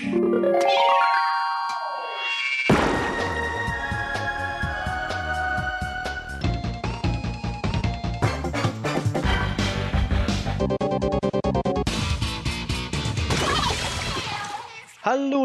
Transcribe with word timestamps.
Hallo, 0.00 0.52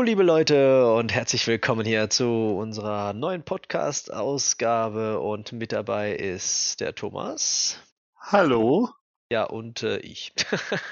liebe 0.04 0.22
Leute, 0.22 0.94
und 0.94 1.12
herzlich 1.12 1.48
willkommen 1.48 1.84
hier 1.84 2.12
zu 2.12 2.56
unserer 2.56 3.14
neuen 3.14 3.42
Podcast-Ausgabe. 3.42 5.20
Und 5.20 5.52
mit 5.54 5.72
dabei 5.72 6.14
ist 6.14 6.80
der 6.80 6.94
Thomas. 6.94 7.80
Hallo. 8.20 8.92
Ja, 9.32 9.46
und 9.46 9.82
äh, 9.82 9.98
ich. 9.98 10.32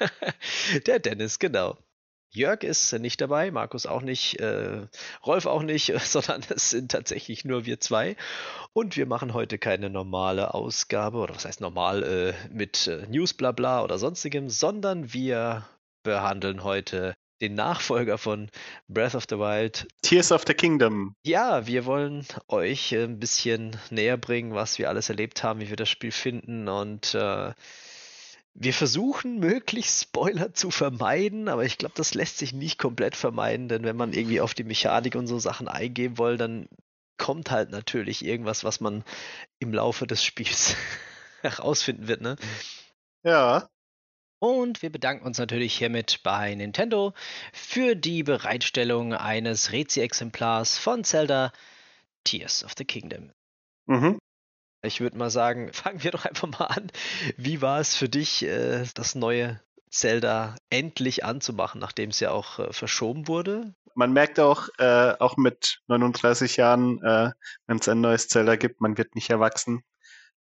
der 0.87 0.97
Dennis, 0.97 1.37
genau. 1.37 1.77
Jörg 2.33 2.63
ist 2.63 2.93
nicht 2.93 3.19
dabei, 3.19 3.51
Markus 3.51 3.85
auch 3.85 4.01
nicht, 4.01 4.39
äh, 4.39 4.87
Rolf 5.25 5.45
auch 5.45 5.63
nicht, 5.63 5.93
sondern 6.03 6.41
es 6.49 6.69
sind 6.69 6.91
tatsächlich 6.91 7.43
nur 7.43 7.65
wir 7.65 7.79
zwei. 7.79 8.15
Und 8.73 8.95
wir 8.95 9.05
machen 9.05 9.33
heute 9.33 9.57
keine 9.57 9.89
normale 9.89 10.53
Ausgabe, 10.53 11.17
oder 11.17 11.35
was 11.35 11.45
heißt 11.45 11.59
normal, 11.59 12.03
äh, 12.03 12.33
mit 12.53 12.87
äh, 12.87 13.05
News, 13.07 13.33
bla 13.33 13.51
bla 13.51 13.83
oder 13.83 13.97
sonstigem, 13.97 14.49
sondern 14.49 15.13
wir 15.13 15.67
behandeln 16.03 16.63
heute 16.63 17.13
den 17.41 17.55
Nachfolger 17.55 18.17
von 18.17 18.49
Breath 18.87 19.15
of 19.15 19.25
the 19.29 19.37
Wild. 19.37 19.87
Tears 20.03 20.31
of 20.31 20.43
the 20.47 20.53
Kingdom. 20.53 21.15
Ja, 21.25 21.65
wir 21.67 21.85
wollen 21.85 22.25
euch 22.47 22.93
ein 22.93 23.19
bisschen 23.19 23.75
näher 23.89 24.17
bringen, 24.17 24.53
was 24.53 24.77
wir 24.77 24.89
alles 24.89 25.09
erlebt 25.09 25.43
haben, 25.43 25.59
wie 25.59 25.69
wir 25.69 25.75
das 25.75 25.89
Spiel 25.89 26.11
finden 26.11 26.69
und 26.69 27.13
äh, 27.15 27.51
wir 28.53 28.73
versuchen 28.73 29.39
möglichst 29.39 30.01
Spoiler 30.01 30.53
zu 30.53 30.71
vermeiden, 30.71 31.47
aber 31.47 31.63
ich 31.63 31.77
glaube, 31.77 31.95
das 31.95 32.13
lässt 32.13 32.37
sich 32.37 32.53
nicht 32.53 32.77
komplett 32.77 33.15
vermeiden, 33.15 33.69
denn 33.69 33.83
wenn 33.83 33.95
man 33.95 34.13
irgendwie 34.13 34.41
auf 34.41 34.53
die 34.53 34.63
Mechanik 34.63 35.15
und 35.15 35.27
so 35.27 35.39
Sachen 35.39 35.67
eingehen 35.67 36.17
will, 36.17 36.37
dann 36.37 36.67
kommt 37.17 37.51
halt 37.51 37.69
natürlich 37.69 38.25
irgendwas, 38.25 38.63
was 38.63 38.81
man 38.81 39.03
im 39.59 39.73
Laufe 39.73 40.07
des 40.07 40.23
Spiels 40.23 40.75
herausfinden 41.41 42.07
wird, 42.07 42.21
ne? 42.21 42.35
Ja. 43.23 43.69
Und 44.39 44.81
wir 44.81 44.91
bedanken 44.91 45.25
uns 45.25 45.37
natürlich 45.37 45.77
hiermit 45.77 46.21
bei 46.23 46.55
Nintendo 46.55 47.13
für 47.53 47.95
die 47.95 48.23
Bereitstellung 48.23 49.13
eines 49.13 49.71
Rezi-Exemplars 49.71 50.79
von 50.79 51.03
Zelda 51.03 51.53
Tears 52.23 52.63
of 52.63 52.73
the 52.75 52.85
Kingdom. 52.85 53.31
Mhm. 53.85 54.17
Ich 54.83 54.99
würde 54.99 55.17
mal 55.17 55.29
sagen, 55.29 55.71
fangen 55.73 56.03
wir 56.03 56.11
doch 56.11 56.25
einfach 56.25 56.47
mal 56.47 56.65
an. 56.65 56.91
Wie 57.37 57.61
war 57.61 57.79
es 57.79 57.95
für 57.95 58.09
dich, 58.09 58.43
äh, 58.43 58.85
das 58.93 59.15
neue 59.15 59.61
Zelda 59.89 60.55
endlich 60.69 61.25
anzumachen, 61.25 61.79
nachdem 61.79 62.09
es 62.09 62.19
ja 62.19 62.31
auch 62.31 62.59
äh, 62.59 62.73
verschoben 62.73 63.27
wurde? 63.27 63.73
Man 63.93 64.13
merkt 64.13 64.39
auch, 64.39 64.69
äh, 64.77 65.13
auch 65.19 65.35
mit 65.35 65.81
39 65.87 66.55
Jahren, 66.55 67.01
wenn 67.01 67.77
es 67.77 67.89
ein 67.89 67.99
neues 67.99 68.29
Zelda 68.29 68.55
gibt, 68.55 68.79
man 68.79 68.97
wird 68.97 69.15
nicht 69.15 69.29
erwachsen. 69.29 69.83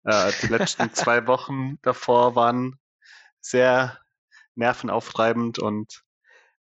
Die 0.05 0.49
letzten 0.49 0.93
zwei 0.95 1.29
Wochen 1.29 1.79
davor 1.83 2.35
waren 2.35 2.81
sehr 3.41 4.01
nervenaufreibend 4.57 5.61
und 5.61 6.03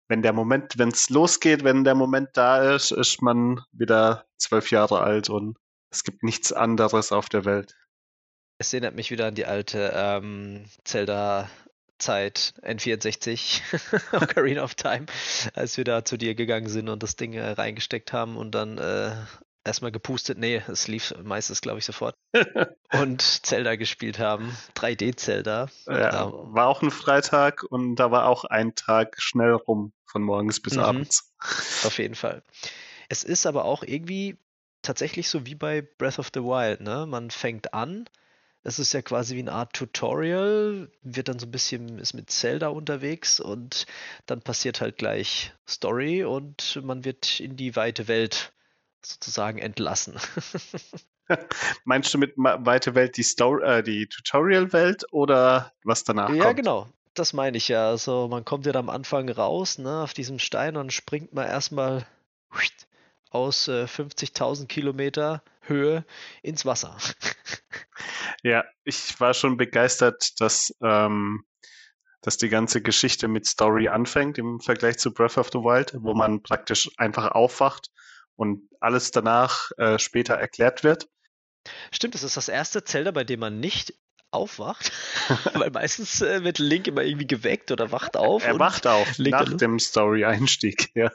wenn 0.08 0.22
der 0.22 0.34
Moment, 0.34 0.78
wenn 0.78 0.90
es 0.90 1.09
losgeht, 1.09 1.64
wenn 1.64 1.84
der 1.84 1.96
Moment 1.96 2.30
da 2.34 2.76
ist, 2.76 2.92
ist 2.92 3.23
man 3.23 3.62
wieder 3.72 4.26
zwölf 4.38 4.70
Jahre 4.70 5.02
alt 5.02 5.30
und 5.30 5.58
es 5.91 6.03
gibt 6.03 6.23
nichts 6.23 6.52
anderes 6.52 7.11
auf 7.11 7.30
der 7.30 7.45
Welt. 7.45 7.75
Es 8.58 8.73
erinnert 8.73 8.95
mich 8.95 9.11
wieder 9.11 9.28
an 9.28 9.36
die 9.36 9.45
alte 9.45 9.91
ähm, 9.94 10.66
Zelda 10.83 11.50
Zeit 11.97 12.53
N64 12.61 13.61
Ocarina 14.13 14.63
of 14.63 14.75
Time, 14.75 15.06
als 15.53 15.78
wir 15.78 15.83
da 15.83 16.03
zu 16.03 16.17
dir 16.17 16.36
gegangen 16.36 16.67
sind 16.67 16.89
und 16.89 17.03
das 17.03 17.16
Ding 17.16 17.33
äh, 17.33 17.52
reingesteckt 17.52 18.13
haben 18.13 18.38
und 18.38 18.52
dann 18.52 18.78
äh, 18.78 19.16
erstmal 19.66 19.91
gepustet, 19.91 20.38
nee, 20.38 20.61
es 20.67 20.88
lief 20.88 21.13
meistens, 21.23 21.61
glaube 21.61 21.80
ich, 21.80 21.86
sofort. 21.86 22.16
und 22.94 23.22
Zelda 23.22 23.75
gespielt 23.75 24.19
haben. 24.19 24.56
3D-Zelda. 24.75 25.68
Ja, 25.88 26.31
war 26.31 26.68
auch 26.68 26.81
ein 26.81 26.91
Freitag 26.91 27.63
und 27.63 27.95
da 27.95 28.12
war 28.12 28.28
auch 28.28 28.45
ein 28.45 28.75
Tag 28.75 29.16
schnell 29.18 29.53
rum, 29.53 29.91
von 30.06 30.22
morgens 30.22 30.62
bis 30.62 30.75
mhm. 30.75 30.84
abends. 30.84 31.34
Auf 31.84 31.97
jeden 31.97 32.16
Fall. 32.16 32.44
Es 33.09 33.24
ist 33.24 33.45
aber 33.45 33.66
auch 33.66 33.84
irgendwie 33.84 34.38
tatsächlich 34.85 35.29
so 35.29 35.46
wie 35.46 35.56
bei 35.56 35.81
Breath 35.81 36.19
of 36.19 36.31
the 36.34 36.41
Wild, 36.41 36.81
ne? 36.81 37.06
Man 37.06 37.31
fängt 37.31 37.73
an, 37.73 38.07
es 38.63 38.79
ist 38.79 38.94
ja 38.94 39.01
quasi 39.01 39.35
wie 39.35 39.41
eine 39.41 39.51
Art 39.51 39.73
Tutorial, 39.73 40.90
wird 41.01 41.28
dann 41.28 41.40
so 41.40 41.46
ein 41.46 41.51
bisschen, 41.51 42.00
ist 42.00 42.13
mit 42.13 42.31
Zelda 42.31 42.69
unterwegs 42.69 43.40
und 43.40 43.85
dann 44.25 44.41
passiert 44.41 44.81
halt 44.81 44.97
gleich 44.97 45.53
Story 45.68 46.24
und 46.24 46.81
man 46.84 47.06
wird 47.06 47.40
in 47.40 47.57
die 47.57 47.75
weite 47.75 48.07
Welt 48.07 48.53
sozusagen 49.03 49.59
entlassen. 49.59 50.16
Meinst 51.85 52.13
du 52.13 52.18
mit 52.18 52.34
weite 52.38 52.95
Welt 52.95 53.18
die, 53.18 53.24
Story, 53.24 53.63
äh, 53.63 53.84
die 53.84 54.07
Tutorial-Welt 54.07 55.06
oder 55.12 55.72
was 55.84 56.03
danach 56.03 56.29
ja, 56.29 56.35
kommt? 56.35 56.44
Ja, 56.44 56.51
genau. 56.53 56.88
Das 57.13 57.34
meine 57.34 57.57
ich 57.57 57.68
ja. 57.68 57.90
Also 57.90 58.28
man 58.28 58.45
kommt 58.45 58.66
ja 58.66 58.74
am 58.74 58.90
Anfang 58.90 59.29
raus, 59.29 59.78
ne, 59.78 60.01
auf 60.01 60.13
diesem 60.13 60.40
Stein 60.40 60.75
und 60.75 60.91
springt 60.91 61.34
man 61.34 61.47
erstmal 61.47 62.06
aus 63.35 63.68
äh, 63.68 63.84
50.000 63.84 64.68
Kilometer 64.68 65.44
Höhe 65.62 66.06
ins 66.41 66.66
Wasser. 66.66 66.97
ja, 68.44 68.63
ich 68.85 69.19
war 69.19 69.34
schon 69.34 69.57
begeistert, 69.57 70.40
dass, 70.40 70.73
ähm, 70.81 71.44
dass 72.22 72.38
die 72.38 72.47
ganze 72.47 72.81
Geschichte 72.81 73.28
mit 73.28 73.45
Story 73.45 73.90
anfängt 73.90 74.38
im 74.38 74.62
Vergleich 74.62 74.97
zu 74.97 75.13
Breath 75.13 75.38
of 75.38 75.50
the 75.51 75.59
Wild, 75.59 75.94
wo 76.00 76.13
man 76.13 76.41
praktisch 76.44 76.90
einfach 76.97 77.31
aufwacht 77.31 77.91
und 78.38 78.69
alles 78.79 79.12
danach 79.12 79.72
äh, 79.78 80.00
später 80.00 80.35
erklärt 80.35 80.84
wird. 80.84 81.09
Stimmt, 81.91 82.16
das 82.16 82.24
ist 82.24 82.38
das 82.38 82.47
erste 82.47 82.85
Zelda, 82.85 83.12
bei 83.12 83.25
dem 83.25 83.41
man 83.41 83.59
nicht 83.59 83.94
aufwacht, 84.31 84.91
weil 85.53 85.72
meistens 85.72 86.22
äh, 86.22 86.44
wird 86.44 86.59
Link 86.59 86.88
immer 86.88 87.03
irgendwie 87.03 87.28
geweckt 87.28 87.72
oder 87.72 87.91
wacht 87.91 88.16
auf. 88.16 88.45
Er 88.45 88.59
wacht 88.59 88.88
auf 88.88 89.19
nach 89.19 89.53
dem 89.53 89.79
Story-Einstieg, 89.79 90.91
ja. 90.95 91.12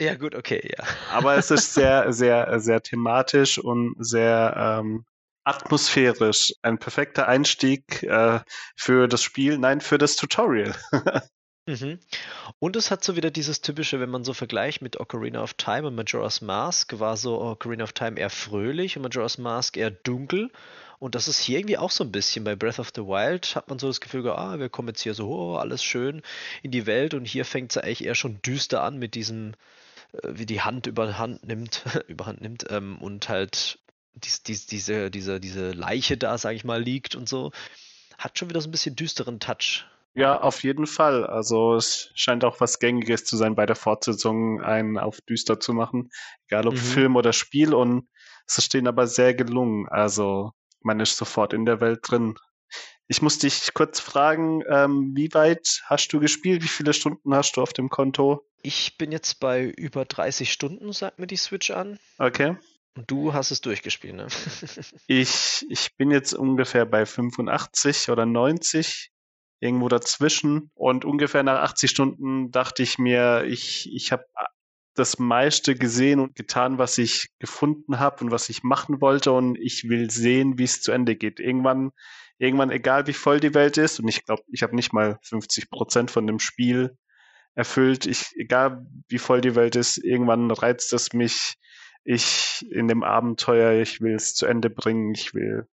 Ja, 0.00 0.14
gut, 0.14 0.34
okay, 0.34 0.66
ja. 0.76 0.84
Aber 1.10 1.36
es 1.36 1.50
ist 1.50 1.74
sehr, 1.74 2.12
sehr, 2.12 2.58
sehr 2.60 2.82
thematisch 2.82 3.58
und 3.58 3.94
sehr 3.98 4.80
ähm, 4.80 5.04
atmosphärisch. 5.44 6.54
Ein 6.62 6.78
perfekter 6.78 7.28
Einstieg 7.28 8.02
äh, 8.02 8.40
für 8.76 9.08
das 9.08 9.22
Spiel, 9.22 9.58
nein, 9.58 9.80
für 9.80 9.98
das 9.98 10.16
Tutorial. 10.16 10.74
Mhm. 11.66 12.00
Und 12.58 12.74
es 12.74 12.90
hat 12.90 13.04
so 13.04 13.16
wieder 13.16 13.30
dieses 13.30 13.60
typische, 13.60 14.00
wenn 14.00 14.10
man 14.10 14.24
so 14.24 14.32
vergleicht 14.32 14.82
mit 14.82 14.98
Ocarina 14.98 15.42
of 15.42 15.54
Time 15.54 15.86
und 15.86 15.94
Majora's 15.94 16.40
Mask, 16.40 16.98
war 16.98 17.16
so 17.16 17.40
Ocarina 17.40 17.84
of 17.84 17.92
Time 17.92 18.18
eher 18.18 18.30
fröhlich 18.30 18.96
und 18.96 19.02
Majora's 19.02 19.38
Mask 19.38 19.76
eher 19.76 19.90
dunkel. 19.90 20.50
Und 20.98 21.14
das 21.14 21.28
ist 21.28 21.40
hier 21.40 21.58
irgendwie 21.58 21.78
auch 21.78 21.90
so 21.90 22.02
ein 22.02 22.12
bisschen. 22.12 22.44
Bei 22.44 22.56
Breath 22.56 22.78
of 22.78 22.90
the 22.94 23.02
Wild 23.02 23.54
hat 23.54 23.68
man 23.68 23.78
so 23.78 23.86
das 23.86 24.00
Gefühl, 24.00 24.28
ah, 24.30 24.58
wir 24.58 24.68
kommen 24.68 24.88
jetzt 24.88 25.02
hier 25.02 25.14
so, 25.14 25.28
oh, 25.28 25.56
alles 25.56 25.84
schön 25.84 26.22
in 26.62 26.70
die 26.70 26.86
Welt 26.86 27.14
und 27.14 27.24
hier 27.24 27.44
fängt 27.44 27.70
es 27.70 27.76
eigentlich 27.78 28.04
eher 28.04 28.14
schon 28.14 28.42
düster 28.42 28.82
an 28.82 28.98
mit 28.98 29.14
diesem, 29.14 29.54
wie 30.26 30.46
die 30.46 30.60
Hand 30.60 30.86
überhand 30.86 31.46
nimmt, 31.46 31.84
überhand 32.08 32.40
nimmt 32.40 32.66
ähm, 32.70 32.98
und 32.98 33.28
halt 33.28 33.78
dies, 34.14 34.42
dies, 34.42 34.66
diese, 34.66 35.10
diese, 35.10 35.40
diese 35.40 35.72
Leiche 35.72 36.16
da, 36.16 36.36
sag 36.38 36.54
ich 36.54 36.64
mal, 36.64 36.82
liegt 36.82 37.14
und 37.14 37.28
so. 37.28 37.52
Hat 38.18 38.38
schon 38.38 38.50
wieder 38.50 38.60
so 38.60 38.68
ein 38.68 38.72
bisschen 38.72 38.96
düsteren 38.96 39.40
Touch. 39.40 39.86
Ja, 40.14 40.40
auf 40.40 40.62
jeden 40.64 40.86
Fall. 40.86 41.24
Also 41.24 41.76
es 41.76 42.10
scheint 42.14 42.44
auch 42.44 42.60
was 42.60 42.80
Gängiges 42.80 43.24
zu 43.24 43.36
sein 43.36 43.54
bei 43.54 43.64
der 43.64 43.76
Fortsetzung, 43.76 44.60
einen 44.60 44.98
auf 44.98 45.20
düster 45.20 45.60
zu 45.60 45.72
machen, 45.72 46.10
egal 46.48 46.66
ob 46.66 46.74
mhm. 46.74 46.78
Film 46.78 47.16
oder 47.16 47.32
Spiel. 47.32 47.72
Und 47.72 48.08
es 48.46 48.58
ist 48.58 48.74
denen 48.74 48.88
aber 48.88 49.06
sehr 49.06 49.34
gelungen. 49.34 49.88
Also 49.88 50.52
man 50.80 50.98
ist 51.00 51.16
sofort 51.16 51.52
in 51.52 51.64
der 51.64 51.80
Welt 51.80 52.00
drin. 52.02 52.34
Ich 53.06 53.22
muss 53.22 53.38
dich 53.38 53.72
kurz 53.74 54.00
fragen, 54.00 54.62
ähm, 54.68 55.12
wie 55.14 55.32
weit 55.32 55.82
hast 55.86 56.12
du 56.12 56.20
gespielt? 56.20 56.62
Wie 56.62 56.68
viele 56.68 56.92
Stunden 56.92 57.34
hast 57.34 57.56
du 57.56 57.62
auf 57.62 57.72
dem 57.72 57.88
Konto? 57.88 58.46
Ich 58.62 58.98
bin 58.98 59.12
jetzt 59.12 59.40
bei 59.40 59.64
über 59.64 60.04
30 60.04 60.52
Stunden, 60.52 60.92
sagt 60.92 61.18
mir 61.18 61.26
die 61.26 61.36
Switch 61.36 61.70
an. 61.70 61.98
Okay. 62.18 62.56
Und 62.96 63.10
du 63.10 63.32
hast 63.32 63.50
es 63.50 63.60
durchgespielt, 63.60 64.16
ne? 64.16 64.26
ich, 65.06 65.64
ich 65.68 65.96
bin 65.96 66.10
jetzt 66.10 66.34
ungefähr 66.34 66.84
bei 66.84 67.06
85 67.06 68.10
oder 68.10 68.26
90 68.26 69.10
irgendwo 69.60 69.88
dazwischen. 69.88 70.70
Und 70.74 71.04
ungefähr 71.04 71.42
nach 71.42 71.60
80 71.62 71.90
Stunden 71.90 72.50
dachte 72.50 72.82
ich 72.82 72.98
mir, 72.98 73.44
ich, 73.44 73.90
ich 73.92 74.12
habe 74.12 74.24
das 74.94 75.18
meiste 75.18 75.76
gesehen 75.76 76.18
und 76.18 76.34
getan, 76.34 76.78
was 76.78 76.98
ich 76.98 77.28
gefunden 77.38 78.00
habe 78.00 78.24
und 78.24 78.30
was 78.30 78.48
ich 78.48 78.62
machen 78.62 79.00
wollte. 79.00 79.32
Und 79.32 79.56
ich 79.56 79.88
will 79.88 80.10
sehen, 80.10 80.58
wie 80.58 80.64
es 80.64 80.82
zu 80.82 80.92
Ende 80.92 81.16
geht. 81.16 81.38
Irgendwann, 81.38 81.92
irgendwann, 82.38 82.70
egal 82.70 83.06
wie 83.06 83.12
voll 83.12 83.38
die 83.38 83.54
Welt 83.54 83.78
ist, 83.78 84.00
und 84.00 84.08
ich 84.08 84.24
glaube, 84.24 84.42
ich 84.48 84.62
habe 84.62 84.74
nicht 84.74 84.92
mal 84.92 85.18
50 85.22 85.70
Prozent 85.70 86.10
von 86.10 86.26
dem 86.26 86.40
Spiel 86.40 86.96
erfüllt. 87.60 88.06
Ich, 88.06 88.32
egal 88.36 88.86
wie 89.08 89.18
voll 89.18 89.40
die 89.40 89.54
Welt 89.54 89.76
ist, 89.76 89.98
irgendwann 89.98 90.50
reizt 90.50 90.92
es 90.92 91.12
mich. 91.12 91.56
Ich 92.02 92.66
in 92.70 92.88
dem 92.88 93.02
Abenteuer, 93.02 93.80
ich 93.80 94.00
will 94.00 94.14
es 94.14 94.34
zu 94.34 94.46
Ende 94.46 94.70
bringen, 94.70 95.14
ich 95.14 95.34
will 95.34 95.68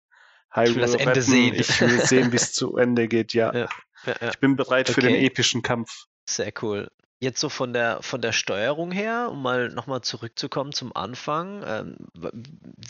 Hyrule 0.51 0.71
ich 0.71 0.75
will 0.77 0.83
das 0.83 0.95
Ende 0.95 1.07
retten. 1.07 1.21
sehen. 1.23 1.55
Ich 1.55 1.81
will 1.81 2.01
sehen, 2.01 2.33
wie 2.33 2.37
es 2.37 2.53
zu 2.53 2.77
Ende 2.77 3.09
geht, 3.09 3.35
ja. 3.35 3.53
Ja, 4.07 4.13
ja, 4.13 4.17
ja. 4.21 4.31
Ich 4.33 4.39
bin 4.39 4.57
bereit 4.57 4.91
okay. 4.91 5.01
für 5.01 5.07
den 5.07 5.15
epischen 5.15 5.63
Kampf. 5.63 6.05
Sehr 6.29 6.53
cool. 6.61 6.91
Jetzt 7.21 7.41
so 7.41 7.49
von 7.49 7.73
der 7.73 8.03
von 8.03 8.21
der 8.21 8.33
Steuerung 8.33 8.91
her, 8.91 9.29
um 9.31 9.41
mal 9.41 9.69
nochmal 9.69 10.03
zurückzukommen 10.03 10.73
zum 10.73 10.95
Anfang, 10.95 11.63
ähm, 11.67 11.97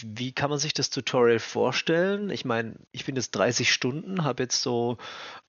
wie 0.03 0.33
kann 0.33 0.51
man 0.51 0.59
sich 0.59 0.73
das 0.73 0.91
Tutorial 0.91 1.39
vorstellen? 1.39 2.31
Ich 2.31 2.45
meine, 2.45 2.75
ich 2.91 3.05
bin 3.05 3.17
jetzt 3.17 3.33
30 3.33 3.73
Stunden, 3.73 4.25
habe 4.25 4.43
jetzt 4.43 4.63
so 4.63 4.97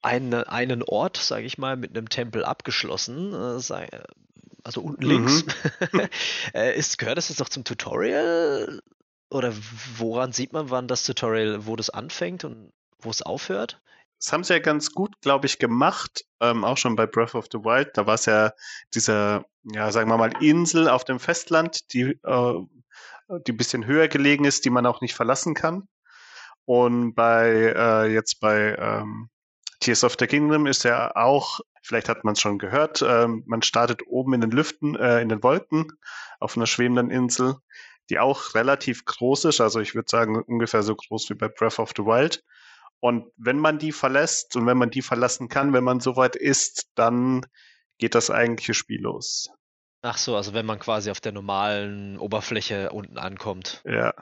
eine, 0.02 0.48
einen 0.50 0.82
Ort, 0.82 1.16
sage 1.16 1.46
ich 1.46 1.58
mal, 1.58 1.76
mit 1.76 1.96
einem 1.96 2.08
Tempel 2.08 2.44
abgeschlossen, 2.44 3.32
äh, 3.32 4.00
also 4.62 4.80
unten 4.82 5.04
mhm. 5.04 5.10
links. 5.10 5.44
äh, 6.54 6.76
ist, 6.78 6.98
gehört 6.98 7.18
das 7.18 7.28
jetzt 7.28 7.40
auch 7.42 7.48
zum 7.48 7.64
Tutorial? 7.64 8.82
Oder 9.30 9.52
woran 9.96 10.32
sieht 10.32 10.52
man, 10.52 10.70
wann 10.70 10.86
das 10.86 11.02
Tutorial, 11.02 11.66
wo 11.66 11.76
das 11.76 11.90
anfängt 11.90 12.44
und 12.44 12.72
wo 13.00 13.10
es 13.10 13.22
aufhört? 13.22 13.80
Das 14.18 14.32
haben 14.32 14.44
sie 14.44 14.54
ja 14.54 14.58
ganz 14.60 14.92
gut, 14.92 15.20
glaube 15.20 15.46
ich, 15.46 15.58
gemacht, 15.58 16.24
ähm, 16.40 16.64
auch 16.64 16.78
schon 16.78 16.96
bei 16.96 17.06
Breath 17.06 17.34
of 17.34 17.46
the 17.52 17.58
Wild. 17.58 17.90
Da 17.94 18.06
war 18.06 18.14
es 18.14 18.26
ja 18.26 18.52
diese, 18.94 19.44
ja, 19.64 19.92
sagen 19.92 20.10
wir 20.10 20.16
mal, 20.16 20.32
Insel 20.42 20.88
auf 20.88 21.04
dem 21.04 21.20
Festland, 21.20 21.92
die, 21.92 22.18
äh, 22.22 22.54
die 23.46 23.52
ein 23.52 23.56
bisschen 23.56 23.86
höher 23.86 24.08
gelegen 24.08 24.44
ist, 24.44 24.64
die 24.64 24.70
man 24.70 24.86
auch 24.86 25.00
nicht 25.00 25.14
verlassen 25.14 25.54
kann. 25.54 25.88
Und 26.64 27.14
bei 27.14 27.74
äh, 27.76 28.12
jetzt 28.12 28.40
bei 28.40 28.76
ähm, 28.78 29.30
Tears 29.80 30.04
of 30.04 30.16
the 30.18 30.26
Kingdom 30.26 30.66
ist 30.66 30.84
ja 30.84 31.14
auch, 31.14 31.60
vielleicht 31.82 32.08
hat 32.08 32.24
man 32.24 32.32
es 32.32 32.40
schon 32.40 32.58
gehört, 32.58 33.02
äh, 33.02 33.28
man 33.28 33.62
startet 33.62 34.02
oben 34.06 34.34
in 34.34 34.40
den 34.40 34.50
Lüften, 34.50 34.96
äh, 34.96 35.20
in 35.20 35.28
den 35.28 35.42
Wolken 35.42 35.92
auf 36.40 36.56
einer 36.56 36.66
schwebenden 36.66 37.10
Insel, 37.10 37.56
die 38.10 38.18
auch 38.18 38.54
relativ 38.54 39.04
groß 39.04 39.44
ist. 39.46 39.60
Also 39.60 39.80
ich 39.80 39.94
würde 39.94 40.08
sagen 40.10 40.42
ungefähr 40.42 40.82
so 40.82 40.94
groß 40.96 41.30
wie 41.30 41.34
bei 41.34 41.48
Breath 41.48 41.78
of 41.78 41.92
the 41.96 42.02
Wild. 42.02 42.42
Und 43.06 43.30
wenn 43.36 43.60
man 43.60 43.78
die 43.78 43.92
verlässt 43.92 44.56
und 44.56 44.66
wenn 44.66 44.76
man 44.76 44.90
die 44.90 45.00
verlassen 45.00 45.48
kann, 45.48 45.72
wenn 45.72 45.84
man 45.84 46.00
soweit 46.00 46.34
ist, 46.34 46.90
dann 46.96 47.46
geht 47.98 48.16
das 48.16 48.32
eigentliche 48.32 48.74
Spiel 48.74 49.00
los. 49.00 49.48
Ach 50.02 50.18
so, 50.18 50.34
also 50.34 50.54
wenn 50.54 50.66
man 50.66 50.80
quasi 50.80 51.12
auf 51.12 51.20
der 51.20 51.30
normalen 51.30 52.18
Oberfläche 52.18 52.90
unten 52.90 53.16
ankommt. 53.16 53.80
Ja. 53.84 54.12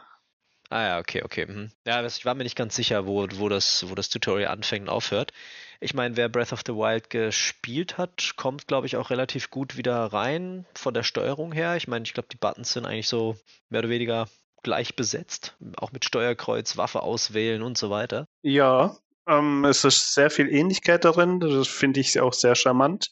Ah 0.68 0.82
ja, 0.82 0.98
okay, 0.98 1.22
okay. 1.22 1.46
Mhm. 1.46 1.72
Ja, 1.86 2.04
ich 2.04 2.26
war 2.26 2.34
mir 2.34 2.42
nicht 2.42 2.58
ganz 2.58 2.76
sicher, 2.76 3.06
wo, 3.06 3.26
wo, 3.36 3.48
das, 3.48 3.88
wo 3.88 3.94
das 3.94 4.10
Tutorial 4.10 4.52
anfängt 4.52 4.82
und 4.82 4.94
aufhört. 4.94 5.32
Ich 5.80 5.94
meine, 5.94 6.18
wer 6.18 6.28
Breath 6.28 6.52
of 6.52 6.60
the 6.66 6.74
Wild 6.74 7.08
gespielt 7.08 7.96
hat, 7.96 8.34
kommt, 8.36 8.68
glaube 8.68 8.86
ich, 8.86 8.98
auch 8.98 9.08
relativ 9.08 9.48
gut 9.48 9.78
wieder 9.78 9.96
rein 10.12 10.66
von 10.74 10.92
der 10.92 11.04
Steuerung 11.04 11.52
her. 11.52 11.76
Ich 11.76 11.88
meine, 11.88 12.02
ich 12.02 12.12
glaube, 12.12 12.28
die 12.30 12.36
Buttons 12.36 12.74
sind 12.74 12.84
eigentlich 12.84 13.08
so 13.08 13.38
mehr 13.70 13.78
oder 13.78 13.88
weniger 13.88 14.28
gleich 14.62 14.94
besetzt, 14.94 15.56
auch 15.78 15.92
mit 15.92 16.04
Steuerkreuz, 16.04 16.76
Waffe 16.76 17.00
auswählen 17.00 17.62
und 17.62 17.78
so 17.78 17.88
weiter. 17.88 18.26
Ja, 18.46 18.94
ähm, 19.26 19.64
es 19.64 19.84
ist 19.84 20.12
sehr 20.12 20.28
viel 20.28 20.52
Ähnlichkeit 20.52 21.06
darin. 21.06 21.40
Das 21.40 21.66
finde 21.66 22.00
ich 22.00 22.20
auch 22.20 22.34
sehr 22.34 22.54
charmant, 22.54 23.08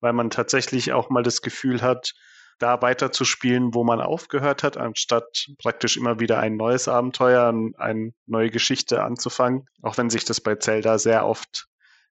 weil 0.00 0.12
man 0.12 0.28
tatsächlich 0.28 0.92
auch 0.92 1.08
mal 1.08 1.22
das 1.22 1.40
Gefühl 1.40 1.80
hat, 1.80 2.12
da 2.58 2.82
weiterzuspielen, 2.82 3.72
wo 3.72 3.84
man 3.84 4.02
aufgehört 4.02 4.62
hat, 4.62 4.76
anstatt 4.76 5.48
praktisch 5.58 5.96
immer 5.96 6.20
wieder 6.20 6.40
ein 6.40 6.56
neues 6.56 6.88
Abenteuer, 6.88 7.54
eine 7.78 8.12
neue 8.26 8.50
Geschichte 8.50 9.02
anzufangen. 9.02 9.66
Auch 9.80 9.96
wenn 9.96 10.10
sich 10.10 10.26
das 10.26 10.42
bei 10.42 10.56
Zelda 10.56 10.98
sehr 10.98 11.26
oft 11.26 11.68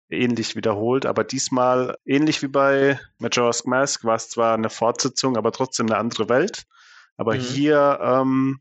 ähnlich 0.08 0.55
wiederholt, 0.55 1.05
aber 1.05 1.25
diesmal 1.25 1.97
ähnlich 2.05 2.43
wie 2.43 2.49
bei 2.49 3.00
Majora's 3.19 3.65
Mask 3.65 4.05
war 4.05 4.17
es 4.17 4.29
zwar 4.29 4.55
eine 4.55 4.70
Fortsetzung, 4.70 5.37
aber 5.37 5.50
trotzdem 5.50 5.87
eine 5.87 5.99
andere 5.99 6.29
Welt. 6.29 6.65
Aber 7.17 7.35
mhm. 7.35 7.41
hier 7.41 7.99
ähm, 8.00 8.61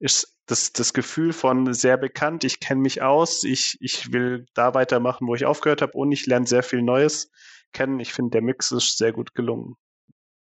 ist 0.00 0.35
das, 0.46 0.72
das 0.72 0.92
Gefühl 0.92 1.32
von 1.32 1.74
sehr 1.74 1.96
bekannt, 1.96 2.44
ich 2.44 2.60
kenne 2.60 2.80
mich 2.80 3.02
aus, 3.02 3.44
ich, 3.44 3.76
ich 3.80 4.12
will 4.12 4.46
da 4.54 4.74
weitermachen, 4.74 5.26
wo 5.26 5.34
ich 5.34 5.44
aufgehört 5.44 5.82
habe 5.82 5.92
und 5.92 6.12
ich 6.12 6.26
lerne 6.26 6.46
sehr 6.46 6.62
viel 6.62 6.82
Neues 6.82 7.30
kennen. 7.72 8.00
Ich 8.00 8.12
finde, 8.12 8.30
der 8.30 8.42
Mix 8.42 8.70
ist 8.70 8.96
sehr 8.96 9.12
gut 9.12 9.34
gelungen. 9.34 9.74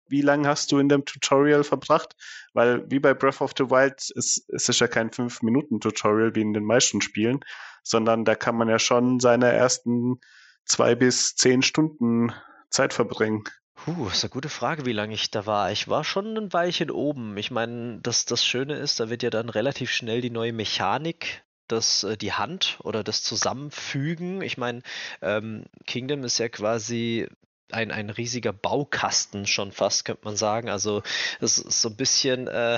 Wie 0.08 0.22
lange 0.22 0.48
hast 0.48 0.72
du 0.72 0.80
in 0.80 0.90
dem 0.90 1.06
Tutorial 1.06 1.64
verbracht? 1.64 2.16
Weil 2.54 2.90
wie 2.90 3.00
bei 3.00 3.14
Breath 3.14 3.42
of 3.42 3.54
the 3.58 3.70
Wild 3.70 4.10
ist, 4.12 4.50
ist 4.50 4.70
es 4.70 4.80
ja 4.80 4.88
kein 4.88 5.10
5-Minuten-Tutorial 5.10 6.36
wie 6.36 6.42
in 6.42 6.54
den 6.54 6.66
meisten 6.66 7.02
Spielen, 7.02 7.40
sondern 7.84 8.26
da 8.26 8.36
kann 8.36 8.58
man 8.58 8.68
ja 8.68 8.80
schon 8.80 9.20
seine 9.20 9.52
ersten 9.52 10.20
zwei 10.66 10.96
bis 10.96 11.36
zehn 11.36 11.62
Stunden 11.62 12.34
Zeit 12.70 12.94
verbringen. 12.94 13.44
Puh, 13.86 14.10
ist 14.10 14.24
eine 14.24 14.30
gute 14.30 14.50
Frage, 14.50 14.86
wie 14.86 14.94
lange 14.94 15.14
ich 15.14 15.32
da 15.32 15.46
war. 15.46 15.72
Ich 15.72 15.88
war 15.88 16.04
schon 16.04 16.38
ein 16.38 16.54
Weilchen 16.54 16.92
oben. 16.92 17.38
Ich 17.38 17.50
meine, 17.50 18.00
das, 18.02 18.26
das 18.26 18.46
Schöne 18.46 18.76
ist, 18.76 19.00
da 19.00 19.10
wird 19.10 19.24
ja 19.24 19.30
dann 19.30 19.50
relativ 19.50 19.92
schnell 19.92 20.22
die 20.22 20.30
neue 20.30 20.54
Mechanik 20.54 21.44
das, 21.68 22.04
äh, 22.04 22.18
die 22.18 22.34
Hand 22.34 22.78
oder 22.84 23.04
das 23.04 23.24
Zusammenfügen. 23.24 24.42
Ich 24.42 24.58
meine, 24.58 24.82
ähm, 25.22 25.66
Kingdom 25.88 26.24
ist 26.24 26.38
ja 26.38 26.50
quasi 26.50 27.28
ein, 27.72 27.92
ein 27.92 28.10
riesiger 28.10 28.54
Baukasten 28.54 29.48
schon 29.48 29.72
fast, 29.72 30.06
könnte 30.06 30.26
man 30.26 30.36
sagen. 30.36 30.70
Also 30.70 31.02
es 31.40 31.58
ist 31.58 31.82
so 31.82 31.90
ein 31.90 31.96
bisschen, 31.96 32.48
äh, 32.48 32.78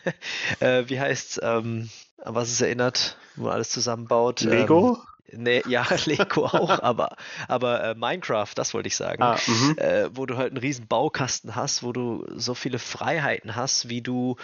äh, 0.60 0.88
wie 0.88 0.98
heißt 0.98 1.40
ähm, 1.42 1.90
was 2.24 2.50
es 2.50 2.60
erinnert, 2.60 3.16
wo 3.36 3.44
man 3.44 3.52
alles 3.52 3.70
zusammenbaut. 3.70 4.40
Lego? 4.40 4.96
Ähm, 4.96 5.11
Nee, 5.32 5.62
ja, 5.68 5.86
Lego 6.04 6.46
auch, 6.46 6.82
aber, 6.82 7.16
aber 7.48 7.84
äh, 7.84 7.94
Minecraft, 7.94 8.52
das 8.54 8.74
wollte 8.74 8.88
ich 8.88 8.96
sagen. 8.96 9.22
Ah, 9.22 9.36
äh, 9.76 10.10
wo 10.12 10.26
du 10.26 10.36
halt 10.36 10.50
einen 10.52 10.58
riesen 10.58 10.86
Baukasten 10.86 11.54
hast, 11.56 11.82
wo 11.82 11.92
du 11.92 12.24
so 12.36 12.54
viele 12.54 12.78
Freiheiten 12.78 13.56
hast, 13.56 13.88
wie 13.88 14.02
du 14.02 14.36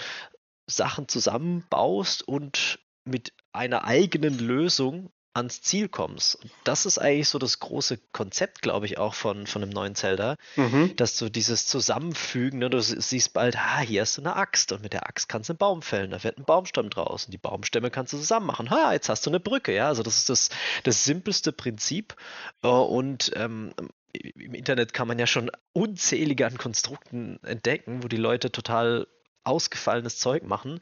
Sachen 0.67 1.09
zusammenbaust 1.09 2.27
und 2.27 2.79
mit 3.05 3.33
einer 3.53 3.85
eigenen 3.85 4.39
Lösung 4.39 5.11
ans 5.39 5.63
Ziel 5.63 5.89
kommst. 5.89 6.37
Und 6.37 6.51
das 6.65 6.87
ist 6.87 6.99
eigentlich 6.99 7.29
so 7.29 7.39
das 7.39 7.59
große 7.59 7.99
Konzept, 8.13 8.63
glaube 8.63 8.87
ich, 8.87 8.99
auch 8.99 9.15
von, 9.15 9.47
von 9.47 9.63
einem 9.63 9.73
neuen 9.73 9.95
Zelda, 9.95 10.37
mhm. 10.57 10.95
dass 10.97 11.17
du 11.17 11.31
dieses 11.31 11.67
Zusammenfügen, 11.67 12.59
ne, 12.59 12.71
du 12.71 12.81
siehst 12.81 13.33
bald, 13.33 13.57
ah, 13.57 13.81
hier 13.81 14.03
hast 14.03 14.19
du 14.19 14.23
eine 14.23 14.37
Axt 14.37 14.73
und 14.73 14.83
mit 14.83 14.93
der 14.93 15.09
Axt 15.09 15.29
kannst 15.29 15.49
du 15.49 15.53
einen 15.53 15.59
Baum 15.59 15.83
fällen, 15.83 16.11
da 16.11 16.23
wird 16.23 16.39
ein 16.39 16.45
Baumstamm 16.45 16.91
draus 16.91 17.25
und 17.25 17.33
die 17.33 17.39
Baumstämme 17.39 17.91
kannst 17.91 18.13
du 18.13 18.19
zusammen 18.19 18.47
machen. 18.47 18.71
Ha, 18.71 18.93
jetzt 18.93 19.09
hast 19.09 19.25
du 19.27 19.31
eine 19.31 19.41
Brücke, 19.41 19.75
ja, 19.75 19.89
also 19.89 20.03
das 20.03 20.19
ist 20.19 20.29
das, 20.29 20.51
das 20.85 21.05
simpelste 21.05 21.53
Prinzip 21.53 22.15
äh, 22.63 22.69
und 22.69 23.33
ähm, 23.35 23.73
im 24.13 24.55
Internet 24.55 24.93
kann 24.93 25.09
man 25.09 25.19
ja 25.19 25.27
schon 25.27 25.51
unzählige 25.73 26.47
an 26.47 26.59
Konstrukten 26.59 27.43
entdecken, 27.45 28.03
wo 28.03 28.09
die 28.09 28.17
Leute 28.17 28.51
total 28.51 29.07
ausgefallenes 29.45 30.19
Zeug 30.19 30.45
machen. 30.45 30.81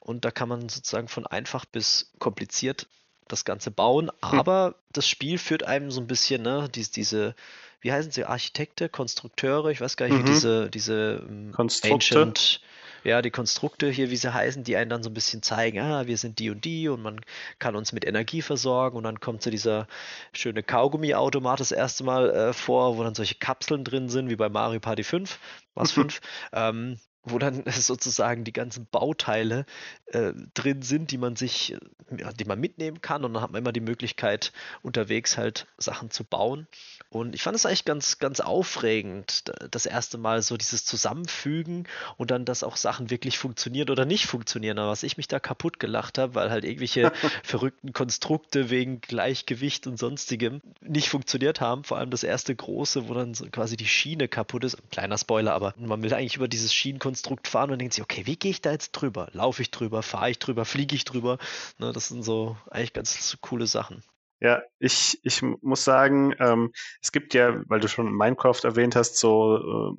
Und 0.00 0.24
da 0.24 0.30
kann 0.30 0.48
man 0.48 0.68
sozusagen 0.68 1.08
von 1.08 1.26
einfach 1.26 1.64
bis 1.64 2.12
kompliziert 2.18 2.88
das 3.28 3.44
Ganze 3.44 3.70
bauen, 3.70 4.10
aber 4.20 4.66
hm. 4.66 4.74
das 4.92 5.08
Spiel 5.08 5.38
führt 5.38 5.64
einem 5.64 5.90
so 5.90 6.00
ein 6.00 6.06
bisschen, 6.06 6.42
ne, 6.42 6.68
diese, 6.72 6.92
diese 6.92 7.34
wie 7.80 7.92
heißen 7.92 8.10
sie, 8.10 8.24
Architekte, 8.24 8.88
Konstrukteure, 8.88 9.70
ich 9.70 9.80
weiß 9.80 9.96
gar 9.96 10.08
nicht, 10.08 10.18
mhm. 10.18 10.26
wie 10.26 10.32
diese, 10.32 10.70
diese 10.70 11.20
um, 11.28 11.52
Ancient, 11.56 12.60
ja, 13.04 13.22
die 13.22 13.30
Konstrukte 13.30 13.88
hier, 13.88 14.10
wie 14.10 14.16
sie 14.16 14.34
heißen, 14.34 14.64
die 14.64 14.76
einen 14.76 14.90
dann 14.90 15.04
so 15.04 15.10
ein 15.10 15.14
bisschen 15.14 15.40
zeigen, 15.40 15.78
ah, 15.78 16.06
wir 16.08 16.16
sind 16.16 16.40
die 16.40 16.50
und 16.50 16.64
die 16.64 16.88
und 16.88 17.00
man 17.00 17.20
kann 17.60 17.76
uns 17.76 17.92
mit 17.92 18.04
Energie 18.04 18.42
versorgen 18.42 18.96
und 18.96 19.04
dann 19.04 19.20
kommt 19.20 19.42
so 19.42 19.50
dieser 19.50 19.86
schöne 20.32 20.64
Kaugummi-Automat 20.64 21.60
das 21.60 21.70
erste 21.70 22.02
Mal 22.02 22.30
äh, 22.30 22.52
vor, 22.52 22.96
wo 22.96 23.04
dann 23.04 23.14
solche 23.14 23.36
Kapseln 23.36 23.84
drin 23.84 24.08
sind, 24.08 24.28
wie 24.28 24.36
bei 24.36 24.48
Mario 24.48 24.80
Party 24.80 25.04
5, 25.04 25.38
was 25.74 25.92
5, 25.92 26.20
ähm, 26.52 26.98
wo 27.26 27.38
dann 27.38 27.64
sozusagen 27.70 28.44
die 28.44 28.52
ganzen 28.52 28.86
Bauteile 28.86 29.66
äh, 30.06 30.32
drin 30.54 30.82
sind, 30.82 31.10
die 31.10 31.18
man 31.18 31.36
sich, 31.36 31.76
ja, 32.16 32.32
die 32.32 32.44
man 32.44 32.60
mitnehmen 32.60 33.00
kann 33.00 33.24
und 33.24 33.34
dann 33.34 33.42
hat 33.42 33.50
man 33.50 33.60
immer 33.60 33.72
die 33.72 33.80
Möglichkeit, 33.80 34.52
unterwegs 34.82 35.36
halt 35.36 35.66
Sachen 35.76 36.10
zu 36.10 36.24
bauen. 36.24 36.66
Und 37.10 37.34
ich 37.34 37.42
fand 37.42 37.56
es 37.56 37.64
eigentlich 37.64 37.84
ganz, 37.84 38.18
ganz 38.18 38.40
aufregend, 38.40 39.44
das 39.70 39.86
erste 39.86 40.18
Mal 40.18 40.42
so 40.42 40.56
dieses 40.56 40.84
Zusammenfügen 40.84 41.86
und 42.16 42.30
dann, 42.30 42.44
dass 42.44 42.62
auch 42.62 42.76
Sachen 42.76 43.10
wirklich 43.10 43.38
funktionieren 43.38 43.90
oder 43.90 44.04
nicht 44.04 44.26
funktionieren. 44.26 44.78
Aber 44.78 44.90
was 44.90 45.02
ich 45.02 45.16
mich 45.16 45.28
da 45.28 45.38
kaputt 45.38 45.78
gelacht 45.78 46.18
habe, 46.18 46.34
weil 46.34 46.50
halt 46.50 46.64
irgendwelche 46.64 47.12
verrückten 47.44 47.92
Konstrukte 47.92 48.70
wegen 48.70 49.00
Gleichgewicht 49.00 49.86
und 49.86 49.98
sonstigem 49.98 50.60
nicht 50.80 51.08
funktioniert 51.08 51.60
haben. 51.60 51.84
Vor 51.84 51.98
allem 51.98 52.10
das 52.10 52.24
erste 52.24 52.54
große, 52.54 53.08
wo 53.08 53.14
dann 53.14 53.34
so 53.34 53.46
quasi 53.46 53.76
die 53.76 53.86
Schiene 53.86 54.28
kaputt 54.28 54.64
ist. 54.64 54.74
Ein 54.74 54.90
kleiner 54.90 55.18
Spoiler, 55.18 55.54
aber 55.54 55.74
man 55.76 56.02
will 56.02 56.12
eigentlich 56.12 56.36
über 56.36 56.48
dieses 56.48 56.74
Schienenkonstrukt 56.74 57.46
fahren 57.46 57.70
und 57.70 57.78
denkt 57.78 57.94
sich, 57.94 58.02
okay, 58.02 58.26
wie 58.26 58.36
gehe 58.36 58.50
ich 58.50 58.62
da 58.62 58.72
jetzt 58.72 58.92
drüber? 58.92 59.28
Laufe 59.32 59.62
ich 59.62 59.70
drüber, 59.70 60.02
fahre 60.02 60.30
ich 60.30 60.38
drüber, 60.38 60.64
fliege 60.64 60.94
ich 60.94 61.04
drüber? 61.04 61.38
Ne, 61.78 61.92
das 61.92 62.08
sind 62.08 62.24
so 62.24 62.56
eigentlich 62.70 62.92
ganz 62.92 63.36
coole 63.40 63.66
Sachen. 63.66 64.02
Ja, 64.40 64.62
ich, 64.78 65.18
ich 65.22 65.42
muss 65.42 65.84
sagen, 65.84 66.34
ähm, 66.38 66.72
es 67.00 67.10
gibt 67.10 67.32
ja, 67.32 67.62
weil 67.68 67.80
du 67.80 67.88
schon 67.88 68.12
Minecraft 68.12 68.60
erwähnt 68.64 68.94
hast, 68.94 69.16
so 69.16 69.94
äh, 69.94 69.96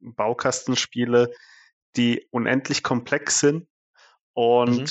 Baukastenspiele, 0.00 1.32
die 1.96 2.26
unendlich 2.30 2.82
komplex 2.82 3.40
sind. 3.40 3.68
Und 4.32 4.80
mhm. 4.80 4.86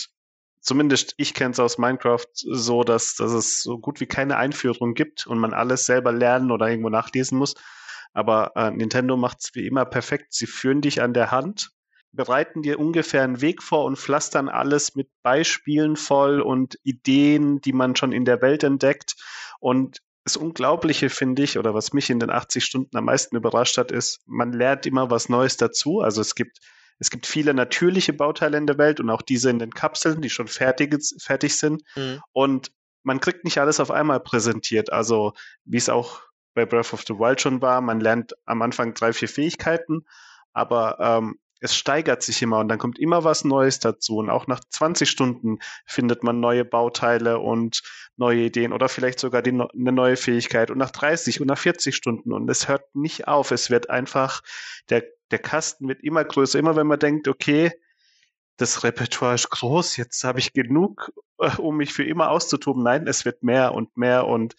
zumindest 0.62 1.14
ich 1.18 1.34
kenne 1.34 1.52
es 1.52 1.60
aus 1.60 1.78
Minecraft 1.78 2.26
so, 2.34 2.84
dass, 2.84 3.16
dass 3.16 3.32
es 3.32 3.62
so 3.62 3.78
gut 3.78 4.00
wie 4.00 4.08
keine 4.08 4.38
Einführung 4.38 4.94
gibt 4.94 5.28
und 5.28 5.40
man 5.40 5.54
alles 5.54 5.86
selber 5.86 6.12
lernen 6.12 6.52
oder 6.52 6.70
irgendwo 6.70 6.90
nachlesen 6.90 7.38
muss. 7.38 7.56
Aber 8.14 8.54
äh, 8.56 8.72
Nintendo 8.72 9.18
macht 9.18 9.40
es 9.42 9.56
wie 9.56 9.68
immer 9.68 9.84
perfekt. 9.84 10.34
Sie 10.34 10.48
führen 10.48 10.80
dich 10.80 11.02
an 11.02 11.14
der 11.14 11.32
Hand 11.32 11.75
bereiten 12.16 12.62
dir 12.62 12.80
ungefähr 12.80 13.24
einen 13.24 13.42
Weg 13.42 13.62
vor 13.62 13.86
und 13.86 13.98
pflastern 13.98 14.50
alles 14.50 14.96
mit 14.96 15.10
Beispielen 15.22 15.96
voll 15.96 16.42
und 16.42 16.80
Ideen, 16.84 17.62
die 17.62 17.74
man 17.74 17.96
schon 17.96 18.12
in 18.12 18.26
der 18.26 18.42
Welt 18.42 18.64
entdeckt. 18.64 19.16
Und 19.60 20.02
das 20.24 20.38
Unglaubliche 20.38 21.10
finde 21.10 21.44
ich, 21.44 21.60
oder 21.60 21.74
was 21.74 21.94
mich 21.94 22.10
in 22.10 22.20
den 22.20 22.32
80 22.32 22.66
Stunden 22.66 22.98
am 22.98 23.06
meisten 23.06 23.36
überrascht 23.36 23.78
hat, 23.78 23.92
ist, 23.92 24.22
man 24.26 24.54
lernt 24.54 24.86
immer 24.86 25.12
was 25.12 25.30
Neues 25.30 25.58
dazu. 25.58 26.02
Also 26.02 26.22
es 26.22 26.34
gibt, 26.34 26.60
es 26.98 27.12
gibt 27.12 27.28
viele 27.28 27.54
natürliche 27.54 28.14
Bauteile 28.14 28.58
in 28.58 28.66
der 28.66 28.78
Welt 28.78 29.00
und 29.00 29.10
auch 29.10 29.22
diese 29.22 29.50
in 29.50 29.60
den 29.60 29.72
Kapseln, 29.72 30.22
die 30.22 30.30
schon 30.30 30.48
fertig, 30.48 30.98
fertig 31.20 31.58
sind. 31.58 31.84
Mhm. 31.96 32.22
Und 32.32 32.72
man 33.04 33.20
kriegt 33.20 33.44
nicht 33.44 33.60
alles 33.60 33.80
auf 33.80 33.92
einmal 33.92 34.20
präsentiert. 34.20 34.92
Also 34.92 35.34
wie 35.64 35.78
es 35.78 35.90
auch 35.90 36.22
bei 36.56 36.66
Breath 36.66 36.94
of 36.94 37.04
the 37.08 37.14
Wild 37.14 37.40
schon 37.40 37.62
war, 37.62 37.82
man 37.82 38.00
lernt 38.00 38.34
am 38.46 38.64
Anfang 38.64 38.96
drei, 38.96 39.14
vier 39.14 39.30
Fähigkeiten, 39.30 40.06
aber 40.54 40.98
ähm, 41.00 41.38
es 41.62 41.76
steigert 41.76 42.22
sich 42.22 42.42
immer 42.42 42.60
und 42.60 42.68
dann 42.68 42.80
kommt 42.80 43.00
immer 43.00 43.24
was 43.24 43.44
Neues 43.44 43.80
dazu. 43.80 44.18
Und 44.18 44.30
auch 44.30 44.48
nach 44.48 44.60
20 44.60 45.10
Stunden 45.10 45.60
findet 45.86 46.24
man 46.24 46.40
neue 46.40 46.66
Bauteile 46.66 47.40
und 47.40 47.82
neue 48.18 48.42
Ideen 48.42 48.74
oder 48.74 48.90
vielleicht 48.90 49.20
sogar 49.20 49.42
die, 49.42 49.52
eine 49.52 49.92
neue 49.92 50.18
Fähigkeit 50.18 50.70
und 50.70 50.78
nach 50.78 50.92
30 50.92 51.42
und 51.42 51.48
nach 51.48 51.58
40 51.58 51.96
Stunden. 51.96 52.34
Und 52.34 52.50
es 52.50 52.68
hört 52.68 52.96
nicht 52.96 53.28
auf. 53.28 53.52
Es 53.52 53.70
wird 53.70 53.90
einfach, 53.90 54.42
der, 54.90 55.04
der 55.32 55.40
Kasten 55.40 55.88
wird 55.88 56.04
immer 56.04 56.24
größer. 56.24 56.60
Immer 56.60 56.76
wenn 56.76 56.88
man 56.88 57.00
denkt, 57.00 57.28
okay, 57.28 57.72
das 58.58 58.84
Repertoire 58.84 59.36
ist 59.36 59.50
groß, 59.50 59.98
jetzt 59.98 60.24
habe 60.24 60.40
ich 60.40 60.54
genug, 60.54 61.12
äh, 61.40 61.56
um 61.58 61.78
mich 61.78 61.94
für 61.94 62.06
immer 62.06 62.30
auszutoben. 62.30 62.84
Nein, 62.84 63.08
es 63.08 63.26
wird 63.26 63.44
mehr 63.44 63.74
und 63.74 63.98
mehr 63.98 64.28
und 64.28 64.56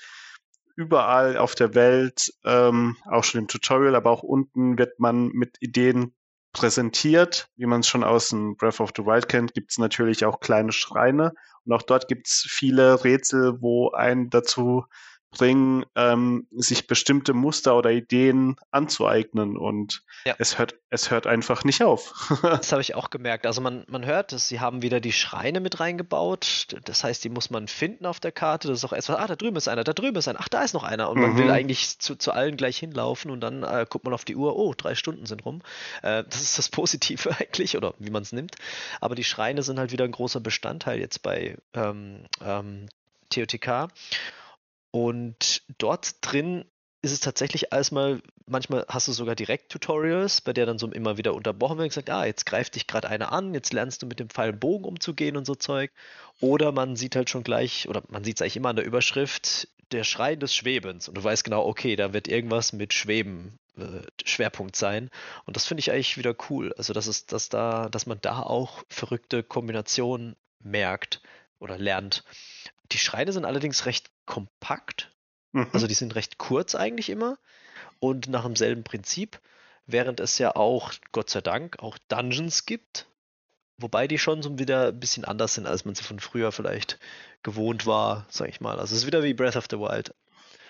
überall 0.77 1.39
auf 1.39 1.55
der 1.55 1.75
Welt, 1.75 2.35
ähm, 2.45 2.97
auch 3.07 3.25
schon 3.25 3.41
im 3.41 3.49
Tutorial, 3.49 3.95
aber 3.95 4.11
auch 4.11 4.23
unten 4.23 4.77
wird 4.77 5.01
man 5.01 5.29
mit 5.29 5.57
Ideen 5.61 6.15
präsentiert. 6.57 7.51
Wie 7.57 7.67
man 7.67 7.81
es 7.81 7.87
schon 7.87 8.03
aus 8.03 8.31
dem 8.31 8.57
Breath 8.57 8.81
of 8.81 8.91
the 8.97 9.05
Wild 9.05 9.29
kennt, 9.29 9.53
gibt 9.53 9.73
es 9.73 9.79
natürlich 9.79 10.25
auch 10.25 10.41
kleine 10.41 10.73
Schreine. 10.73 11.35
Und 11.67 11.73
auch 11.75 11.83
dort 11.83 12.09
gibt 12.09 12.29
es 12.29 12.47
viele 12.49 13.05
Rätsel, 13.05 13.61
wo 13.61 13.91
einen 13.91 14.31
dazu 14.31 14.87
bringen, 15.31 15.85
ähm, 15.95 16.47
sich 16.51 16.87
bestimmte 16.87 17.35
Muster 17.35 17.77
oder 17.77 17.91
Ideen 17.91 18.57
anzueignen 18.71 19.57
und 19.57 20.03
ja. 20.25 20.35
es 20.39 20.59
hört 20.59 20.75
es 20.89 21.11
hört 21.11 21.27
einfach 21.27 21.65
nicht 21.65 21.83
auf. 21.83 22.15
das 22.43 22.73
habe 22.73 22.81
ich 22.81 22.95
auch 22.95 23.11
gemerkt. 23.11 23.45
Also 23.45 23.61
man, 23.61 23.85
man 23.89 24.07
hört, 24.07 24.33
dass 24.33 24.49
sie 24.49 24.61
haben 24.61 24.83
wieder 24.83 25.01
die 25.01 25.13
Schreine 25.13 25.61
mit 25.61 25.81
reingebaut. 25.81 26.69
Das 26.85 27.03
heißt, 27.03 27.25
die 27.25 27.29
muss 27.29 27.51
man 27.51 27.67
finden 27.67 28.07
auf 28.07 28.21
der 28.21 28.33
Karte. 28.33 28.69
Das 28.69 28.79
ist 28.79 28.85
auch 28.85 28.93
etwas, 28.93 29.17
ah, 29.17 29.27
da 29.27 29.37
drüben 29.37 29.57
ist 29.57 29.69
einer, 29.69 29.85
da 29.85 29.93
drüben 29.93 30.17
ist 30.17 30.29
einer, 30.29 30.39
ach, 30.41 30.49
da 30.49 30.63
ist 30.63 30.75
noch 30.75 30.85
einer. 30.85 31.11
Und 31.11 31.21
man 31.21 31.33
mhm. 31.33 31.39
will 31.39 31.51
eigentlich 31.51 31.99
zu, 31.99 32.17
zu 32.17 32.33
allen 32.33 32.57
gleich 32.57 32.79
hinlaufen 32.79 33.31
und 33.31 33.41
dann 33.41 33.63
äh, 33.63 33.85
guckt 33.89 34.05
man 34.05 34.15
auf 34.15 34.25
die 34.25 34.37
Uhr, 34.37 34.57
oh, 34.57 34.75
drei 34.75 34.95
Stunden 34.95 35.27
sind 35.27 35.45
rum. 35.45 35.61
Äh, 36.03 36.25
das 36.25 36.41
ist 36.41 36.57
das 36.57 36.69
Positive 36.69 37.37
eigentlich, 37.39 37.77
oder 37.77 37.95
wie 37.99 38.11
man 38.11 38.23
es 38.23 38.33
nimmt. 38.33 38.57
Aber 39.01 39.17
die 39.17 39.25
Schreine 39.25 39.63
sind 39.63 39.79
halt 39.79 39.93
wieder 39.93 40.05
ein 40.05 40.13
großer 40.13 40.41
Bestandteil 40.41 41.01
jetzt 41.01 41.23
bei 41.23 41.57
ähm, 41.75 42.25
ähm, 42.41 42.87
TOTK. 43.31 43.89
Und 44.97 45.61
dort 45.77 46.15
drin 46.23 46.65
ist 47.03 47.13
es 47.13 47.21
tatsächlich 47.21 47.71
alles 47.71 47.91
mal, 47.91 48.23
manchmal 48.47 48.87
hast 48.89 49.09
du 49.09 49.13
sogar 49.13 49.35
direkt 49.35 49.71
Tutorials, 49.71 50.41
bei 50.41 50.55
der 50.55 50.65
dann 50.65 50.79
so 50.79 50.91
immer 50.91 51.19
wieder 51.19 51.35
unterbrochen 51.35 51.77
wird 51.77 51.85
und 51.85 51.89
gesagt, 51.91 52.09
ah, 52.09 52.25
jetzt 52.25 52.47
greift 52.47 52.77
dich 52.77 52.87
gerade 52.87 53.11
einer 53.11 53.31
an, 53.31 53.53
jetzt 53.53 53.75
lernst 53.75 54.01
du 54.01 54.07
mit 54.07 54.21
dem 54.21 54.31
Pfeil 54.31 54.55
Bogen 54.55 54.87
umzugehen 54.87 55.37
und 55.37 55.45
so 55.45 55.55
Zeug. 55.55 55.93
Oder 56.41 56.73
man 56.73 56.97
sieht 56.97 57.15
halt 57.15 57.29
schon 57.29 57.45
gleich, 57.45 57.87
oder 57.91 58.05
man 58.09 58.25
sieht 58.25 58.37
es 58.37 58.43
eigentlich 58.43 58.57
immer 58.57 58.71
an 58.71 58.77
der 58.77 58.87
Überschrift, 58.87 59.69
der 59.93 60.03
Schrei 60.03 60.35
des 60.35 60.55
Schwebens. 60.55 61.09
Und 61.09 61.19
du 61.19 61.23
weißt 61.23 61.45
genau, 61.45 61.67
okay, 61.67 61.95
da 61.95 62.15
wird 62.15 62.27
irgendwas 62.27 62.73
mit 62.73 62.95
Schweben 62.95 63.59
äh, 63.77 64.01
Schwerpunkt 64.25 64.77
sein. 64.77 65.11
Und 65.45 65.57
das 65.57 65.67
finde 65.67 65.81
ich 65.81 65.93
eigentlich 65.93 66.17
wieder 66.17 66.35
cool. 66.49 66.73
Also, 66.79 66.95
dass 66.95 67.07
es, 67.07 67.27
dass 67.27 67.51
da, 67.51 67.91
dass 67.91 68.07
man 68.07 68.19
da 68.23 68.41
auch 68.41 68.83
verrückte 68.89 69.43
Kombinationen 69.43 70.37
merkt 70.61 71.21
oder 71.59 71.77
lernt. 71.77 72.25
Die 72.93 72.99
Schreine 72.99 73.33
sind 73.33 73.45
allerdings 73.45 73.87
recht 73.87 74.11
kompakt. 74.27 75.13
Mhm. 75.53 75.69
Also 75.73 75.87
die 75.87 75.95
sind 75.95 76.15
recht 76.15 76.39
kurz 76.39 76.75
eigentlich 76.75 77.11
immer 77.11 77.39
und 77.99 78.29
nach 78.29 78.45
demselben 78.45 78.85
Prinzip, 78.85 79.41
während 79.87 80.21
es 80.21 80.39
ja 80.39 80.55
auch, 80.55 80.93
Gott 81.13 81.31
sei 81.31 81.41
Dank, 81.41 81.79
auch 81.81 81.99
Dungeons 82.09 82.67
gibt. 82.67 83.07
Wobei 83.79 84.09
die 84.09 84.19
schon 84.19 84.43
so 84.43 84.59
wieder 84.59 84.89
ein 84.89 85.01
bisschen 85.01 85.25
anders 85.27 85.55
sind, 85.55 85.67
als 85.67 85.85
man 85.85 85.95
sie 85.95 86.03
von 86.03 86.19
früher 86.19 86.51
vielleicht 86.51 86.99
gewohnt 87.43 87.87
war, 87.87 88.27
sag 88.31 88.49
ich 88.49 88.61
mal. 88.61 88.79
Also 88.79 88.95
es 88.95 89.03
ist 89.03 89.07
wieder 89.07 89.23
wie 89.23 89.35
Breath 89.35 89.57
of 89.57 89.67
the 89.71 89.79
Wild. 89.79 90.15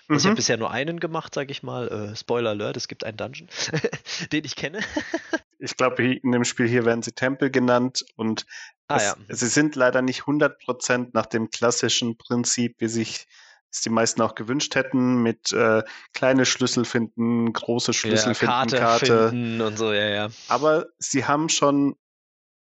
Also 0.09 0.13
mhm. 0.13 0.17
Ich 0.17 0.25
habe 0.25 0.35
bisher 0.35 0.57
nur 0.57 0.71
einen 0.71 0.99
gemacht, 0.99 1.33
sag 1.35 1.51
ich 1.51 1.63
mal. 1.63 1.87
Äh, 1.87 2.15
Spoiler 2.15 2.51
Alert, 2.51 2.77
es 2.77 2.87
gibt 2.87 3.03
einen 3.03 3.17
Dungeon, 3.17 3.49
den 4.31 4.45
ich 4.45 4.55
kenne. 4.55 4.79
ich 5.59 5.75
glaube, 5.75 6.03
in 6.03 6.31
dem 6.31 6.45
Spiel 6.45 6.67
hier 6.67 6.85
werden 6.85 7.01
sie 7.01 7.11
Tempel 7.11 7.49
genannt 7.49 8.05
und 8.15 8.45
Ah, 8.87 8.97
es, 8.97 9.03
ja. 9.03 9.15
Sie 9.27 9.47
sind 9.47 9.75
leider 9.75 10.01
nicht 10.01 10.21
100% 10.21 11.09
nach 11.13 11.25
dem 11.25 11.49
klassischen 11.49 12.17
Prinzip, 12.17 12.75
wie 12.79 12.87
sich 12.87 13.27
es 13.69 13.81
die 13.81 13.89
meisten 13.89 14.21
auch 14.21 14.33
gewünscht 14.33 14.75
hätten, 14.75 15.21
mit 15.21 15.51
äh, 15.51 15.83
kleine 16.13 16.45
Schlüssel 16.45 16.85
finden, 16.85 17.51
große 17.51 17.91
Schlüssel 17.91 18.29
ja, 18.29 18.33
finden, 18.33 18.53
Karte, 18.53 18.77
Karte 18.77 19.29
finden 19.29 19.61
und 19.61 19.77
so, 19.77 19.91
ja, 19.91 20.07
ja. 20.07 20.29
Aber 20.47 20.85
sie 20.99 21.25
haben 21.25 21.49
schon, 21.49 21.97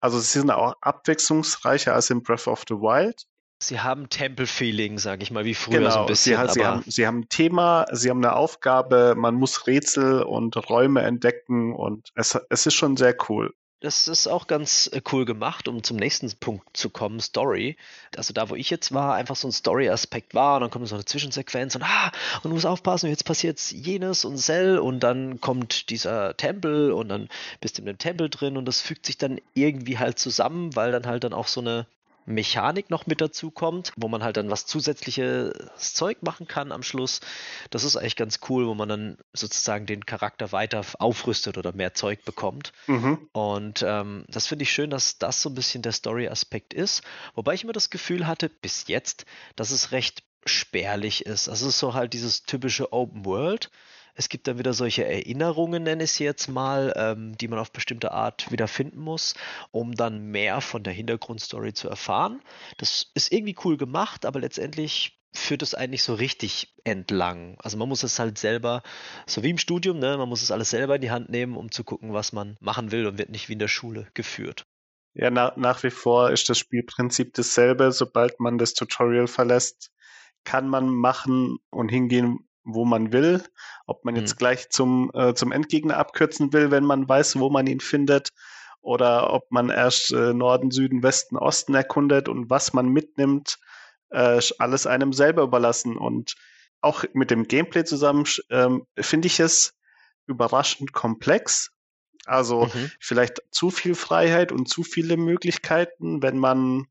also 0.01 0.21
sie 0.21 0.39
sind 0.39 0.51
auch 0.53 0.77
abwechslungsreicher 0.81 1.93
als 1.93 2.11
in 2.11 2.23
Breath 2.23 2.47
of 2.47 2.63
the 2.69 2.77
Wild. 2.77 3.27
Sie 3.63 3.81
haben 3.81 4.09
Tempel-Feeling, 4.09 4.99
sag 4.99 5.23
ich 5.23 5.31
mal, 5.31 5.45
wie 5.45 5.55
früher 5.55 5.79
genau, 5.79 5.91
so 5.91 5.99
ein 6.01 6.07
bisschen. 6.07 6.49
Sie, 6.49 6.55
sie, 6.55 6.65
haben, 6.65 6.83
sie 6.87 7.07
haben 7.07 7.21
ein 7.21 7.29
Thema, 7.29 7.87
sie 7.93 8.11
haben 8.11 8.25
eine 8.25 8.35
Aufgabe, 8.35 9.15
man 9.17 9.37
muss 9.37 9.67
Rätsel 9.67 10.23
und 10.23 10.57
Räume 10.69 11.03
entdecken 11.03 11.73
und 11.75 12.09
es, 12.17 12.39
es 12.51 12.67
ist 12.67 12.75
schon 12.75 12.97
sehr 12.97 13.15
cool. 13.29 13.55
Das 13.83 14.07
ist 14.07 14.29
auch 14.29 14.47
ganz 14.47 14.89
äh, 14.93 15.01
cool 15.11 15.25
gemacht, 15.25 15.67
um 15.67 15.83
zum 15.83 15.97
nächsten 15.97 16.31
Punkt 16.39 16.77
zu 16.77 16.89
kommen, 16.89 17.19
Story. 17.19 17.77
Also 18.17 18.33
da, 18.33 18.49
wo 18.49 18.55
ich 18.55 18.71
jetzt 18.71 18.93
war, 18.93 19.15
einfach 19.15 19.35
so 19.35 19.49
ein 19.49 19.53
Story-Aspekt 19.53 20.35
war 20.35 20.57
und 20.57 20.61
dann 20.63 20.71
kommt 20.71 20.87
so 20.87 20.95
eine 20.95 21.05
Zwischensequenz 21.05 21.75
und 21.75 21.83
ah, 21.83 22.13
und 22.43 22.51
du 22.51 22.51
musst 22.51 22.67
aufpassen, 22.67 23.11
jetzt 23.11 23.25
passiert 23.25 23.61
jenes 23.73 24.25
und 24.25 24.39
Cell 24.39 24.79
und 24.79 25.01
dann 25.01 25.41
kommt 25.41 25.91
dieser 25.91 26.37
Tempel 26.37 26.93
und 26.93 27.09
dann 27.09 27.29
bist 27.61 27.77
du 27.77 27.83
in 27.83 27.87
dem 27.87 27.99
Tempel 27.99 28.31
drin 28.31 28.57
und 28.57 28.67
das 28.67 28.81
fügt 28.81 29.07
sich 29.07 29.19
dann 29.19 29.41
irgendwie 29.55 29.99
halt 29.99 30.19
zusammen, 30.19 30.77
weil 30.77 30.93
dann 30.93 31.07
halt 31.07 31.25
dann 31.25 31.33
auch 31.33 31.49
so 31.49 31.61
eine 31.61 31.87
Mechanik 32.25 32.91
noch 32.91 33.07
mit 33.07 33.21
dazu 33.21 33.51
kommt, 33.51 33.93
wo 33.97 34.09
man 34.09 34.23
halt 34.23 34.37
dann 34.37 34.51
was 34.51 34.67
zusätzliches 34.67 35.53
Zeug 35.95 36.23
machen 36.23 36.47
kann 36.47 36.73
am 36.73 36.83
Schluss. 36.83 37.21
Das 37.71 37.85
ist 37.85 37.97
eigentlich 37.97 38.17
ganz 38.17 38.41
cool, 38.49 38.67
wo 38.67 38.75
man 38.75 38.89
dann 38.89 39.19
sozusagen 39.33 39.87
den 39.87 40.07
Charakter 40.07 40.53
weiter 40.53 40.83
aufrüstet 40.99 41.59
oder 41.59 41.73
mehr 41.73 41.95
Zeug 41.95 42.25
bekommt. 42.25 42.73
Mhm. 42.87 43.29
Und 43.33 43.85
ähm, 43.87 44.25
das 44.29 44.47
finde 44.47 44.65
ich 44.65 44.73
schön, 44.73 44.91
dass 44.91 45.19
das 45.19 45.43
so 45.43 45.51
ein 45.51 45.55
bisschen 45.55 45.83
der 45.83 45.93
Story-Aspekt 45.93 46.75
ist. 46.75 47.03
Wobei 47.35 47.55
ich 47.55 47.65
immer 47.65 47.73
das 47.73 47.91
Gefühl 47.91 48.27
hatte, 48.27 48.49
bis 48.49 48.87
jetzt, 48.89 49.27
dass 49.57 49.71
es 49.71 49.93
recht 49.93 50.23
spärlich 50.45 51.27
ist. 51.27 51.49
Also 51.49 51.67
es 51.67 51.75
ist 51.75 51.81
so 51.81 51.95
halt 51.95 52.13
dieses 52.13 52.45
typische 52.45 52.93
Open 52.93 53.25
World. 53.25 53.71
Es 54.15 54.29
gibt 54.29 54.47
dann 54.47 54.59
wieder 54.59 54.75
solche 54.75 55.05
Erinnerungen, 55.05 55.83
nenne 55.83 56.05
ich 56.05 56.11
es 56.11 56.19
jetzt 56.19 56.49
mal, 56.49 56.93
ähm, 56.97 57.37
die 57.39 57.49
man 57.49 57.59
auf 57.59 57.73
bestimmte 57.73 58.13
Art 58.13 58.51
wieder 58.53 58.69
finden 58.69 59.01
muss, 59.01 59.35
um 59.71 59.95
dann 59.95 60.27
mehr 60.27 60.61
von 60.61 60.83
der 60.83 60.93
Hintergrundstory 60.93 61.73
zu 61.73 61.89
erfahren. 61.89 62.43
Das 62.77 63.11
ist 63.15 63.33
irgendwie 63.33 63.57
cool 63.65 63.77
gemacht, 63.77 64.27
aber 64.27 64.41
letztendlich 64.41 65.19
führt 65.35 65.63
es 65.63 65.75
eigentlich 65.75 66.03
so 66.03 66.15
richtig 66.15 66.75
entlang. 66.85 67.57
Also 67.61 67.79
man 67.79 67.89
muss 67.89 68.03
es 68.03 68.19
halt 68.19 68.39
selber, 68.39 68.83
so 69.27 69.43
wie 69.43 69.51
im 69.51 69.59
Studium, 69.59 69.99
ne, 69.99 70.19
man 70.19 70.29
muss 70.29 70.43
es 70.43 70.51
alles 70.51 70.71
selber 70.71 70.97
in 70.97 71.01
die 71.01 71.11
Hand 71.11 71.31
nehmen, 71.31 71.57
um 71.57 71.71
zu 71.71 71.85
gucken, 71.85 72.13
was 72.13 72.33
man 72.33 72.57
machen 72.61 72.93
will 72.93 73.07
und 73.07 73.19
wird 73.19 73.31
nicht 73.31 73.49
wie 73.49 73.55
in 73.55 73.59
der 73.59 73.69
Schule 73.69 74.09
geführt. 74.13 74.67
Ja, 75.15 75.31
na, 75.31 75.53
nach 75.57 75.83
wie 75.83 75.91
vor 75.91 76.31
ist 76.31 76.49
das 76.49 76.59
Spielprinzip 76.59 77.35
dasselbe. 77.35 77.93
Sobald 77.93 78.41
man 78.41 78.59
das 78.59 78.75
Tutorial 78.75 79.27
verlässt, 79.27 79.91
kann 80.45 80.69
man 80.69 80.89
machen 80.89 81.59
und 81.71 81.91
hingehen, 81.91 82.49
wo 82.65 82.85
man 82.85 83.13
will. 83.13 83.43
Ob 83.87 84.05
man 84.05 84.17
jetzt 84.17 84.35
mhm. 84.35 84.39
gleich 84.39 84.71
zum, 84.71 85.11
äh, 85.15 85.35
zum 85.35 85.53
Endgegner 85.53 85.97
abkürzen 85.97 86.53
will, 86.53 86.71
wenn 86.71 86.85
man 86.85 87.09
weiß, 87.09 87.39
wo 87.39 87.51
man 87.51 87.67
ihn 87.67 87.81
findet, 87.81 88.31
oder 88.83 89.33
ob 89.33 89.51
man 89.51 89.71
erst 89.71 90.13
äh, 90.13 90.35
Norden, 90.35 90.71
Süden, 90.73 91.03
Westen, 91.03 91.37
Osten 91.37 91.75
erkundet 91.75 92.29
und 92.29 92.51
was 92.51 92.73
man 92.73 92.89
mitnimmt, 92.89 93.59
äh, 94.11 94.41
alles 94.59 94.87
einem 94.87 95.13
selber 95.13 95.43
überlassen. 95.43 95.97
Und 95.97 96.35
auch 96.81 97.05
mit 97.15 97.31
dem 97.31 97.47
Gameplay 97.47 97.85
zusammen 97.85 98.25
ähm, 98.51 98.85
finde 98.99 99.27
ich 99.27 99.39
es 99.39 99.79
überraschend 100.27 100.93
komplex. 100.93 101.71
Also 102.27 102.67
mhm. 102.67 102.91
vielleicht 103.01 103.43
zu 103.51 103.71
viel 103.71 103.95
Freiheit 103.95 104.53
und 104.53 104.69
zu 104.69 104.83
viele 104.83 105.17
Möglichkeiten, 105.17 106.23
wenn 106.23 106.39
man 106.39 106.87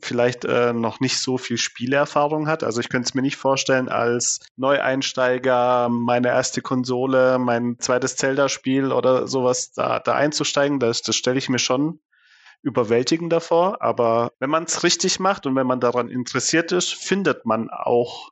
vielleicht 0.00 0.44
äh, 0.44 0.72
noch 0.72 1.00
nicht 1.00 1.18
so 1.18 1.36
viel 1.38 1.56
Spielerfahrung 1.58 2.46
hat. 2.46 2.62
Also 2.62 2.80
ich 2.80 2.88
könnte 2.88 3.08
es 3.08 3.14
mir 3.14 3.22
nicht 3.22 3.36
vorstellen, 3.36 3.88
als 3.88 4.40
Neueinsteiger 4.56 5.88
meine 5.88 6.28
erste 6.28 6.62
Konsole, 6.62 7.38
mein 7.38 7.78
zweites 7.80 8.16
Zelda-Spiel 8.16 8.92
oder 8.92 9.26
sowas 9.26 9.72
da, 9.72 9.98
da 9.98 10.14
einzusteigen. 10.14 10.78
Das, 10.78 11.02
das 11.02 11.16
stelle 11.16 11.38
ich 11.38 11.48
mir 11.48 11.58
schon 11.58 12.00
überwältigender 12.62 13.40
vor. 13.40 13.82
Aber 13.82 14.32
wenn 14.38 14.50
man 14.50 14.64
es 14.64 14.84
richtig 14.84 15.18
macht 15.18 15.46
und 15.46 15.56
wenn 15.56 15.66
man 15.66 15.80
daran 15.80 16.08
interessiert 16.08 16.72
ist, 16.72 16.94
findet 16.94 17.44
man 17.44 17.68
auch 17.70 18.30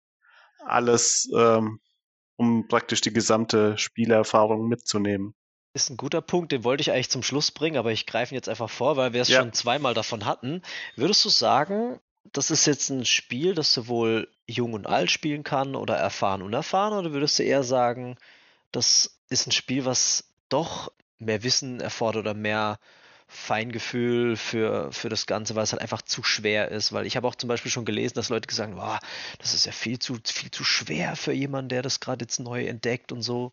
alles, 0.64 1.28
ähm, 1.34 1.80
um 2.36 2.68
praktisch 2.68 3.00
die 3.00 3.12
gesamte 3.12 3.76
Spielerfahrung 3.78 4.68
mitzunehmen 4.68 5.34
ist 5.84 5.90
ein 5.90 5.96
guter 5.96 6.20
Punkt, 6.20 6.52
den 6.52 6.64
wollte 6.64 6.80
ich 6.82 6.92
eigentlich 6.92 7.10
zum 7.10 7.22
Schluss 7.22 7.50
bringen, 7.50 7.76
aber 7.76 7.92
ich 7.92 8.06
greife 8.06 8.34
ihn 8.34 8.36
jetzt 8.36 8.48
einfach 8.48 8.70
vor, 8.70 8.96
weil 8.96 9.12
wir 9.12 9.22
es 9.22 9.28
ja. 9.28 9.40
schon 9.40 9.52
zweimal 9.52 9.94
davon 9.94 10.24
hatten. 10.24 10.62
Würdest 10.96 11.24
du 11.24 11.28
sagen, 11.28 12.00
das 12.32 12.50
ist 12.50 12.66
jetzt 12.66 12.90
ein 12.90 13.04
Spiel, 13.04 13.54
das 13.54 13.72
sowohl 13.72 14.28
jung 14.46 14.74
und 14.74 14.86
alt 14.86 15.10
spielen 15.10 15.44
kann 15.44 15.74
oder 15.74 15.96
erfahren, 15.96 16.42
unerfahren? 16.42 16.98
Oder 16.98 17.12
würdest 17.12 17.38
du 17.38 17.42
eher 17.42 17.62
sagen, 17.62 18.16
das 18.72 19.18
ist 19.28 19.46
ein 19.46 19.52
Spiel, 19.52 19.84
was 19.84 20.24
doch 20.48 20.92
mehr 21.18 21.42
Wissen 21.42 21.80
erfordert 21.80 22.20
oder 22.20 22.34
mehr 22.34 22.78
Feingefühl 23.26 24.36
für, 24.36 24.90
für 24.90 25.10
das 25.10 25.26
Ganze, 25.26 25.54
weil 25.54 25.64
es 25.64 25.72
halt 25.72 25.82
einfach 25.82 26.00
zu 26.00 26.22
schwer 26.22 26.70
ist. 26.70 26.92
Weil 26.92 27.06
ich 27.06 27.16
habe 27.16 27.28
auch 27.28 27.34
zum 27.34 27.48
Beispiel 27.48 27.70
schon 27.70 27.84
gelesen, 27.84 28.14
dass 28.14 28.30
Leute 28.30 28.46
gesagt 28.46 28.74
haben, 28.74 28.98
das 29.38 29.54
ist 29.54 29.66
ja 29.66 29.72
viel 29.72 29.98
zu, 29.98 30.18
viel 30.24 30.50
zu 30.50 30.64
schwer 30.64 31.14
für 31.14 31.32
jemanden, 31.32 31.68
der 31.68 31.82
das 31.82 32.00
gerade 32.00 32.24
jetzt 32.24 32.40
neu 32.40 32.64
entdeckt 32.66 33.12
und 33.12 33.22
so. 33.22 33.52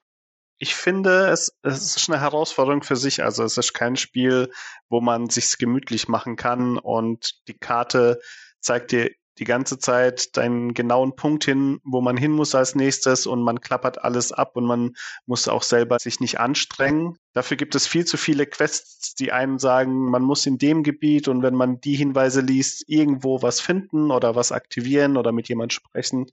Ich 0.57 0.75
finde, 0.75 1.27
es, 1.27 1.57
es 1.63 1.95
ist 1.97 2.09
eine 2.09 2.21
Herausforderung 2.21 2.83
für 2.83 2.95
sich. 2.95 3.23
Also 3.23 3.43
es 3.43 3.57
ist 3.57 3.73
kein 3.73 3.97
Spiel, 3.97 4.51
wo 4.89 5.01
man 5.01 5.29
sich's 5.29 5.57
gemütlich 5.57 6.07
machen 6.07 6.35
kann 6.37 6.77
und 6.77 7.47
die 7.47 7.57
Karte 7.57 8.19
zeigt 8.61 8.91
dir 8.91 9.11
die 9.37 9.43
ganze 9.43 9.77
Zeit 9.77 10.37
deinen 10.37 10.73
genauen 10.73 11.15
Punkt 11.15 11.43
hin, 11.43 11.79
wo 11.83 11.99
man 11.99 12.15
hin 12.15 12.31
muss 12.31 12.55
als 12.55 12.73
nächstes 12.73 13.27
und 13.27 13.41
man 13.41 13.59
klappert 13.59 14.01
alles 14.03 14.31
ab 14.31 14.55
und 14.55 14.65
man 14.65 14.95
muss 15.25 15.47
auch 15.47 15.63
selber 15.63 15.99
sich 15.99 16.19
nicht 16.21 16.39
anstrengen. 16.39 17.17
Dafür 17.33 17.57
gibt 17.57 17.75
es 17.75 17.85
viel 17.85 18.05
zu 18.05 18.15
viele 18.15 18.45
Quests, 18.45 19.13
die 19.15 19.33
einem 19.33 19.59
sagen, 19.59 20.09
man 20.09 20.21
muss 20.21 20.45
in 20.45 20.57
dem 20.57 20.83
Gebiet 20.83 21.27
und 21.27 21.43
wenn 21.43 21.55
man 21.55 21.81
die 21.81 21.95
Hinweise 21.95 22.39
liest, 22.39 22.85
irgendwo 22.87 23.41
was 23.41 23.59
finden 23.59 24.09
oder 24.09 24.35
was 24.35 24.53
aktivieren 24.53 25.17
oder 25.17 25.33
mit 25.33 25.49
jemand 25.49 25.73
sprechen 25.73 26.31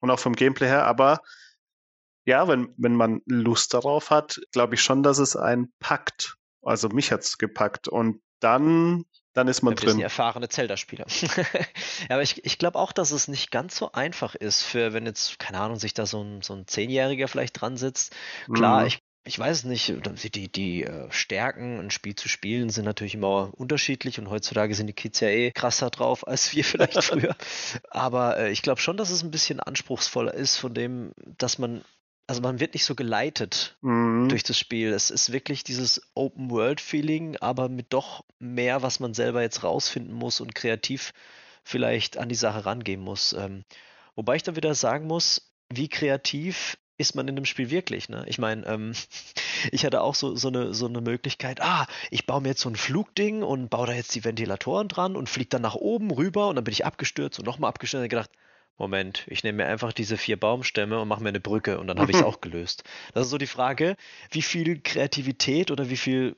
und 0.00 0.10
auch 0.10 0.18
vom 0.18 0.34
Gameplay 0.34 0.68
her. 0.68 0.86
Aber 0.86 1.20
ja, 2.24 2.48
wenn, 2.48 2.74
wenn 2.76 2.94
man 2.94 3.22
Lust 3.26 3.74
darauf 3.74 4.10
hat, 4.10 4.40
glaube 4.52 4.74
ich 4.74 4.82
schon, 4.82 5.02
dass 5.02 5.18
es 5.18 5.36
einen 5.36 5.72
packt. 5.78 6.36
Also 6.62 6.88
mich 6.88 7.12
hat's 7.12 7.38
gepackt 7.38 7.88
und 7.88 8.20
dann 8.40 9.04
dann 9.32 9.46
ist 9.46 9.62
man 9.62 9.74
ja, 9.74 9.80
drin. 9.80 10.00
erfahrene 10.00 10.48
Zelda-Spieler. 10.48 11.06
ja, 11.22 12.10
aber 12.10 12.22
ich, 12.22 12.44
ich 12.44 12.58
glaube 12.58 12.78
auch, 12.78 12.90
dass 12.90 13.12
es 13.12 13.28
nicht 13.28 13.52
ganz 13.52 13.76
so 13.76 13.92
einfach 13.92 14.34
ist, 14.34 14.62
für 14.62 14.92
wenn 14.92 15.06
jetzt, 15.06 15.38
keine 15.38 15.60
Ahnung, 15.60 15.78
sich 15.78 15.94
da 15.94 16.04
so 16.04 16.22
ein, 16.22 16.42
so 16.42 16.54
ein 16.54 16.66
Zehnjähriger 16.66 17.28
vielleicht 17.28 17.60
dran 17.60 17.76
sitzt. 17.76 18.14
Klar, 18.52 18.80
mhm. 18.80 18.86
ich, 18.88 18.98
ich 19.24 19.38
weiß 19.38 19.64
nicht, 19.64 19.94
die, 20.34 20.50
die 20.50 20.82
äh, 20.82 21.06
Stärken, 21.12 21.78
ein 21.78 21.90
Spiel 21.90 22.16
zu 22.16 22.28
spielen, 22.28 22.70
sind 22.70 22.86
natürlich 22.86 23.14
immer 23.14 23.52
unterschiedlich 23.54 24.18
und 24.18 24.30
heutzutage 24.30 24.74
sind 24.74 24.88
die 24.88 24.94
Kids 24.94 25.20
ja 25.20 25.28
eh 25.28 25.52
krasser 25.52 25.90
drauf 25.90 26.26
als 26.26 26.52
wir 26.54 26.64
vielleicht 26.64 27.04
früher. 27.04 27.36
Aber 27.88 28.36
äh, 28.36 28.50
ich 28.50 28.62
glaube 28.62 28.80
schon, 28.80 28.96
dass 28.96 29.10
es 29.10 29.22
ein 29.22 29.30
bisschen 29.30 29.60
anspruchsvoller 29.60 30.34
ist, 30.34 30.56
von 30.56 30.74
dem, 30.74 31.12
dass 31.38 31.58
man 31.58 31.84
also 32.30 32.42
man 32.42 32.60
wird 32.60 32.74
nicht 32.74 32.84
so 32.84 32.94
geleitet 32.94 33.76
mhm. 33.80 34.28
durch 34.28 34.44
das 34.44 34.56
Spiel. 34.56 34.92
Es 34.92 35.10
ist 35.10 35.32
wirklich 35.32 35.64
dieses 35.64 36.00
Open-World-Feeling, 36.14 37.38
aber 37.38 37.68
mit 37.68 37.92
doch 37.92 38.24
mehr, 38.38 38.82
was 38.82 39.00
man 39.00 39.14
selber 39.14 39.42
jetzt 39.42 39.64
rausfinden 39.64 40.14
muss 40.14 40.40
und 40.40 40.54
kreativ 40.54 41.12
vielleicht 41.64 42.18
an 42.18 42.28
die 42.28 42.36
Sache 42.36 42.66
rangehen 42.66 43.00
muss. 43.00 43.32
Ähm, 43.32 43.64
wobei 44.14 44.36
ich 44.36 44.44
dann 44.44 44.54
wieder 44.54 44.76
sagen 44.76 45.08
muss, 45.08 45.50
wie 45.70 45.88
kreativ 45.88 46.78
ist 46.98 47.16
man 47.16 47.26
in 47.26 47.34
dem 47.34 47.46
Spiel 47.46 47.68
wirklich? 47.68 48.08
Ne? 48.08 48.24
Ich 48.28 48.38
meine, 48.38 48.64
ähm, 48.64 48.92
ich 49.72 49.84
hatte 49.84 50.00
auch 50.00 50.14
so, 50.14 50.36
so, 50.36 50.46
eine, 50.46 50.72
so 50.72 50.86
eine 50.86 51.00
Möglichkeit, 51.00 51.60
ah, 51.60 51.88
ich 52.12 52.26
baue 52.26 52.42
mir 52.42 52.50
jetzt 52.50 52.60
so 52.60 52.68
ein 52.68 52.76
Flugding 52.76 53.42
und 53.42 53.70
baue 53.70 53.88
da 53.88 53.92
jetzt 53.92 54.14
die 54.14 54.22
Ventilatoren 54.22 54.86
dran 54.86 55.16
und 55.16 55.28
fliege 55.28 55.48
dann 55.48 55.62
nach 55.62 55.74
oben 55.74 56.12
rüber 56.12 56.46
und 56.46 56.54
dann 56.54 56.64
bin 56.64 56.74
ich 56.74 56.86
abgestürzt 56.86 57.40
und 57.40 57.46
nochmal 57.46 57.70
abgestürzt 57.70 58.04
und 58.04 58.08
gedacht, 58.08 58.30
Moment, 58.80 59.26
ich 59.28 59.44
nehme 59.44 59.58
mir 59.58 59.66
einfach 59.66 59.92
diese 59.92 60.16
vier 60.16 60.40
Baumstämme 60.40 60.98
und 60.98 61.06
mache 61.06 61.22
mir 61.22 61.28
eine 61.28 61.38
Brücke 61.38 61.78
und 61.78 61.86
dann 61.86 62.00
habe 62.00 62.12
ich 62.12 62.16
es 62.16 62.24
auch 62.24 62.40
gelöst. 62.40 62.82
Das 63.12 63.26
ist 63.26 63.30
so 63.30 63.36
die 63.36 63.46
Frage, 63.46 63.94
wie 64.30 64.40
viel 64.40 64.80
Kreativität 64.80 65.70
oder 65.70 65.90
wie 65.90 65.98
viel 65.98 66.34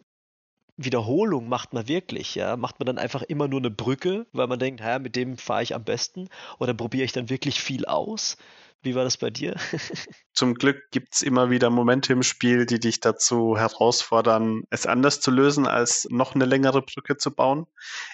Wiederholung 0.76 1.48
macht 1.48 1.72
man 1.72 1.86
wirklich? 1.86 2.34
Ja? 2.34 2.56
Macht 2.56 2.80
man 2.80 2.86
dann 2.86 2.98
einfach 2.98 3.22
immer 3.22 3.46
nur 3.46 3.60
eine 3.60 3.70
Brücke, 3.70 4.26
weil 4.32 4.48
man 4.48 4.58
denkt, 4.58 4.80
ja, 4.80 4.98
mit 4.98 5.14
dem 5.14 5.38
fahre 5.38 5.62
ich 5.62 5.72
am 5.72 5.84
besten? 5.84 6.28
Oder 6.58 6.74
probiere 6.74 7.04
ich 7.04 7.12
dann 7.12 7.30
wirklich 7.30 7.60
viel 7.60 7.84
aus? 7.84 8.36
Wie 8.84 8.96
war 8.96 9.04
das 9.04 9.16
bei 9.16 9.30
dir? 9.30 9.54
Zum 10.34 10.54
Glück 10.54 10.90
gibt's 10.90 11.22
immer 11.22 11.50
wieder 11.50 11.70
Momente 11.70 12.12
im 12.12 12.24
Spiel, 12.24 12.66
die 12.66 12.80
dich 12.80 12.98
dazu 12.98 13.56
herausfordern, 13.56 14.64
es 14.70 14.86
anders 14.86 15.20
zu 15.20 15.30
lösen, 15.30 15.68
als 15.68 16.08
noch 16.10 16.34
eine 16.34 16.46
längere 16.46 16.82
Brücke 16.82 17.16
zu 17.16 17.32
bauen. 17.32 17.66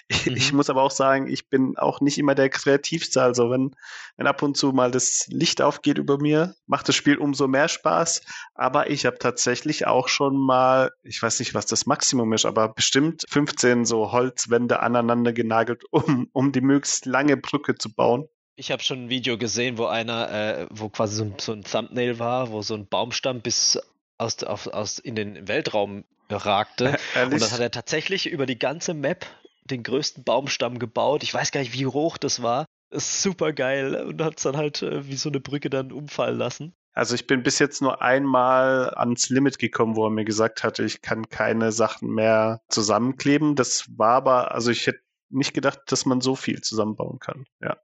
Mhm. 0.09 0.35
Ich 0.35 0.53
muss 0.53 0.69
aber 0.69 0.83
auch 0.83 0.91
sagen, 0.91 1.27
ich 1.27 1.49
bin 1.49 1.75
auch 1.77 2.01
nicht 2.01 2.19
immer 2.19 2.35
der 2.35 2.49
Kreativste. 2.49 3.23
Also 3.23 3.49
wenn, 3.49 3.75
wenn 4.15 4.27
ab 4.27 4.43
und 4.43 4.57
zu 4.57 4.71
mal 4.71 4.91
das 4.91 5.25
Licht 5.29 5.59
aufgeht 5.61 5.97
über 5.97 6.19
mir, 6.19 6.55
macht 6.67 6.87
das 6.87 6.95
Spiel 6.95 7.17
umso 7.17 7.47
mehr 7.47 7.67
Spaß. 7.67 8.21
Aber 8.53 8.91
ich 8.91 9.07
habe 9.07 9.17
tatsächlich 9.17 9.87
auch 9.87 10.07
schon 10.07 10.37
mal, 10.37 10.91
ich 11.01 11.19
weiß 11.19 11.39
nicht, 11.39 11.55
was 11.55 11.65
das 11.65 11.87
Maximum 11.87 12.31
ist, 12.33 12.45
aber 12.45 12.69
bestimmt 12.69 13.23
15 13.27 13.85
so 13.85 14.11
Holzwände 14.11 14.81
aneinander 14.81 15.33
genagelt, 15.33 15.83
um, 15.91 16.29
um 16.31 16.51
die 16.51 16.61
möglichst 16.61 17.07
lange 17.07 17.37
Brücke 17.37 17.73
zu 17.73 17.91
bauen. 17.91 18.27
Ich 18.59 18.71
habe 18.71 18.83
schon 18.83 19.05
ein 19.05 19.09
Video 19.09 19.37
gesehen, 19.37 19.77
wo 19.77 19.85
einer, 19.85 20.29
äh, 20.31 20.67
wo 20.69 20.89
quasi 20.89 21.15
so 21.15 21.23
ein, 21.23 21.35
so 21.39 21.53
ein, 21.53 21.63
Thumbnail 21.63 22.19
war, 22.19 22.51
wo 22.51 22.61
so 22.61 22.75
ein 22.75 22.87
Baumstamm 22.87 23.39
bis 23.39 23.79
aus, 24.17 24.43
auf, 24.43 24.67
aus 24.67 24.99
in 24.99 25.15
den 25.15 25.47
Weltraum 25.47 26.03
ragte. 26.29 26.97
Ehrlich? 27.15 27.35
Und 27.35 27.41
dann 27.41 27.51
hat 27.51 27.61
er 27.61 27.71
tatsächlich 27.71 28.27
über 28.27 28.45
die 28.45 28.59
ganze 28.59 28.93
Map 28.93 29.25
den 29.63 29.81
größten 29.81 30.25
Baumstamm 30.25 30.77
gebaut. 30.77 31.23
Ich 31.23 31.33
weiß 31.33 31.51
gar 31.51 31.61
nicht, 31.61 31.71
wie 31.71 31.85
hoch 31.85 32.17
das 32.17 32.41
war. 32.41 32.65
Das 32.89 33.05
ist 33.05 33.23
super 33.23 33.53
geil 33.53 33.95
und 33.95 34.21
hat 34.21 34.35
es 34.35 34.43
dann 34.43 34.57
halt 34.57 34.81
äh, 34.81 35.07
wie 35.07 35.15
so 35.15 35.29
eine 35.29 35.39
Brücke 35.39 35.69
dann 35.69 35.93
umfallen 35.93 36.37
lassen. 36.37 36.73
Also 36.91 37.15
ich 37.15 37.27
bin 37.27 37.43
bis 37.43 37.59
jetzt 37.59 37.81
nur 37.81 38.01
einmal 38.01 38.93
ans 38.93 39.29
Limit 39.29 39.57
gekommen, 39.57 39.95
wo 39.95 40.07
er 40.07 40.11
mir 40.11 40.25
gesagt 40.25 40.65
hatte, 40.65 40.83
ich 40.83 41.01
kann 41.01 41.29
keine 41.29 41.71
Sachen 41.71 42.09
mehr 42.09 42.59
zusammenkleben. 42.67 43.55
Das 43.55 43.85
war 43.95 44.15
aber, 44.15 44.53
also 44.53 44.69
ich 44.69 44.85
hätte 44.85 44.99
nicht 45.29 45.53
gedacht, 45.53 45.79
dass 45.85 46.05
man 46.05 46.19
so 46.19 46.35
viel 46.35 46.59
zusammenbauen 46.59 47.19
kann. 47.19 47.45
Ja. 47.61 47.77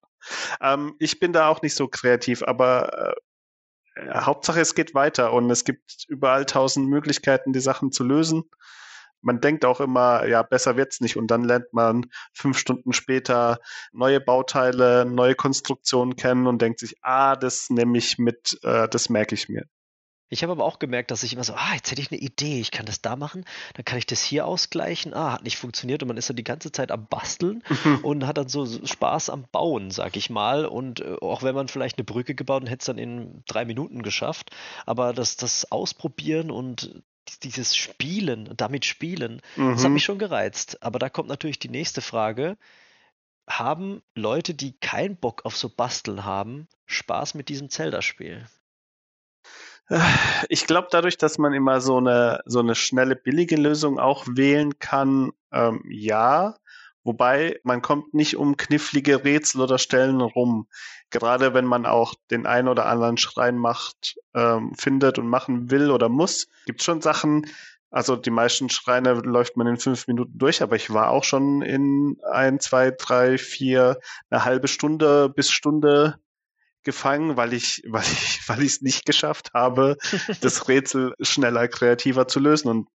Ähm, 0.62 0.96
ich 1.00 1.20
bin 1.20 1.34
da 1.34 1.48
auch 1.48 1.62
nicht 1.62 1.76
so 1.76 1.88
kreativ, 1.88 2.44
aber 2.44 3.16
äh, 3.96 4.12
Hauptsache 4.14 4.60
es 4.60 4.76
geht 4.76 4.94
weiter 4.94 5.34
und 5.34 5.50
es 5.50 5.64
gibt 5.64 6.06
überall 6.08 6.46
tausend 6.46 6.90
Möglichkeiten, 6.90 7.54
die 7.54 7.60
Sachen 7.62 7.92
zu 7.92 8.04
lösen. 8.04 8.44
Man 9.22 9.42
denkt 9.42 9.66
auch 9.66 9.80
immer, 9.80 10.28
ja, 10.28 10.44
besser 10.44 10.78
wird's 10.78 11.02
nicht 11.02 11.18
und 11.18 11.28
dann 11.28 11.44
lernt 11.44 11.74
man 11.74 12.06
fünf 12.34 12.60
Stunden 12.60 12.94
später 12.94 13.60
neue 13.92 14.20
Bauteile, 14.20 15.06
neue 15.06 15.36
Konstruktionen 15.36 16.16
kennen 16.16 16.46
und 16.46 16.62
denkt 16.62 16.80
sich, 16.80 16.96
ah, 17.02 17.36
das 17.36 17.70
nehme 17.70 17.98
ich 17.98 18.18
mit, 18.20 18.60
äh, 18.64 18.88
das 18.88 19.10
merke 19.10 19.34
ich 19.34 19.50
mir. 19.50 19.66
Ich 20.36 20.44
habe 20.44 20.52
aber 20.52 20.66
auch 20.66 20.80
gemerkt, 20.80 21.12
dass 21.12 21.24
ich 21.24 21.32
immer 21.32 21.46
so, 21.46 21.54
ah, 21.54 21.76
jetzt 21.76 21.90
hätte 21.90 22.02
ich 22.02 22.12
eine 22.12 22.20
Idee, 22.20 22.60
ich 22.60 22.72
kann 22.72 22.86
das 22.86 23.02
da 23.02 23.16
machen, 23.16 23.46
dann 23.76 23.86
kann 23.86 23.98
ich 23.98 24.06
das 24.06 24.22
hier 24.22 24.46
ausgleichen. 24.46 25.14
Ah, 25.14 25.32
hat 25.32 25.44
nicht 25.46 25.56
funktioniert 25.56 26.04
und 26.04 26.10
man 26.10 26.18
ist 26.18 26.30
dann 26.30 26.36
die 26.36 26.44
ganze 26.44 26.74
Zeit 26.74 26.92
am 26.92 27.08
Basteln 27.08 27.64
und 28.04 28.28
hat 28.28 28.38
dann 28.38 28.50
so 28.50 28.66
Spaß 28.66 29.30
am 29.30 29.46
Bauen, 29.50 29.92
sag 29.92 30.18
ich 30.18 30.30
mal. 30.30 30.66
Und 30.66 31.00
äh, 31.00 31.16
auch 31.22 31.42
wenn 31.42 31.56
man 31.56 31.70
vielleicht 31.70 31.98
eine 31.98 32.04
Brücke 32.04 32.36
gebaut 32.36 32.64
und 32.64 32.68
hätte 32.68 32.82
es 32.82 32.86
dann 32.86 32.98
in 32.98 33.44
drei 33.48 33.64
Minuten 33.64 34.04
geschafft, 34.04 34.52
aber 34.86 35.14
das, 35.14 35.38
das 35.38 35.72
Ausprobieren 35.72 36.52
und 36.52 37.02
dieses 37.44 37.74
Spielen, 37.74 38.54
damit 38.58 38.84
Spielen, 38.84 39.42
mhm. 39.56 39.72
das 39.72 39.84
hat 39.84 39.88
mhm. 39.88 39.94
mich 39.94 40.04
schon 40.04 40.20
gereizt. 40.20 40.84
Aber 40.84 41.00
da 41.00 41.08
kommt 41.08 41.30
natürlich 41.30 41.60
die 41.60 41.70
nächste 41.70 42.02
Frage. 42.02 42.58
Haben 43.48 44.02
Leute, 44.16 44.54
die 44.54 44.74
keinen 44.74 45.16
Bock 45.16 45.46
auf 45.46 45.56
so 45.56 45.70
Basteln 45.70 46.26
haben, 46.26 46.68
Spaß 46.88 47.36
mit 47.36 47.48
diesem 47.48 47.70
Zelda-Spiel? 47.70 48.46
Ich 50.50 50.66
glaube, 50.66 50.88
dadurch, 50.92 51.18
dass 51.18 51.38
man 51.38 51.54
immer 51.54 51.82
so 51.82 51.98
eine, 51.98 52.42
so 52.46 52.60
eine 52.60 52.76
schnelle, 52.76 53.16
billige 53.16 53.56
Lösung 53.56 54.00
auch 54.00 54.26
wählen 54.28 54.80
kann, 54.80 55.32
ähm, 55.52 55.84
ja. 55.90 56.56
Wobei 57.04 57.60
man 57.64 57.84
kommt 57.84 58.16
nicht 58.16 58.36
um 58.36 58.58
knifflige 58.58 59.24
Rätsel 59.24 59.62
oder 59.62 59.78
Stellen 59.78 60.22
rum. 60.22 60.68
Gerade 61.12 61.54
wenn 61.54 61.66
man 61.66 61.86
auch 61.86 62.16
den 62.32 62.48
ein 62.48 62.68
oder 62.68 62.88
anderen 62.88 63.18
Schrein 63.18 63.60
macht, 63.60 64.18
ähm, 64.34 64.74
findet 64.76 65.20
und 65.20 65.28
machen 65.28 65.70
will 65.70 65.92
oder 65.92 66.10
muss, 66.10 66.48
gibt 66.66 66.82
schon 66.82 67.02
Sachen, 67.02 67.46
also 67.92 68.18
die 68.18 68.32
meisten 68.32 68.70
Schreine 68.70 69.14
läuft 69.14 69.56
man 69.56 69.68
in 69.68 69.78
fünf 69.78 70.08
Minuten 70.08 70.38
durch, 70.38 70.62
aber 70.62 70.76
ich 70.76 70.92
war 70.92 71.12
auch 71.12 71.24
schon 71.24 71.62
in 71.62 72.18
ein, 72.30 72.60
zwei, 72.60 72.92
drei, 72.92 73.38
vier, 73.38 74.00
eine 74.30 74.44
halbe 74.44 74.68
Stunde 74.68 75.30
bis 75.30 75.50
Stunde 75.50 76.20
gefangen, 76.86 77.36
weil 77.36 77.54
ich, 77.54 77.84
weil 77.88 78.04
ich, 78.04 78.48
weil 78.48 78.62
ich 78.62 78.74
es 78.74 78.82
nicht 78.82 79.06
geschafft 79.06 79.52
habe, 79.54 79.98
das 80.42 80.68
Rätsel 80.70 81.14
schneller, 81.20 81.68
kreativer 81.68 82.28
zu 82.28 82.40
lösen. 82.40 82.70
Und 82.70 82.90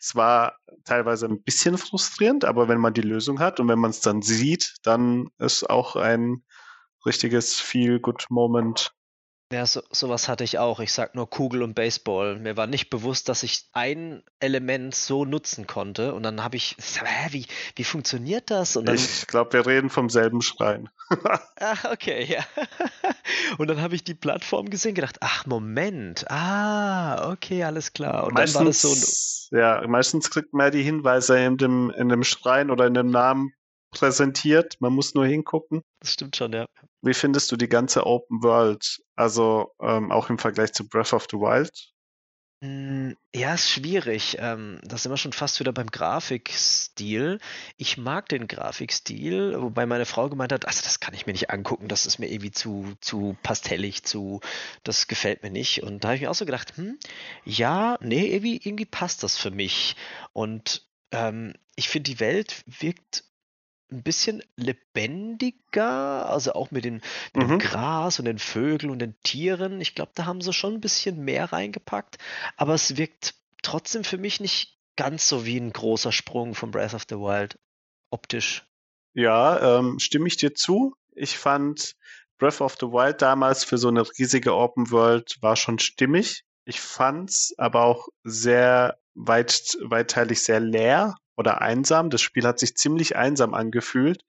es 0.00 0.16
war 0.16 0.56
teilweise 0.84 1.26
ein 1.26 1.42
bisschen 1.42 1.78
frustrierend, 1.78 2.44
aber 2.44 2.68
wenn 2.68 2.80
man 2.80 2.94
die 2.94 3.02
Lösung 3.02 3.38
hat 3.38 3.60
und 3.60 3.68
wenn 3.68 3.78
man 3.78 3.90
es 3.90 4.00
dann 4.00 4.22
sieht, 4.22 4.74
dann 4.82 5.28
ist 5.38 5.68
auch 5.70 5.96
ein 5.96 6.42
richtiges 7.04 7.54
Feel-Good-Moment 7.54 8.95
ja, 9.52 9.64
so, 9.64 9.80
sowas 9.92 10.28
hatte 10.28 10.42
ich 10.42 10.58
auch. 10.58 10.80
Ich 10.80 10.92
sag 10.92 11.14
nur 11.14 11.30
Kugel 11.30 11.62
und 11.62 11.74
Baseball. 11.74 12.36
Mir 12.38 12.56
war 12.56 12.66
nicht 12.66 12.90
bewusst, 12.90 13.28
dass 13.28 13.44
ich 13.44 13.68
ein 13.72 14.24
Element 14.40 14.94
so 14.94 15.24
nutzen 15.24 15.68
konnte. 15.68 16.14
Und 16.14 16.24
dann 16.24 16.42
habe 16.42 16.56
ich, 16.56 16.76
hä, 16.78 17.28
wie, 17.30 17.46
wie 17.76 17.84
funktioniert 17.84 18.50
das? 18.50 18.76
Und 18.76 18.86
dann, 18.86 18.96
ich 18.96 19.26
glaube, 19.28 19.52
wir 19.52 19.66
reden 19.66 19.88
vom 19.88 20.10
selben 20.10 20.42
Schrein. 20.42 20.88
ach, 21.60 21.84
okay, 21.84 22.24
ja. 22.24 22.44
Und 23.58 23.68
dann 23.68 23.80
habe 23.80 23.94
ich 23.94 24.02
die 24.02 24.14
Plattform 24.14 24.68
gesehen, 24.68 24.96
gedacht, 24.96 25.18
ach, 25.20 25.46
Moment. 25.46 26.28
Ah, 26.28 27.30
okay, 27.30 27.62
alles 27.62 27.92
klar. 27.92 28.24
Und 28.24 28.34
meistens, 28.34 28.54
dann 28.54 28.64
war 28.64 28.70
das 28.70 29.48
so. 29.48 29.56
Ja, 29.56 29.86
meistens 29.86 30.30
kriegt 30.30 30.52
man 30.54 30.72
die 30.72 30.82
Hinweise 30.82 31.38
in 31.38 31.56
dem, 31.56 31.90
in 31.90 32.08
dem 32.08 32.24
Schrein 32.24 32.70
oder 32.70 32.86
in 32.86 32.94
dem 32.94 33.10
Namen 33.10 33.52
präsentiert. 33.90 34.76
Man 34.80 34.92
muss 34.92 35.14
nur 35.14 35.26
hingucken. 35.26 35.82
Das 36.00 36.12
stimmt 36.12 36.36
schon, 36.36 36.52
ja. 36.52 36.66
Wie 37.02 37.14
findest 37.14 37.50
du 37.52 37.56
die 37.56 37.68
ganze 37.68 38.06
Open 38.06 38.42
World? 38.42 39.00
Also 39.14 39.72
ähm, 39.80 40.12
auch 40.12 40.30
im 40.30 40.38
Vergleich 40.38 40.72
zu 40.72 40.88
Breath 40.88 41.12
of 41.12 41.26
the 41.30 41.36
Wild? 41.36 41.92
Hm, 42.62 43.16
ja, 43.34 43.52
ist 43.52 43.68
schwierig. 43.70 44.38
Ähm, 44.40 44.80
da 44.82 44.96
sind 44.96 45.12
wir 45.12 45.18
schon 45.18 45.34
fast 45.34 45.60
wieder 45.60 45.72
beim 45.72 45.88
Grafikstil. 45.88 47.38
Ich 47.76 47.98
mag 47.98 48.30
den 48.30 48.48
Grafikstil, 48.48 49.60
wobei 49.60 49.84
meine 49.84 50.06
Frau 50.06 50.30
gemeint 50.30 50.52
hat, 50.52 50.66
also 50.66 50.82
das 50.82 50.98
kann 50.98 51.12
ich 51.12 51.26
mir 51.26 51.32
nicht 51.32 51.50
angucken, 51.50 51.86
das 51.88 52.06
ist 52.06 52.18
mir 52.18 52.30
irgendwie 52.30 52.52
zu, 52.52 52.94
zu 53.02 53.36
pastellig, 53.42 54.04
zu, 54.04 54.40
das 54.84 55.06
gefällt 55.06 55.42
mir 55.42 55.50
nicht. 55.50 55.82
Und 55.82 56.02
da 56.02 56.08
habe 56.08 56.16
ich 56.16 56.22
mir 56.22 56.30
auch 56.30 56.34
so 56.34 56.46
gedacht, 56.46 56.76
hm, 56.76 56.98
ja, 57.44 57.98
nee, 58.00 58.26
irgendwie, 58.32 58.56
irgendwie 58.56 58.86
passt 58.86 59.22
das 59.22 59.36
für 59.36 59.50
mich. 59.50 59.94
Und 60.32 60.86
ähm, 61.12 61.52
ich 61.76 61.90
finde, 61.90 62.10
die 62.10 62.20
Welt 62.20 62.64
wirkt 62.66 63.24
ein 63.90 64.02
bisschen 64.02 64.42
lebendiger, 64.56 66.28
also 66.28 66.54
auch 66.54 66.70
mit, 66.70 66.84
den, 66.84 67.00
mit 67.32 67.42
dem 67.42 67.52
Mhm. 67.52 67.58
Gras 67.58 68.18
und 68.18 68.24
den 68.24 68.38
Vögeln 68.38 68.90
und 68.90 68.98
den 68.98 69.14
Tieren. 69.22 69.80
Ich 69.80 69.94
glaube, 69.94 70.12
da 70.14 70.24
haben 70.26 70.40
sie 70.40 70.52
schon 70.52 70.74
ein 70.74 70.80
bisschen 70.80 71.24
mehr 71.24 71.52
reingepackt, 71.52 72.18
aber 72.56 72.74
es 72.74 72.96
wirkt 72.96 73.34
trotzdem 73.62 74.04
für 74.04 74.18
mich 74.18 74.40
nicht 74.40 74.76
ganz 74.96 75.28
so 75.28 75.44
wie 75.44 75.58
ein 75.58 75.72
großer 75.72 76.12
Sprung 76.12 76.54
von 76.54 76.70
Breath 76.70 76.94
of 76.94 77.04
the 77.08 77.16
Wild 77.16 77.58
optisch. 78.10 78.64
Ja, 79.14 79.78
ähm, 79.78 79.98
stimme 79.98 80.26
ich 80.28 80.36
dir 80.36 80.54
zu. 80.54 80.94
Ich 81.14 81.38
fand 81.38 81.94
Breath 82.38 82.60
of 82.60 82.76
the 82.78 82.86
Wild 82.86 83.22
damals 83.22 83.64
für 83.64 83.78
so 83.78 83.88
eine 83.88 84.02
riesige 84.18 84.54
Open 84.54 84.90
World 84.90 85.36
war 85.40 85.56
schon 85.56 85.78
stimmig. 85.78 86.44
Ich 86.64 86.80
fand's 86.80 87.54
aber 87.56 87.82
auch 87.82 88.08
sehr 88.24 88.98
weit, 89.14 89.76
weiteilig 89.82 90.42
sehr 90.42 90.60
leer 90.60 91.14
oder 91.36 91.60
einsam. 91.60 92.10
Das 92.10 92.22
Spiel 92.22 92.46
hat 92.46 92.58
sich 92.58 92.76
ziemlich 92.76 93.16
einsam 93.16 93.54
angefühlt, 93.54 94.24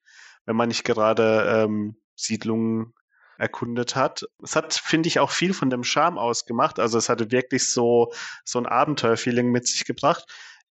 wenn 0.45 0.55
man 0.55 0.69
nicht 0.69 0.83
gerade 0.83 1.63
ähm, 1.65 1.95
Siedlungen 2.15 2.93
erkundet 3.37 3.95
hat. 3.95 4.25
Es 4.41 4.55
hat, 4.55 4.73
finde 4.73 5.07
ich, 5.07 5.19
auch 5.19 5.31
viel 5.31 5.53
von 5.53 5.69
dem 5.69 5.83
Charme 5.83 6.17
ausgemacht. 6.17 6.79
Also 6.79 6.97
es 6.97 7.09
hatte 7.09 7.31
wirklich 7.31 7.71
so, 7.71 8.11
so 8.43 8.59
ein 8.59 8.65
Abenteuerfeeling 8.65 9.51
mit 9.51 9.67
sich 9.67 9.85
gebracht. 9.85 10.25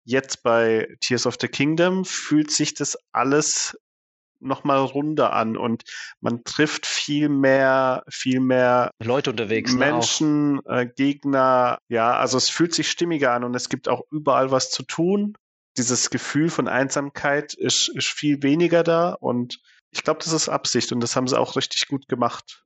Jetzt 0.05 0.43
bei 0.43 0.87
Tears 0.99 1.25
of 1.25 1.37
the 1.39 1.47
Kingdom 1.47 2.05
fühlt 2.05 2.51
sich 2.51 2.73
das 2.73 2.97
alles 3.11 3.77
nochmal 4.43 4.79
runder 4.79 5.31
an 5.31 5.55
und 5.55 5.83
man 6.19 6.43
trifft 6.43 6.85
viel 6.85 7.29
mehr, 7.29 8.03
viel 8.09 8.41
mehr 8.41 8.91
Leute 9.01 9.29
unterwegs, 9.29 9.73
ne. 9.73 9.79
Menschen, 9.79 10.59
äh, 10.65 10.85
Gegner, 10.85 11.79
ja, 11.87 12.13
also 12.17 12.37
es 12.37 12.49
fühlt 12.49 12.73
sich 12.73 12.89
stimmiger 12.89 13.31
an 13.31 13.45
und 13.45 13.55
es 13.55 13.69
gibt 13.69 13.87
auch 13.87 14.01
überall 14.11 14.51
was 14.51 14.69
zu 14.69 14.83
tun. 14.83 15.37
Dieses 15.77 16.09
Gefühl 16.09 16.49
von 16.49 16.67
Einsamkeit 16.67 17.53
ist, 17.53 17.89
ist 17.89 18.09
viel 18.09 18.43
weniger 18.43 18.83
da 18.83 19.13
und 19.13 19.59
ich 19.91 20.03
glaube, 20.03 20.19
das 20.23 20.33
ist 20.33 20.49
Absicht 20.49 20.91
und 20.91 20.99
das 20.99 21.15
haben 21.15 21.27
sie 21.27 21.39
auch 21.39 21.55
richtig 21.55 21.87
gut 21.87 22.07
gemacht. 22.07 22.63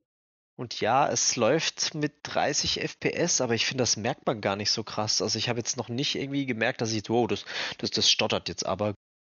Und 0.56 0.80
ja, 0.80 1.08
es 1.08 1.36
läuft 1.36 1.94
mit 1.94 2.14
30 2.24 2.80
FPS, 2.80 3.40
aber 3.40 3.54
ich 3.54 3.64
finde, 3.64 3.82
das 3.82 3.96
merkt 3.96 4.26
man 4.26 4.40
gar 4.40 4.56
nicht 4.56 4.72
so 4.72 4.82
krass. 4.82 5.22
Also 5.22 5.38
ich 5.38 5.48
habe 5.48 5.60
jetzt 5.60 5.76
noch 5.76 5.88
nicht 5.88 6.16
irgendwie 6.16 6.46
gemerkt, 6.46 6.80
dass 6.80 6.92
ich, 6.92 7.08
wow, 7.08 7.28
das, 7.28 7.44
das, 7.78 7.90
das 7.90 8.10
stottert 8.10 8.48
jetzt 8.48 8.66
aber. 8.66 8.94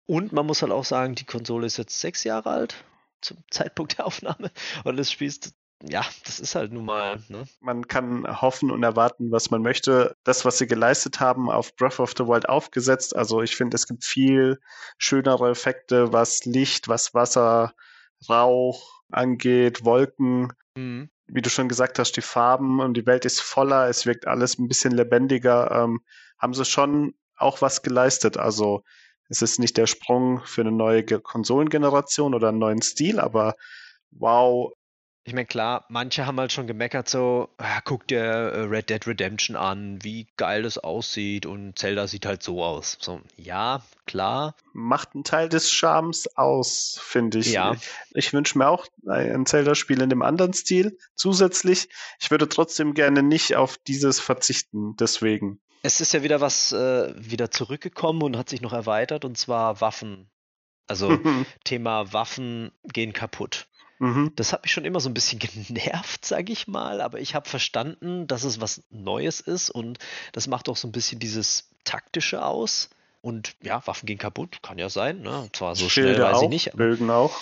Und 0.07 0.31
man 0.31 0.45
muss 0.45 0.61
halt 0.61 0.71
auch 0.71 0.85
sagen, 0.85 1.15
die 1.15 1.25
Konsole 1.25 1.67
ist 1.67 1.77
jetzt 1.77 1.99
sechs 1.99 2.23
Jahre 2.23 2.51
alt 2.51 2.85
zum 3.21 3.37
Zeitpunkt 3.51 3.97
der 3.97 4.05
Aufnahme 4.05 4.51
und 4.85 4.97
das 4.97 5.11
Spiel 5.11 5.27
ist, 5.27 5.53
ja, 5.87 6.03
das 6.25 6.39
ist 6.39 6.55
halt 6.55 6.71
nun 6.73 6.85
mal, 6.85 7.21
ne? 7.29 7.45
Man 7.61 7.87
kann 7.87 8.41
hoffen 8.41 8.71
und 8.71 8.83
erwarten, 8.83 9.31
was 9.31 9.49
man 9.49 9.61
möchte. 9.61 10.15
Das, 10.23 10.43
was 10.43 10.57
sie 10.57 10.67
geleistet 10.67 11.19
haben, 11.19 11.49
auf 11.49 11.75
Breath 11.75 11.99
of 11.99 12.13
the 12.17 12.27
Wild 12.27 12.49
aufgesetzt. 12.49 13.15
Also 13.15 13.41
ich 13.41 13.55
finde, 13.55 13.75
es 13.75 13.87
gibt 13.87 14.03
viel 14.03 14.59
schönere 14.97 15.49
Effekte, 15.49 16.11
was 16.11 16.45
Licht, 16.45 16.87
was 16.87 17.13
Wasser, 17.13 17.73
Rauch 18.27 19.01
angeht, 19.09 19.85
Wolken. 19.85 20.51
Mhm. 20.75 21.09
Wie 21.27 21.41
du 21.41 21.49
schon 21.49 21.69
gesagt 21.69 21.99
hast, 21.99 22.17
die 22.17 22.21
Farben 22.21 22.81
und 22.81 22.95
die 22.95 23.05
Welt 23.05 23.23
ist 23.23 23.39
voller, 23.39 23.87
es 23.87 24.05
wirkt 24.05 24.27
alles 24.27 24.57
ein 24.57 24.67
bisschen 24.67 24.91
lebendiger. 24.91 25.71
Ähm, 25.71 26.01
haben 26.37 26.53
sie 26.53 26.65
schon 26.65 27.13
auch 27.37 27.61
was 27.61 27.83
geleistet. 27.83 28.37
Also 28.37 28.83
es 29.29 29.41
ist 29.41 29.59
nicht 29.59 29.77
der 29.77 29.87
Sprung 29.87 30.41
für 30.43 30.61
eine 30.61 30.71
neue 30.71 31.03
Ge- 31.03 31.21
Konsolengeneration 31.21 32.33
oder 32.33 32.49
einen 32.49 32.59
neuen 32.59 32.81
Stil, 32.81 33.19
aber 33.19 33.55
wow, 34.11 34.73
Ich 35.25 35.33
meine, 35.33 35.45
klar, 35.45 35.85
manche 35.89 36.25
haben 36.25 36.39
halt 36.39 36.51
schon 36.51 36.65
gemeckert, 36.65 37.07
so, 37.07 37.49
ah, 37.57 37.81
guck 37.83 38.07
dir 38.07 38.19
äh, 38.19 38.61
Red 38.61 38.89
Dead 38.89 39.05
Redemption 39.05 39.55
an, 39.55 39.99
wie 40.01 40.27
geil 40.37 40.63
das 40.63 40.77
aussieht 40.77 41.45
und 41.45 41.77
Zelda 41.77 42.07
sieht 42.07 42.25
halt 42.25 42.41
so 42.41 42.63
aus. 42.63 42.97
So, 42.99 43.21
ja, 43.35 43.83
klar, 44.07 44.55
macht 44.73 45.13
einen 45.13 45.23
Teil 45.23 45.49
des 45.49 45.71
Charmes 45.71 46.35
aus, 46.37 46.99
finde 47.03 47.39
ich. 47.39 47.51
Ja. 47.51 47.73
Ich, 47.73 47.81
ich 48.13 48.33
wünsche 48.33 48.57
mir 48.57 48.69
auch 48.69 48.87
ein 49.07 49.45
Zelda-Spiel 49.45 50.01
in 50.01 50.09
dem 50.09 50.21
anderen 50.21 50.53
Stil 50.53 50.97
zusätzlich. 51.15 51.89
Ich 52.19 52.31
würde 52.31 52.49
trotzdem 52.49 52.93
gerne 52.93 53.21
nicht 53.21 53.55
auf 53.55 53.77
dieses 53.77 54.19
verzichten, 54.19 54.95
deswegen. 54.95 55.59
Es 55.83 56.01
ist 56.01 56.13
ja 56.13 56.23
wieder 56.23 56.41
was 56.41 56.71
äh, 56.71 57.13
wieder 57.15 57.51
zurückgekommen 57.51 58.23
und 58.23 58.37
hat 58.37 58.49
sich 58.49 58.61
noch 58.61 58.73
erweitert, 58.73 59.25
und 59.25 59.37
zwar 59.37 59.79
Waffen. 59.79 60.29
Also 60.87 61.19
Thema 61.63 62.11
Waffen 62.13 62.71
gehen 62.83 63.13
kaputt. 63.13 63.68
Mhm. 63.99 64.31
Das 64.35 64.51
hat 64.53 64.63
mich 64.63 64.71
schon 64.71 64.85
immer 64.85 64.99
so 64.99 65.09
ein 65.09 65.13
bisschen 65.13 65.39
genervt, 65.67 66.25
sage 66.25 66.51
ich 66.51 66.67
mal, 66.67 67.01
aber 67.01 67.19
ich 67.19 67.35
habe 67.35 67.47
verstanden, 67.47 68.27
dass 68.27 68.43
es 68.43 68.59
was 68.59 68.83
Neues 68.89 69.39
ist 69.39 69.69
und 69.69 69.99
das 70.31 70.47
macht 70.47 70.69
auch 70.69 70.77
so 70.77 70.87
ein 70.87 70.91
bisschen 70.91 71.19
dieses 71.19 71.69
taktische 71.83 72.43
aus. 72.43 72.89
Und 73.21 73.55
ja, 73.61 73.85
Waffen 73.85 74.05
gehen 74.05 74.17
kaputt, 74.17 74.63
kann 74.63 74.77
ja 74.77 74.89
sein. 74.89 75.21
Ne? 75.21 75.49
Zwar 75.51 75.75
so 75.75 75.89
schnell 75.89 76.07
Schilde 76.07 76.23
weiß 76.23 76.37
auch, 76.37 76.43
ich 76.43 76.49
nicht, 76.49 76.71
Bögen 76.73 77.09
auch. 77.09 77.37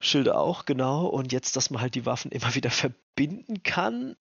Schilde 0.00 0.36
auch, 0.36 0.64
genau. 0.64 1.06
Und 1.06 1.32
jetzt, 1.32 1.56
dass 1.56 1.70
man 1.70 1.80
halt 1.80 1.94
die 1.94 2.06
Waffen 2.06 2.32
immer 2.32 2.54
wieder 2.54 2.70
verbinden 2.70 3.62
kann 3.62 4.16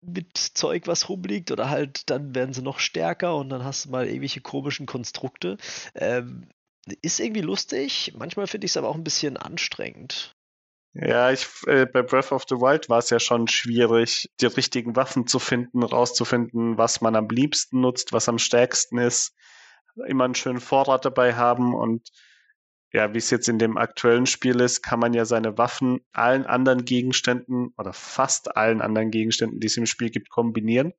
mit 0.00 0.36
Zeug, 0.38 0.86
was 0.86 1.08
rumliegt, 1.08 1.50
oder 1.50 1.70
halt 1.70 2.08
dann 2.08 2.34
werden 2.34 2.54
sie 2.54 2.62
noch 2.62 2.78
stärker 2.78 3.34
und 3.36 3.48
dann 3.48 3.64
hast 3.64 3.86
du 3.86 3.90
mal 3.90 4.08
ewige 4.08 4.40
komischen 4.40 4.86
Konstrukte. 4.86 5.56
Ähm, 5.94 6.48
ist 7.02 7.20
irgendwie 7.20 7.42
lustig. 7.42 8.14
Manchmal 8.16 8.46
finde 8.46 8.64
ich 8.64 8.72
es 8.72 8.76
aber 8.76 8.88
auch 8.88 8.94
ein 8.94 9.04
bisschen 9.04 9.36
anstrengend. 9.36 10.36
Ja, 10.94 11.30
ich, 11.30 11.46
äh, 11.66 11.86
bei 11.86 12.02
Breath 12.02 12.32
of 12.32 12.44
the 12.48 12.56
Wild 12.56 12.88
war 12.88 12.98
es 12.98 13.10
ja 13.10 13.20
schon 13.20 13.46
schwierig, 13.46 14.30
die 14.40 14.46
richtigen 14.46 14.96
Waffen 14.96 15.26
zu 15.26 15.38
finden, 15.38 15.82
rauszufinden, 15.82 16.78
was 16.78 17.00
man 17.00 17.14
am 17.14 17.28
liebsten 17.28 17.80
nutzt, 17.80 18.12
was 18.12 18.28
am 18.28 18.38
stärksten 18.38 18.98
ist. 18.98 19.34
Immer 20.06 20.24
einen 20.24 20.34
schönen 20.34 20.60
Vorrat 20.60 21.04
dabei 21.04 21.34
haben 21.34 21.74
und 21.74 22.10
ja, 22.92 23.12
wie 23.12 23.18
es 23.18 23.30
jetzt 23.30 23.48
in 23.48 23.58
dem 23.58 23.76
aktuellen 23.76 24.26
Spiel 24.26 24.60
ist, 24.60 24.82
kann 24.82 24.98
man 24.98 25.12
ja 25.12 25.26
seine 25.26 25.58
Waffen 25.58 26.00
allen 26.12 26.46
anderen 26.46 26.84
Gegenständen 26.84 27.74
oder 27.76 27.92
fast 27.92 28.56
allen 28.56 28.80
anderen 28.80 29.10
Gegenständen, 29.10 29.60
die 29.60 29.66
es 29.66 29.76
im 29.76 29.86
Spiel 29.86 30.10
gibt, 30.10 30.30
kombinieren, 30.30 30.94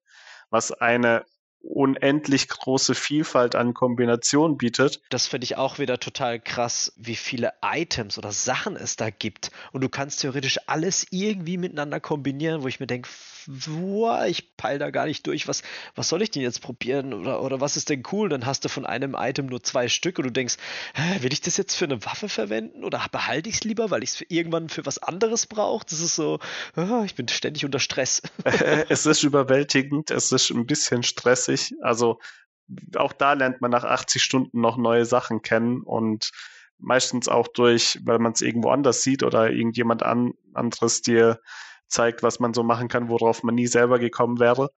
was 0.52 0.72
eine 0.72 1.26
unendlich 1.62 2.48
große 2.48 2.96
Vielfalt 2.96 3.56
an 3.56 3.74
Kombinationen 3.74 4.58
bietet. 4.58 5.02
Das 5.10 5.28
finde 5.28 5.46
ich 5.46 5.58
auch 5.58 5.80
wieder 5.80 6.00
total 6.00 6.40
krass, 6.40 6.94
wie 6.96 7.16
viele 7.16 7.54
Items 7.62 8.18
oder 8.18 8.32
Sachen 8.32 8.76
es 8.76 8.96
da 8.96 9.10
gibt. 9.10 9.52
Und 9.72 9.82
du 9.82 9.90
kannst 9.90 10.22
theoretisch 10.22 10.58
alles 10.68 11.08
irgendwie 11.12 11.58
miteinander 11.58 12.00
kombinieren, 12.00 12.64
wo 12.64 12.68
ich 12.68 12.80
mir 12.80 12.88
denke, 12.88 13.10
boah, 13.48 14.26
ich 14.28 14.56
peil 14.58 14.80
da 14.80 14.90
gar 14.90 15.06
nicht 15.06 15.26
durch. 15.28 15.48
Was, 15.48 15.64
was 15.96 16.10
soll 16.10 16.22
ich 16.22 16.32
denn 16.32 16.42
jetzt 16.42 16.62
probieren? 16.62 17.14
Oder, 17.14 17.42
oder 17.42 17.62
was 17.62 17.78
ist 17.78 17.90
denn 17.90 18.04
cool? 18.12 18.30
Dann 18.30 18.46
hast 18.46 18.66
du 18.66 18.70
von 18.70 18.86
einem 18.86 19.16
Item 19.18 19.48
nur 19.48 19.64
zwei 19.64 19.88
Stück 19.88 20.18
und 20.20 20.26
du 20.26 20.32
denkst, 20.32 20.58
hä, 20.94 21.22
will 21.22 21.34
ich 21.34 21.42
das 21.42 21.58
jetzt 21.58 21.76
für 21.76 21.86
eine 21.86 22.04
Waffe 22.06 22.30
verwenden? 22.30 22.84
Oder 22.84 23.06
behalte 23.12 23.50
ich 23.50 23.56
es 23.56 23.64
lieber, 23.64 23.90
weil 23.90 24.04
ich 24.04 24.12
es 24.12 24.26
irgendwann 24.30 24.70
für 24.70 24.86
was 24.86 24.98
anderes 24.98 25.48
brauche? 25.48 25.86
Das 25.90 26.00
ist 26.00 26.16
so, 26.16 26.40
ah, 26.76 27.04
ich 27.06 27.16
bin 27.16 27.28
ständig 27.28 27.66
unter 27.66 27.80
Stress. 27.80 28.22
es 28.90 29.06
ist 29.06 29.24
überwältigend, 29.24 30.12
es 30.12 30.32
ist 30.32 30.50
ein 30.52 30.66
bisschen 30.66 31.04
stressig. 31.04 31.49
Also 31.82 32.20
auch 32.96 33.14
da 33.14 33.34
lernt 33.34 33.62
man 33.62 33.72
nach 33.72 33.84
80 33.84 34.22
Stunden 34.22 34.62
noch 34.62 34.78
neue 34.78 35.06
Sachen 35.06 35.42
kennen 35.42 35.82
und 35.82 36.32
meistens 36.78 37.28
auch 37.28 37.48
durch, 37.48 38.00
weil 38.06 38.20
man 38.20 38.34
es 38.34 38.42
irgendwo 38.42 38.70
anders 38.70 39.04
sieht 39.04 39.24
oder 39.24 39.50
irgendjemand 39.50 40.04
an, 40.04 40.34
anderes 40.54 41.02
dir 41.02 41.40
zeigt, 41.88 42.24
was 42.24 42.40
man 42.40 42.54
so 42.54 42.64
machen 42.64 42.88
kann, 42.88 43.10
worauf 43.10 43.44
man 43.44 43.56
nie 43.56 43.68
selber 43.68 44.00
gekommen 44.00 44.40
wäre. 44.40 44.70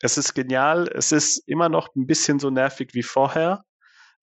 Es 0.00 0.18
ist 0.18 0.34
genial, 0.34 0.88
es 0.88 1.12
ist 1.12 1.38
immer 1.48 1.68
noch 1.68 1.94
ein 1.94 2.06
bisschen 2.06 2.38
so 2.38 2.50
nervig 2.50 2.90
wie 2.92 3.02
vorher. 3.02 3.64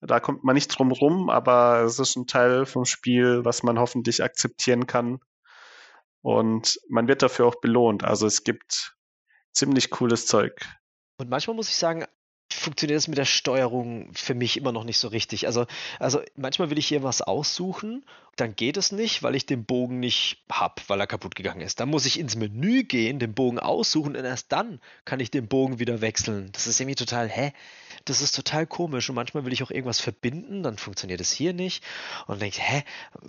Da 0.00 0.20
kommt 0.20 0.44
man 0.44 0.54
nicht 0.54 0.68
drum 0.68 0.92
rum, 0.92 1.30
aber 1.30 1.82
es 1.84 1.98
ist 1.98 2.16
ein 2.16 2.26
Teil 2.26 2.66
vom 2.66 2.84
Spiel, 2.84 3.44
was 3.44 3.62
man 3.62 3.78
hoffentlich 3.78 4.22
akzeptieren 4.22 4.86
kann. 4.86 5.18
Und 6.20 6.78
man 6.88 7.08
wird 7.08 7.22
dafür 7.22 7.46
auch 7.46 7.60
belohnt. 7.60 8.04
Also 8.04 8.26
es 8.26 8.44
gibt 8.44 8.94
ziemlich 9.52 9.90
cooles 9.90 10.26
Zeug. 10.26 10.54
Und 11.16 11.30
manchmal 11.30 11.56
muss 11.56 11.68
ich 11.68 11.76
sagen, 11.76 12.04
funktioniert 12.52 12.96
das 12.96 13.08
mit 13.08 13.18
der 13.18 13.24
Steuerung 13.24 14.12
für 14.14 14.34
mich 14.34 14.56
immer 14.56 14.72
noch 14.72 14.84
nicht 14.84 14.98
so 14.98 15.08
richtig. 15.08 15.46
Also, 15.46 15.66
also 15.98 16.22
manchmal 16.36 16.70
will 16.70 16.78
ich 16.78 16.86
hier 16.86 17.02
was 17.02 17.22
aussuchen, 17.22 18.04
dann 18.36 18.56
geht 18.56 18.76
es 18.76 18.92
nicht, 18.92 19.22
weil 19.22 19.34
ich 19.34 19.46
den 19.46 19.64
Bogen 19.64 20.00
nicht 20.00 20.42
habe, 20.50 20.82
weil 20.88 21.00
er 21.00 21.06
kaputt 21.06 21.34
gegangen 21.34 21.60
ist. 21.60 21.80
Dann 21.80 21.88
muss 21.88 22.06
ich 22.06 22.18
ins 22.18 22.36
Menü 22.36 22.84
gehen, 22.84 23.18
den 23.18 23.34
Bogen 23.34 23.58
aussuchen 23.58 24.16
und 24.16 24.24
erst 24.24 24.50
dann 24.52 24.80
kann 25.04 25.20
ich 25.20 25.30
den 25.30 25.46
Bogen 25.46 25.78
wieder 25.78 26.00
wechseln. 26.00 26.50
Das 26.52 26.66
ist 26.66 26.80
irgendwie 26.80 26.96
total, 26.96 27.28
hä? 27.28 27.52
Das 28.04 28.20
ist 28.20 28.34
total 28.34 28.66
komisch 28.66 29.08
und 29.08 29.14
manchmal 29.14 29.44
will 29.44 29.52
ich 29.52 29.62
auch 29.62 29.70
irgendwas 29.70 30.00
verbinden, 30.00 30.62
dann 30.62 30.76
funktioniert 30.76 31.20
es 31.20 31.32
hier 31.32 31.52
nicht 31.52 31.82
und 32.26 32.42
denke, 32.42 32.60
hä? 32.60 32.84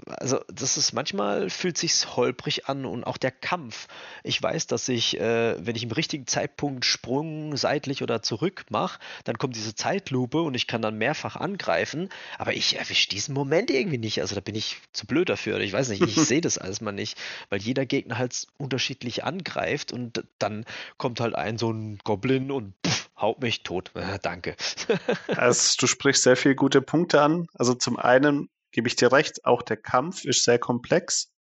Also 0.08 0.42
das 0.48 0.78
ist 0.78 0.94
manchmal 0.94 1.50
fühlt 1.50 1.78
sich's 1.78 2.16
holprig 2.16 2.68
an 2.68 2.86
und 2.86 3.06
auch 3.06 3.18
der 3.18 3.32
Kampf. 3.32 3.88
Ich 4.24 4.42
weiß, 4.42 4.68
dass 4.68 4.90
ich, 4.90 5.20
äh, 5.20 5.56
wenn 5.66 5.76
ich 5.76 5.84
im 5.84 5.92
richtigen 5.92 6.28
Zeitpunkt 6.28 6.86
Sprung 6.86 7.56
seitlich 7.56 8.04
oder 8.04 8.22
zurück 8.22 8.66
mache, 8.70 9.00
dann 9.24 9.38
kommt 9.38 9.56
diese 9.56 9.76
Zeitlupe 9.76 10.42
und 10.42 10.56
ich 10.56 10.68
kann 10.68 10.82
dann 10.82 10.98
mehrfach 10.98 11.36
angreifen, 11.36 12.10
aber 12.38 12.54
ich 12.54 12.78
erwische 12.78 13.10
diesen 13.10 13.34
Moment 13.34 13.72
irgendwie 13.72 13.98
nicht. 13.98 14.22
Also 14.22 14.36
da 14.36 14.42
bin 14.42 14.56
ich 14.56 14.78
zu 14.92 15.06
blöd 15.06 15.30
dafür. 15.30 15.60
Ich 15.60 15.74
weiß 15.74 15.90
nicht, 15.90 16.02
ich 16.02 16.16
sehe 16.16 16.42
das 16.42 16.58
alles 16.58 16.82
mal 16.82 16.92
nicht, 16.92 17.18
weil 17.50 17.62
jeder 17.62 17.86
Gegner 17.86 18.18
halt 18.18 18.48
unterschiedlich 18.58 19.24
angreift 19.24 19.94
und 19.94 20.24
dann 20.40 20.66
kommt 20.98 21.20
halt 21.20 21.36
ein 21.36 21.58
so 21.58 21.72
ein 21.72 22.00
Goblin 22.04 22.52
und 22.52 22.74
pff, 22.86 23.05
haut 23.26 23.42
mich 23.42 23.64
tot. 23.64 23.92
Danke. 24.22 24.56
also, 25.36 25.76
du 25.80 25.88
sprichst 25.88 26.24
sehr 26.24 26.38
viele 26.38 26.56
gute 26.56 26.82
Punkte 26.82 27.22
an. 27.22 27.48
Also 27.54 27.74
zum 27.74 27.98
einen 27.98 28.50
gebe 28.72 28.88
ich 28.88 28.96
dir 28.96 29.12
recht, 29.12 29.46
auch 29.46 29.62
der 29.62 29.78
Kampf 29.78 30.26
ist 30.26 30.44
sehr 30.44 30.60
komplex 30.60 31.32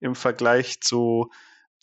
im 0.00 0.14
Vergleich 0.14 0.80
zu, 0.80 1.30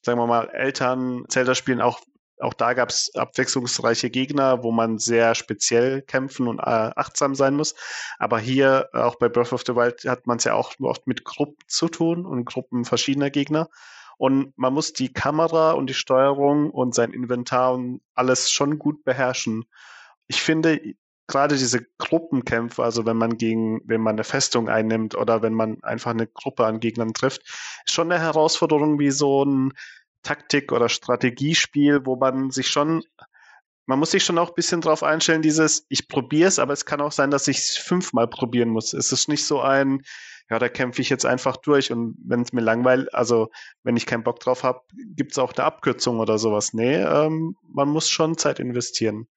sagen 0.01 0.19
wir 0.19 0.27
mal, 0.27 0.49
Eltern 0.49 1.23
Zelda-Spielen 1.29 1.81
auch 1.81 2.01
auch 2.39 2.53
da 2.53 2.73
gab 2.73 2.89
es 2.89 3.09
abwechslungsreiche 3.15 4.11
Gegner, 4.11 4.61
wo 4.61 4.71
man 4.71 4.99
sehr 4.99 5.33
speziell 5.33 6.03
kämpfen 6.03 6.47
und 6.47 6.59
äh, 6.59 6.91
achtsam 6.95 7.33
sein 7.33 7.55
muss. 7.55 7.73
Aber 8.19 8.37
hier, 8.37 8.89
auch 8.93 9.15
bei 9.15 9.27
Breath 9.27 9.53
of 9.53 9.63
the 9.65 9.75
Wild, 9.75 10.05
hat 10.05 10.27
man 10.27 10.37
es 10.37 10.43
ja 10.43 10.53
auch 10.53 10.73
oft 10.79 11.07
mit 11.07 11.23
Gruppen 11.23 11.57
zu 11.67 11.87
tun 11.87 12.27
und 12.27 12.45
Gruppen 12.45 12.85
verschiedener 12.85 13.31
Gegner. 13.31 13.69
Und 14.17 14.57
man 14.57 14.73
muss 14.73 14.93
die 14.93 15.13
Kamera 15.13 15.71
und 15.71 15.89
die 15.89 15.93
Steuerung 15.93 16.71
und 16.71 16.95
sein 16.95 17.13
Inventar 17.13 17.73
und 17.73 18.01
alles 18.15 18.51
schon 18.51 18.79
gut 18.79 19.03
beherrschen. 19.03 19.65
Ich 20.27 20.41
finde, 20.41 20.81
gerade 21.27 21.57
diese 21.57 21.85
Gruppenkämpfe, 21.97 22.83
also 22.83 23.05
wenn 23.05 23.17
man 23.17 23.37
gegen, 23.37 23.81
wenn 23.85 24.01
man 24.01 24.15
eine 24.15 24.23
Festung 24.23 24.69
einnimmt 24.69 25.15
oder 25.15 25.41
wenn 25.41 25.53
man 25.53 25.83
einfach 25.83 26.11
eine 26.11 26.25
Gruppe 26.25 26.65
an 26.65 26.79
Gegnern 26.79 27.13
trifft, 27.13 27.41
ist 27.85 27.93
schon 27.93 28.11
eine 28.11 28.21
Herausforderung 28.21 28.97
wie 28.97 29.11
so 29.11 29.43
ein 29.43 29.73
Taktik- 30.23 30.71
oder 30.71 30.89
Strategiespiel, 30.89 32.05
wo 32.05 32.15
man 32.15 32.49
sich 32.49 32.67
schon, 32.67 33.03
man 33.85 33.99
muss 33.99 34.11
sich 34.11 34.23
schon 34.23 34.37
auch 34.37 34.49
ein 34.49 34.55
bisschen 34.55 34.81
drauf 34.81 35.03
einstellen, 35.03 35.41
dieses, 35.41 35.85
ich 35.89 36.07
probiere 36.07 36.47
es, 36.47 36.59
aber 36.59 36.73
es 36.73 36.85
kann 36.85 37.01
auch 37.01 37.11
sein, 37.11 37.29
dass 37.29 37.47
ich 37.47 37.57
es 37.57 37.77
fünfmal 37.77 38.27
probieren 38.27 38.69
muss. 38.69 38.93
Es 38.93 39.11
ist 39.11 39.27
nicht 39.27 39.45
so 39.45 39.61
ein, 39.61 40.01
ja, 40.49 40.59
da 40.59 40.69
kämpfe 40.69 41.01
ich 41.01 41.09
jetzt 41.09 41.25
einfach 41.25 41.57
durch 41.57 41.91
und 41.91 42.15
wenn 42.23 42.41
es 42.41 42.53
mir 42.53 42.61
langweilt, 42.61 43.13
also 43.13 43.49
wenn 43.83 43.97
ich 43.97 44.05
keinen 44.05 44.23
Bock 44.23 44.39
drauf 44.39 44.63
habe, 44.63 44.81
gibt 45.15 45.31
es 45.31 45.39
auch 45.39 45.53
eine 45.53 45.65
Abkürzung 45.65 46.19
oder 46.19 46.37
sowas. 46.37 46.73
Nee, 46.73 46.95
ähm, 46.95 47.55
man 47.67 47.89
muss 47.89 48.09
schon 48.09 48.37
Zeit 48.37 48.59
investieren. 48.59 49.27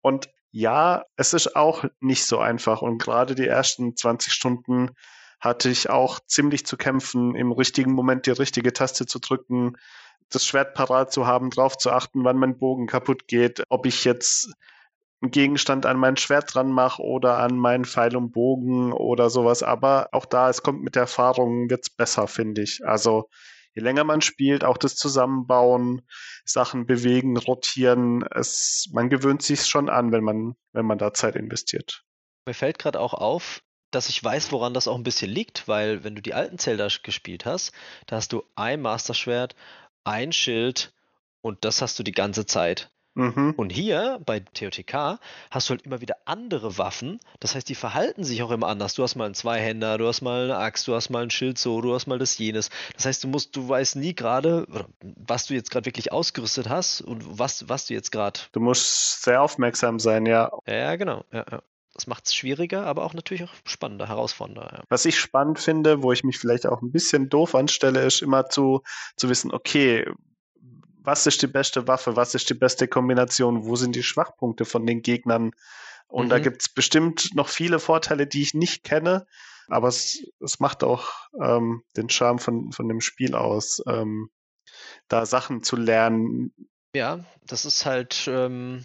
Und 0.00 0.28
ja, 0.50 1.04
es 1.16 1.34
ist 1.34 1.56
auch 1.56 1.84
nicht 2.00 2.24
so 2.24 2.38
einfach 2.38 2.80
und 2.80 2.98
gerade 2.98 3.34
die 3.34 3.46
ersten 3.46 3.96
20 3.96 4.32
Stunden 4.32 4.90
hatte 5.40 5.68
ich 5.68 5.90
auch 5.90 6.20
ziemlich 6.26 6.64
zu 6.64 6.76
kämpfen, 6.76 7.34
im 7.34 7.52
richtigen 7.52 7.92
Moment 7.92 8.26
die 8.26 8.30
richtige 8.30 8.72
Taste 8.72 9.04
zu 9.04 9.18
drücken, 9.18 9.76
das 10.30 10.46
Schwert 10.46 10.74
parat 10.74 11.12
zu 11.12 11.26
haben, 11.26 11.50
drauf 11.50 11.76
zu 11.76 11.90
achten, 11.90 12.24
wann 12.24 12.38
mein 12.38 12.58
Bogen 12.58 12.86
kaputt 12.86 13.28
geht, 13.28 13.64
ob 13.68 13.84
ich 13.84 14.04
jetzt 14.04 14.52
einen 15.24 15.30
Gegenstand 15.30 15.86
an 15.86 15.98
mein 15.98 16.16
Schwert 16.16 16.54
dran 16.54 16.70
mache 16.70 17.02
oder 17.02 17.38
an 17.38 17.56
meinen 17.58 17.84
Pfeil 17.84 18.16
und 18.16 18.32
Bogen 18.32 18.92
oder 18.92 19.30
sowas. 19.30 19.62
Aber 19.62 20.08
auch 20.12 20.26
da, 20.26 20.48
es 20.48 20.62
kommt 20.62 20.82
mit 20.82 20.94
der 20.94 21.02
Erfahrung, 21.02 21.70
wird's 21.70 21.90
besser, 21.90 22.28
finde 22.28 22.62
ich. 22.62 22.86
Also 22.86 23.28
je 23.74 23.82
länger 23.82 24.04
man 24.04 24.20
spielt, 24.20 24.64
auch 24.64 24.76
das 24.76 24.96
Zusammenbauen, 24.96 26.02
Sachen 26.44 26.86
bewegen, 26.86 27.36
rotieren, 27.36 28.22
es, 28.30 28.88
man 28.92 29.10
gewöhnt 29.10 29.42
sich 29.42 29.66
schon 29.66 29.88
an, 29.88 30.12
wenn 30.12 30.22
man, 30.22 30.54
wenn 30.72 30.86
man 30.86 30.98
da 30.98 31.12
Zeit 31.12 31.36
investiert. 31.36 32.04
Mir 32.46 32.54
fällt 32.54 32.78
gerade 32.78 33.00
auch 33.00 33.14
auf, 33.14 33.62
dass 33.90 34.08
ich 34.08 34.22
weiß, 34.22 34.52
woran 34.52 34.74
das 34.74 34.88
auch 34.88 34.96
ein 34.96 35.04
bisschen 35.04 35.30
liegt, 35.30 35.66
weil 35.66 36.04
wenn 36.04 36.14
du 36.14 36.22
die 36.22 36.34
alten 36.34 36.58
Zelda 36.58 36.88
gespielt 37.02 37.46
hast, 37.46 37.72
da 38.06 38.16
hast 38.16 38.32
du 38.32 38.44
ein 38.54 38.80
Master 38.82 39.14
Schwert, 39.14 39.54
ein 40.04 40.32
Schild 40.32 40.92
und 41.40 41.64
das 41.64 41.80
hast 41.80 41.98
du 41.98 42.02
die 42.02 42.12
ganze 42.12 42.46
Zeit. 42.46 42.90
Mhm. 43.14 43.54
Und 43.56 43.70
hier 43.70 44.20
bei 44.24 44.40
TOTK 44.40 45.18
hast 45.50 45.68
du 45.68 45.70
halt 45.70 45.82
immer 45.82 46.00
wieder 46.00 46.16
andere 46.24 46.78
Waffen. 46.78 47.20
Das 47.40 47.54
heißt, 47.54 47.68
die 47.68 47.74
verhalten 47.74 48.24
sich 48.24 48.42
auch 48.42 48.50
immer 48.50 48.66
anders. 48.68 48.94
Du 48.94 49.02
hast 49.02 49.14
mal 49.14 49.26
einen 49.26 49.34
Zweihänder, 49.34 49.98
du 49.98 50.06
hast 50.06 50.20
mal 50.20 50.44
eine 50.44 50.56
Axt, 50.56 50.88
du 50.88 50.94
hast 50.94 51.10
mal 51.10 51.22
ein 51.22 51.30
Schild 51.30 51.58
so, 51.58 51.80
du 51.80 51.94
hast 51.94 52.06
mal 52.06 52.18
das 52.18 52.36
jenes. 52.38 52.70
Das 52.94 53.06
heißt, 53.06 53.24
du 53.24 53.28
musst, 53.28 53.54
du 53.56 53.68
weißt 53.68 53.96
nie 53.96 54.14
gerade, 54.14 54.66
was 55.00 55.46
du 55.46 55.54
jetzt 55.54 55.70
gerade 55.70 55.86
wirklich 55.86 56.12
ausgerüstet 56.12 56.68
hast 56.68 57.00
und 57.00 57.38
was, 57.38 57.68
was 57.68 57.86
du 57.86 57.94
jetzt 57.94 58.10
gerade. 58.10 58.40
Du 58.52 58.60
musst 58.60 59.22
sehr 59.22 59.42
aufmerksam 59.42 59.98
sein, 60.00 60.26
ja. 60.26 60.50
Ja, 60.66 60.96
genau. 60.96 61.24
Ja, 61.32 61.44
ja. 61.50 61.62
Das 61.94 62.08
macht 62.08 62.26
es 62.26 62.34
schwieriger, 62.34 62.86
aber 62.86 63.04
auch 63.04 63.14
natürlich 63.14 63.44
auch 63.44 63.54
spannender, 63.64 64.08
herausfordernder. 64.08 64.68
Ja. 64.78 64.82
Was 64.88 65.04
ich 65.04 65.16
spannend 65.16 65.60
finde, 65.60 66.02
wo 66.02 66.10
ich 66.10 66.24
mich 66.24 66.38
vielleicht 66.38 66.66
auch 66.66 66.82
ein 66.82 66.90
bisschen 66.90 67.28
doof 67.28 67.54
anstelle, 67.54 68.02
ist 68.02 68.20
immer 68.20 68.48
zu, 68.48 68.82
zu 69.16 69.28
wissen, 69.28 69.52
okay, 69.52 70.04
was 71.04 71.26
ist 71.26 71.42
die 71.42 71.46
beste 71.46 71.86
Waffe, 71.86 72.16
was 72.16 72.34
ist 72.34 72.48
die 72.50 72.54
beste 72.54 72.88
Kombination, 72.88 73.64
wo 73.64 73.76
sind 73.76 73.94
die 73.94 74.02
Schwachpunkte 74.02 74.64
von 74.64 74.86
den 74.86 75.02
Gegnern. 75.02 75.52
Und 76.08 76.26
mhm. 76.26 76.30
da 76.30 76.38
gibt 76.38 76.62
es 76.62 76.68
bestimmt 76.68 77.30
noch 77.34 77.48
viele 77.48 77.78
Vorteile, 77.78 78.26
die 78.26 78.42
ich 78.42 78.54
nicht 78.54 78.84
kenne, 78.84 79.26
aber 79.68 79.88
es, 79.88 80.24
es 80.40 80.60
macht 80.60 80.82
auch 80.82 81.08
ähm, 81.40 81.82
den 81.96 82.08
Charme 82.08 82.38
von, 82.38 82.72
von 82.72 82.88
dem 82.88 83.00
Spiel 83.00 83.34
aus, 83.34 83.82
ähm, 83.86 84.30
da 85.08 85.26
Sachen 85.26 85.62
zu 85.62 85.76
lernen. 85.76 86.52
Ja, 86.94 87.24
das 87.46 87.64
ist 87.64 87.84
halt 87.86 88.24
ähm, 88.28 88.84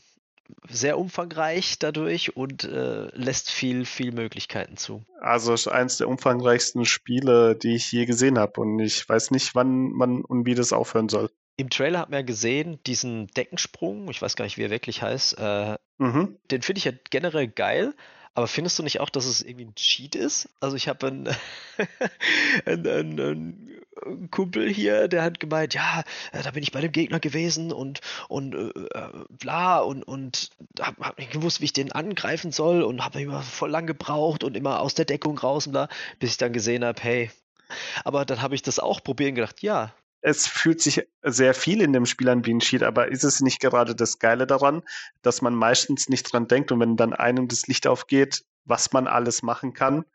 sehr 0.67 0.97
umfangreich 0.97 1.79
dadurch 1.79 2.36
und 2.36 2.63
äh, 2.63 3.08
lässt 3.15 3.49
viel, 3.49 3.86
viel 3.86 4.12
Möglichkeiten 4.12 4.77
zu. 4.77 5.03
Also 5.21 5.53
es 5.53 5.62
ist 5.62 5.67
eines 5.67 5.97
der 5.97 6.10
umfangreichsten 6.10 6.86
Spiele, 6.86 7.55
die 7.55 7.75
ich 7.75 7.91
je 7.91 8.05
gesehen 8.05 8.39
habe 8.39 8.60
und 8.62 8.79
ich 8.79 9.08
weiß 9.08 9.32
nicht, 9.32 9.55
wann 9.55 9.91
man 9.91 10.21
und 10.21 10.45
wie 10.45 10.55
das 10.55 10.73
aufhören 10.73 11.10
soll. 11.10 11.29
Im 11.60 11.69
Trailer 11.69 12.00
hat 12.00 12.10
man 12.10 12.19
ja 12.19 12.26
gesehen, 12.26 12.80
diesen 12.88 13.28
Deckensprung, 13.28 14.10
ich 14.10 14.22
weiß 14.22 14.38
gar 14.38 14.45
nicht, 14.45 14.58
wie 14.58 14.63
er 14.63 14.69
wirklich 14.69 15.02
heißt, 15.02 15.38
äh, 15.39 15.76
mhm. 15.98 16.38
den 16.52 16.62
finde 16.62 16.78
ich 16.78 16.86
ja 16.86 16.93
generell 17.10 17.50
geil, 17.50 17.93
aber 18.34 18.48
findest 18.48 18.80
du 18.80 18.84
nicht 18.84 19.02
auch, 19.02 19.10
dass 19.10 19.26
es 19.26 19.41
irgendwie 19.41 19.65
ein 19.65 19.76
Cheat 19.76 20.15
ist? 20.15 20.48
Also 20.62 20.78
ich 20.78 20.88
habe 20.88 21.08
einen, 21.08 21.28
einen, 22.65 22.88
einen, 22.88 23.19
einen, 23.19 24.30
Kumpel 24.32 24.69
hier, 24.69 25.10
der 25.10 25.22
hat 25.22 25.41
gemeint, 25.41 25.74
ja, 25.74 26.06
äh, 26.32 26.41
da 26.41 26.52
bin 26.52 26.63
ich 26.63 26.72
bei 26.72 26.80
dem 26.80 26.93
Gegner 26.93 27.19
gewesen 27.19 27.74
und 27.74 28.00
und 28.30 28.56
äh, 28.56 29.10
bla 29.30 29.80
und 29.80 30.04
und 30.04 30.52
hab, 30.80 30.98
hab 31.02 31.19
nicht 31.19 31.32
gewusst, 31.32 31.60
wie 31.60 31.65
ich 31.65 31.74
den 31.74 31.91
angreifen 31.91 32.54
soll 32.54 32.84
und 32.84 33.04
habe 33.04 33.22
immer 33.22 33.41
voll 33.41 33.72
lang 33.72 33.86
gebraucht 33.86 34.45
und 34.45 34.56
immer 34.56 34.80
aus 34.80 34.95
der 34.95 35.04
Deckung 35.04 35.38
raus 35.38 35.67
und 35.67 35.74
bla, 35.74 35.89
bis 36.19 36.32
ich 36.32 36.38
dann 36.38 36.54
gesehen 36.54 36.86
habe, 36.86 37.02
hey, 37.04 37.32
aber 38.06 38.24
dann 38.24 38.41
habe 38.41 38.56
ich 38.56 38.62
das 38.62 38.80
auch 38.80 39.04
probiert 39.04 39.32
und 39.32 39.36
gedacht, 39.36 39.62
ja, 39.62 39.93
es 40.21 40.47
fühlt 40.47 40.82
sich 40.82 41.08
sehr 41.23 41.53
viel 41.53 41.82
in 41.82 41.93
dem 41.93 42.05
Spiel 42.05 42.29
an 42.29 42.45
wie 42.45 42.53
ein 42.53 42.60
Cheat, 42.60 42.84
aber 42.84 43.10
ist 43.10 43.23
es 43.23 43.41
nicht 43.41 43.60
gerade 43.60 43.95
das 43.95 44.19
Geile 44.19 44.47
daran, 44.47 44.84
dass 45.21 45.41
man 45.41 45.55
meistens 45.55 46.10
nicht 46.10 46.32
dran 46.32 46.47
denkt 46.47 46.71
und 46.71 46.79
wenn 46.79 46.97
dann 46.97 47.13
einem 47.13 47.47
das 47.47 47.67
Licht 47.67 47.88
aufgeht, 47.88 48.43
was 48.65 48.91
man 48.91 49.08
alles 49.08 49.41
machen 49.41 49.73
kann, 49.73 50.05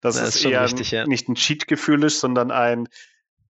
dass 0.00 0.16
das 0.16 0.36
es 0.36 0.44
eher 0.44 0.62
richtig, 0.62 0.90
ja. 0.90 1.06
nicht 1.06 1.28
ein 1.28 1.34
Cheat-Gefühl 1.34 2.04
ist, 2.04 2.20
sondern 2.20 2.50
ein, 2.50 2.88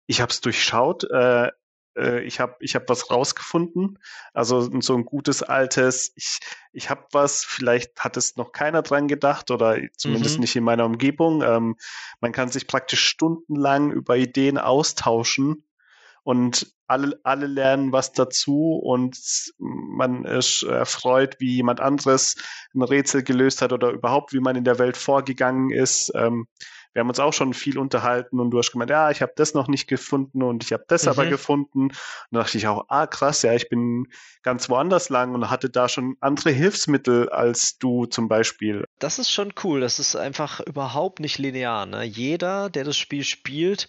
ich 0.07 0.21
habe 0.21 0.33
es 0.33 0.41
durchschaut, 0.41 1.05
äh, 1.05 1.51
äh, 1.97 2.23
ich 2.23 2.41
habe 2.41 2.57
ich 2.61 2.75
hab 2.75 2.89
was 2.89 3.11
rausgefunden. 3.11 3.99
Also 4.33 4.69
so 4.81 4.97
ein 4.97 5.05
gutes 5.05 5.43
altes, 5.43 6.13
ich, 6.17 6.39
ich 6.73 6.89
habe 6.89 7.05
was, 7.13 7.45
vielleicht 7.45 8.01
hat 8.01 8.17
es 8.17 8.37
noch 8.37 8.53
keiner 8.53 8.83
dran 8.83 9.07
gedacht 9.07 9.51
oder 9.51 9.79
zumindest 9.97 10.37
mhm. 10.37 10.41
nicht 10.41 10.57
in 10.57 10.65
meiner 10.65 10.87
Umgebung. 10.87 11.43
Ähm, 11.43 11.77
man 12.21 12.33
kann 12.33 12.49
sich 12.49 12.67
praktisch 12.67 13.05
stundenlang 13.05 13.93
über 13.93 14.17
Ideen 14.17 14.59
austauschen 14.59 15.65
und 16.23 16.73
alle, 16.87 17.21
alle 17.23 17.47
lernen 17.47 17.93
was 17.93 18.13
dazu 18.13 18.75
und 18.83 19.17
man 19.59 20.25
ist 20.25 20.65
erfreut, 20.65 21.37
wie 21.39 21.57
jemand 21.57 21.81
anderes 21.81 22.37
ein 22.75 22.83
Rätsel 22.83 23.23
gelöst 23.23 23.63
hat 23.63 23.73
oder 23.73 23.91
überhaupt, 23.91 24.33
wie 24.33 24.41
man 24.41 24.57
in 24.57 24.65
der 24.65 24.79
Welt 24.79 24.97
vorgegangen 24.97 25.71
ist. 25.71 26.13
Ähm, 26.15 26.47
wir 26.93 27.01
haben 27.01 27.09
uns 27.09 27.21
auch 27.21 27.33
schon 27.33 27.55
viel 27.55 27.79
unterhalten 27.79 28.41
und 28.41 28.51
du 28.51 28.59
hast 28.59 28.73
gemeint, 28.73 28.91
ja, 28.91 29.11
ich 29.11 29.23
habe 29.23 29.33
das 29.37 29.55
noch 29.55 29.69
nicht 29.69 29.87
gefunden 29.87 30.43
und 30.43 30.65
ich 30.65 30.73
habe 30.73 30.85
das 30.89 31.05
mhm. 31.05 31.11
aber 31.11 31.27
gefunden. 31.27 31.83
Und 31.85 31.95
da 32.33 32.41
dachte 32.41 32.59
ich 32.59 32.67
auch, 32.67 32.87
ah 32.89 33.07
krass, 33.07 33.43
ja, 33.43 33.55
ich 33.55 33.69
bin 33.69 34.09
ganz 34.43 34.69
woanders 34.69 35.09
lang 35.09 35.35
und 35.35 35.51
hatte 35.51 35.71
da 35.71 35.89
schon 35.89 36.17
andere 36.21 36.51
Hilfsmittel 36.51 37.29
als 37.29 37.79
du 37.79 38.07
zum 38.07 38.27
Beispiel. 38.27 38.87
Das 38.99 39.21
ist 39.21 39.31
schon 39.31 39.53
cool. 39.63 39.81
Das 39.81 40.01
ist 40.01 40.17
einfach 40.17 40.59
überhaupt 40.61 41.21
nicht 41.21 41.39
linear. 41.39 41.87
Ne? 41.87 42.03
Jeder, 42.03 42.71
der 42.71 42.83
das 42.83 42.97
Spiel 42.97 43.23
spielt, 43.23 43.87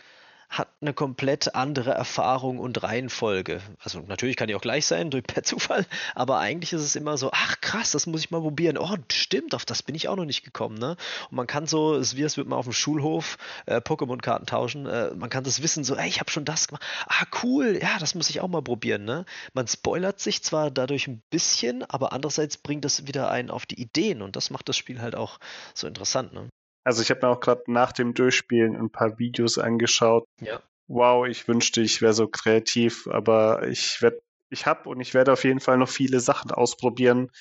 hat 0.52 0.68
eine 0.82 0.94
komplett 0.94 1.56
andere 1.56 1.92
Erfahrung 1.92 2.60
und 2.60 2.84
Reihenfolge. 2.84 3.62
Also 3.80 4.02
natürlich 4.02 4.36
kann 4.36 4.50
die 4.50 4.56
auch 4.56 4.62
gleich 4.62 4.86
sein, 4.86 5.10
durch 5.10 5.24
per 5.24 5.44
Zufall, 5.44 5.86
aber 6.14 6.40
eigentlich 6.40 6.74
ist 6.74 6.82
es 6.82 6.98
immer 6.98 7.18
so, 7.18 7.30
ach 7.32 7.62
krass, 7.62 7.92
das 7.92 8.06
muss 8.06 8.20
ich 8.20 8.32
mal 8.32 8.42
probieren. 8.42 8.78
Oh, 8.78 8.98
stimmt, 9.10 9.56
auf 9.56 9.64
das 9.64 9.82
bin 9.82 9.96
ich 9.96 10.10
auch 10.10 10.18
noch 10.18 10.26
nicht 10.26 10.44
gekommen. 10.44 10.78
Ne? 10.78 10.98
Und 11.30 11.38
man 11.38 11.48
kann 11.48 11.68
so, 11.68 11.96
es 11.96 12.18
wie 12.18 12.24
es 12.24 12.36
wird 12.36 12.50
man 12.50 12.60
auf 12.60 12.66
dem 12.66 12.74
Schulhof 12.74 13.38
äh, 13.66 13.78
Pokémon-Karten 13.78 14.46
tauschen, 14.46 14.86
äh, 14.88 15.12
man 15.16 15.30
kann 15.30 15.46
das 15.46 15.62
wissen, 15.64 15.86
so, 15.86 15.96
ey, 15.96 16.10
ich 16.10 16.20
habe 16.20 16.30
schon 16.30 16.44
das 16.44 16.68
gemacht. 16.68 16.84
Ah, 17.08 17.26
cool, 17.44 17.80
ja, 17.82 17.98
das 17.98 18.14
muss 18.14 18.30
ich 18.30 18.42
auch 18.42 18.50
mal 18.50 18.62
probieren. 18.62 19.06
Ne? 19.06 19.26
Man 19.54 19.68
spoilert 19.68 20.20
sich 20.20 20.44
zwar 20.44 20.70
dadurch 20.70 21.08
ein 21.08 21.22
bisschen, 21.30 21.90
aber 21.90 22.12
andererseits 22.12 22.58
bringt 22.58 22.84
das 22.84 23.08
wieder 23.08 23.32
einen 23.32 23.52
auf 23.52 23.66
die 23.66 23.80
Ideen 23.82 24.22
und 24.22 24.36
das 24.36 24.50
macht 24.50 24.68
das 24.68 24.76
Spiel 24.76 25.02
halt 25.02 25.16
auch 25.16 25.40
so 25.74 25.88
interessant. 25.88 26.34
Ne? 26.34 26.50
Also 26.84 27.02
ich 27.02 27.10
habe 27.10 27.26
mir 27.26 27.32
auch 27.32 27.40
gerade 27.40 27.64
nach 27.68 27.92
dem 27.92 28.14
Durchspielen 28.14 28.76
ein 28.76 28.90
paar 28.90 29.20
Videos 29.20 29.58
angeschaut. 29.58 30.26
Ja. 30.40 30.62
Wow, 30.88 31.28
ich 31.28 31.48
wünschte, 31.48 31.82
ich 31.82 32.02
wäre 32.02 32.14
so 32.14 32.28
kreativ, 32.28 33.08
aber 33.08 33.68
ich 33.68 34.02
werde, 34.02 34.22
ich 34.50 34.66
habe 34.66 34.90
und 34.90 35.00
ich 35.00 35.14
werde 35.14 35.32
auf 35.32 35.44
jeden 35.44 35.60
Fall 35.60 35.78
noch 35.78 35.90
viele 35.90 36.20
Sachen 36.20 36.52
ausprobieren, 36.52 37.32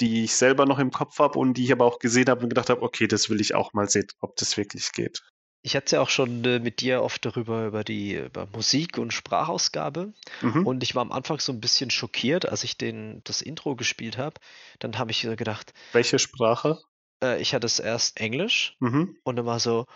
die 0.00 0.24
ich 0.24 0.34
selber 0.36 0.64
noch 0.66 0.78
im 0.78 0.92
Kopf 0.92 1.18
habe 1.18 1.38
und 1.38 1.54
die 1.54 1.64
ich 1.64 1.72
aber 1.72 1.84
auch 1.84 1.98
gesehen 1.98 2.28
habe 2.28 2.42
und 2.42 2.50
gedacht 2.50 2.70
habe, 2.70 2.82
okay, 2.82 3.08
das 3.08 3.30
will 3.30 3.40
ich 3.40 3.54
auch 3.54 3.72
mal 3.72 3.88
sehen, 3.88 4.06
ob 4.20 4.36
das 4.36 4.56
wirklich 4.56 4.92
geht. 4.92 5.22
Ich 5.62 5.74
hatte 5.74 5.96
ja 5.96 6.02
auch 6.02 6.08
schon 6.08 6.44
äh, 6.44 6.60
mit 6.60 6.80
dir 6.80 7.02
oft 7.02 7.24
darüber 7.24 7.66
über 7.66 7.82
die 7.82 8.14
über 8.14 8.46
Musik 8.52 8.96
und 8.96 9.12
Sprachausgabe 9.12 10.12
mhm. 10.40 10.66
und 10.66 10.84
ich 10.84 10.94
war 10.94 11.02
am 11.02 11.10
Anfang 11.10 11.40
so 11.40 11.52
ein 11.52 11.60
bisschen 11.60 11.90
schockiert, 11.90 12.48
als 12.48 12.62
ich 12.62 12.78
den 12.78 13.22
das 13.24 13.42
Intro 13.42 13.74
gespielt 13.74 14.18
habe. 14.18 14.40
Dann 14.78 14.98
habe 14.98 15.10
ich 15.10 15.22
gedacht, 15.22 15.74
welche 15.92 16.20
Sprache? 16.20 16.78
Äh, 17.22 17.40
ich 17.40 17.54
hatte 17.54 17.66
es 17.66 17.78
erst 17.78 18.20
Englisch 18.20 18.76
mhm. 18.80 19.16
und 19.22 19.36
dann 19.36 19.46
war 19.46 19.60
so, 19.60 19.86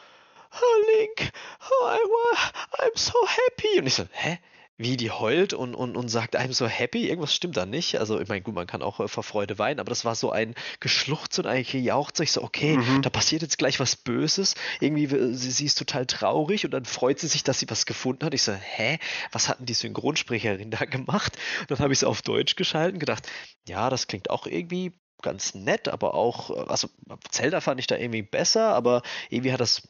oh, 0.52 0.98
Link, 0.98 1.32
oh, 1.60 1.88
I, 1.88 2.82
I'm 2.82 2.98
so 2.98 3.14
happy. 3.26 3.78
Und 3.78 3.86
ich 3.86 3.94
so, 3.94 4.04
hä? 4.10 4.38
Wie 4.78 4.96
die 4.96 5.10
heult 5.10 5.52
und, 5.52 5.74
und, 5.74 5.96
und 5.96 6.08
sagt 6.08 6.34
einem 6.34 6.54
so 6.54 6.66
happy, 6.66 7.06
irgendwas 7.06 7.34
stimmt 7.34 7.56
da 7.56 7.66
nicht. 7.66 8.00
Also, 8.00 8.18
ich 8.18 8.28
meine, 8.28 8.40
gut, 8.40 8.54
man 8.54 8.66
kann 8.66 8.82
auch 8.82 9.00
äh, 9.00 9.06
vor 9.06 9.22
Freude 9.22 9.58
weinen, 9.58 9.78
aber 9.78 9.90
das 9.90 10.04
war 10.04 10.14
so 10.14 10.32
ein 10.32 10.54
Geschluchz 10.80 11.38
und 11.38 11.46
ein 11.46 11.62
Gejauchz. 11.62 12.18
Ich 12.20 12.32
so, 12.32 12.42
okay, 12.42 12.78
mhm. 12.78 13.02
da 13.02 13.10
passiert 13.10 13.42
jetzt 13.42 13.58
gleich 13.58 13.78
was 13.78 13.94
Böses. 13.94 14.54
Irgendwie, 14.80 15.06
sie, 15.06 15.50
sie 15.50 15.66
ist 15.66 15.78
total 15.78 16.06
traurig 16.06 16.64
und 16.64 16.72
dann 16.72 16.86
freut 16.86 17.20
sie 17.20 17.28
sich, 17.28 17.44
dass 17.44 17.60
sie 17.60 17.70
was 17.70 17.86
gefunden 17.86 18.24
hat. 18.24 18.34
Ich 18.34 18.42
so, 18.42 18.52
hä? 18.52 18.98
Was 19.30 19.48
hat 19.48 19.60
denn 19.60 19.66
die 19.66 19.74
Synchronsprecherin 19.74 20.70
da 20.70 20.84
gemacht? 20.86 21.38
Und 21.60 21.70
dann 21.70 21.78
habe 21.78 21.92
ich 21.92 22.00
es 22.00 22.04
auf 22.04 22.22
Deutsch 22.22 22.56
geschalten, 22.56 22.98
gedacht, 22.98 23.30
ja, 23.68 23.88
das 23.90 24.06
klingt 24.08 24.30
auch 24.30 24.46
irgendwie 24.46 24.92
ganz 25.22 25.54
nett, 25.54 25.88
aber 25.88 26.14
auch, 26.14 26.68
also 26.68 26.88
Zelda 27.30 27.60
fand 27.60 27.80
ich 27.80 27.86
da 27.86 27.96
irgendwie 27.96 28.22
besser, 28.22 28.74
aber 28.74 29.02
irgendwie 29.30 29.52
hat 29.52 29.60
das 29.60 29.82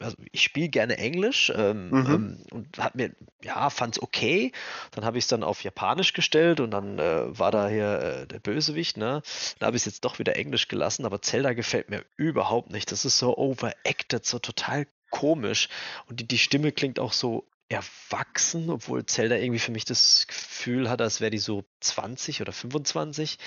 also 0.00 0.16
ich 0.32 0.42
spiele 0.42 0.68
gerne 0.68 0.98
Englisch 0.98 1.52
ähm, 1.54 1.90
mhm. 1.90 2.06
ähm, 2.06 2.44
und 2.50 2.78
hat 2.78 2.94
mir, 2.94 3.14
ja, 3.42 3.70
fand 3.70 3.96
es 3.96 4.02
okay. 4.02 4.52
Dann 4.90 5.04
habe 5.04 5.18
ich 5.18 5.24
es 5.24 5.28
dann 5.28 5.42
auf 5.42 5.62
Japanisch 5.62 6.12
gestellt 6.12 6.60
und 6.60 6.70
dann 6.70 6.98
äh, 6.98 7.38
war 7.38 7.50
da 7.50 7.68
hier 7.68 8.00
äh, 8.00 8.26
der 8.26 8.40
Bösewicht, 8.40 8.96
ne? 8.96 9.22
Dann 9.58 9.66
habe 9.68 9.76
ich 9.76 9.82
es 9.82 9.86
jetzt 9.86 10.04
doch 10.04 10.18
wieder 10.18 10.36
Englisch 10.36 10.68
gelassen, 10.68 11.06
aber 11.06 11.22
Zelda 11.22 11.52
gefällt 11.52 11.90
mir 11.90 12.04
überhaupt 12.16 12.70
nicht. 12.70 12.90
Das 12.92 13.04
ist 13.04 13.18
so 13.18 13.36
overacted, 13.36 14.26
so 14.26 14.38
total 14.38 14.86
komisch. 15.10 15.68
Und 16.06 16.20
die, 16.20 16.28
die 16.28 16.38
Stimme 16.38 16.72
klingt 16.72 16.98
auch 16.98 17.12
so 17.12 17.46
erwachsen, 17.68 18.70
obwohl 18.70 19.06
Zelda 19.06 19.36
irgendwie 19.36 19.58
für 19.58 19.72
mich 19.72 19.84
das 19.84 20.26
Gefühl 20.26 20.90
hat, 20.90 21.00
als 21.00 21.20
wäre 21.20 21.30
die 21.30 21.38
so 21.38 21.64
20 21.80 22.40
oder 22.40 22.52
25. 22.52 23.38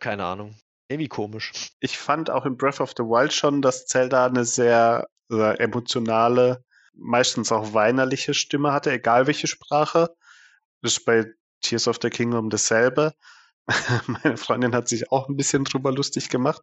Keine 0.00 0.24
Ahnung. 0.24 0.54
Irgendwie 0.88 1.08
komisch. 1.08 1.52
Ich 1.80 1.98
fand 1.98 2.30
auch 2.30 2.44
in 2.44 2.56
Breath 2.56 2.80
of 2.80 2.92
the 2.96 3.04
Wild 3.04 3.32
schon, 3.32 3.62
dass 3.62 3.86
Zelda 3.86 4.26
eine 4.26 4.44
sehr, 4.44 5.08
sehr 5.28 5.60
emotionale, 5.60 6.64
meistens 6.92 7.52
auch 7.52 7.72
weinerliche 7.72 8.34
Stimme 8.34 8.72
hatte, 8.72 8.92
egal 8.92 9.26
welche 9.26 9.46
Sprache. 9.46 10.14
Das 10.82 10.98
ist 10.98 11.04
bei 11.04 11.32
Tears 11.62 11.88
of 11.88 11.98
the 12.02 12.10
Kingdom 12.10 12.50
dasselbe. 12.50 13.14
Meine 14.06 14.36
Freundin 14.36 14.74
hat 14.74 14.88
sich 14.88 15.10
auch 15.10 15.28
ein 15.28 15.36
bisschen 15.36 15.64
drüber 15.64 15.90
lustig 15.90 16.28
gemacht, 16.28 16.62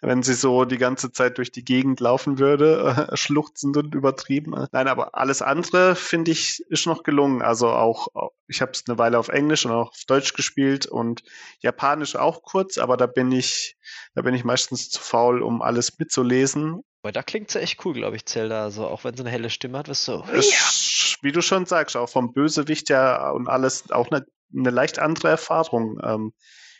wenn 0.00 0.22
sie 0.22 0.32
so 0.32 0.64
die 0.64 0.78
ganze 0.78 1.12
Zeit 1.12 1.36
durch 1.36 1.52
die 1.52 1.64
Gegend 1.64 2.00
laufen 2.00 2.38
würde, 2.38 3.08
äh, 3.10 3.16
schluchzend 3.16 3.76
und 3.76 3.94
übertrieben. 3.94 4.66
Nein, 4.72 4.88
aber 4.88 5.14
alles 5.14 5.42
andere 5.42 5.94
finde 5.94 6.30
ich 6.30 6.64
ist 6.68 6.86
noch 6.86 7.02
gelungen. 7.02 7.42
Also 7.42 7.68
auch, 7.68 8.08
ich 8.46 8.62
habe 8.62 8.72
es 8.72 8.84
eine 8.88 8.98
Weile 8.98 9.18
auf 9.18 9.28
Englisch 9.28 9.66
und 9.66 9.72
auch 9.72 9.90
auf 9.90 10.04
Deutsch 10.06 10.32
gespielt 10.32 10.86
und 10.86 11.22
Japanisch 11.60 12.16
auch 12.16 12.42
kurz, 12.42 12.78
aber 12.78 12.96
da 12.96 13.06
bin 13.06 13.30
ich, 13.30 13.76
da 14.14 14.22
bin 14.22 14.34
ich 14.34 14.44
meistens 14.44 14.88
zu 14.88 15.00
faul, 15.00 15.42
um 15.42 15.60
alles 15.60 15.98
mitzulesen. 15.98 16.82
Weil 17.02 17.12
da 17.12 17.22
klingt 17.22 17.50
sie 17.50 17.60
echt 17.60 17.84
cool, 17.84 17.94
glaube 17.94 18.16
ich, 18.16 18.26
Zelda. 18.26 18.64
Also 18.64 18.86
auch 18.86 19.04
wenn 19.04 19.16
sie 19.16 19.22
eine 19.22 19.30
helle 19.30 19.50
Stimme 19.50 19.78
hat, 19.78 19.88
wirst 19.88 20.04
so. 20.04 20.24
Ist, 20.32 21.07
wie 21.22 21.32
du 21.32 21.42
schon 21.42 21.66
sagst, 21.66 21.96
auch 21.96 22.08
vom 22.08 22.32
Bösewicht 22.32 22.88
ja 22.88 23.30
und 23.30 23.48
alles 23.48 23.90
auch 23.90 24.10
eine 24.10 24.26
eine 24.56 24.70
leicht 24.70 24.98
andere 24.98 25.28
Erfahrung, 25.28 26.00
ähm, 26.02 26.32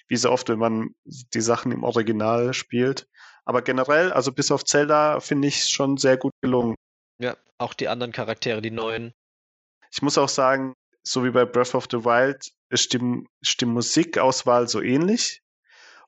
wie 0.09 0.17
so 0.17 0.31
oft, 0.31 0.49
wenn 0.49 0.59
man 0.59 0.95
die 1.05 1.41
Sachen 1.41 1.73
im 1.73 1.85
Original 1.85 2.55
spielt. 2.55 3.07
Aber 3.45 3.63
generell, 3.63 4.13
also 4.13 4.33
bis 4.33 4.51
auf 4.51 4.65
Zelda, 4.65 5.21
finde 5.21 5.49
ich 5.49 5.65
schon 5.65 5.97
sehr 5.97 6.17
gut 6.17 6.33
gelungen. 6.41 6.75
Ja, 7.19 7.37
auch 7.59 7.75
die 7.75 7.89
anderen 7.89 8.13
Charaktere, 8.13 8.63
die 8.63 8.71
neuen. 8.71 9.13
Ich 9.91 10.03
muss 10.03 10.19
auch 10.19 10.29
sagen, 10.29 10.75
so 11.03 11.25
wie 11.25 11.31
bei 11.31 11.45
Breath 11.45 11.75
of 11.75 11.89
the 11.91 12.05
Wild 12.05 12.51
ist 12.71 12.93
die, 12.93 13.25
ist 13.41 13.61
die 13.61 13.67
Musikauswahl 13.67 14.69
so 14.69 14.81
ähnlich. 14.81 15.43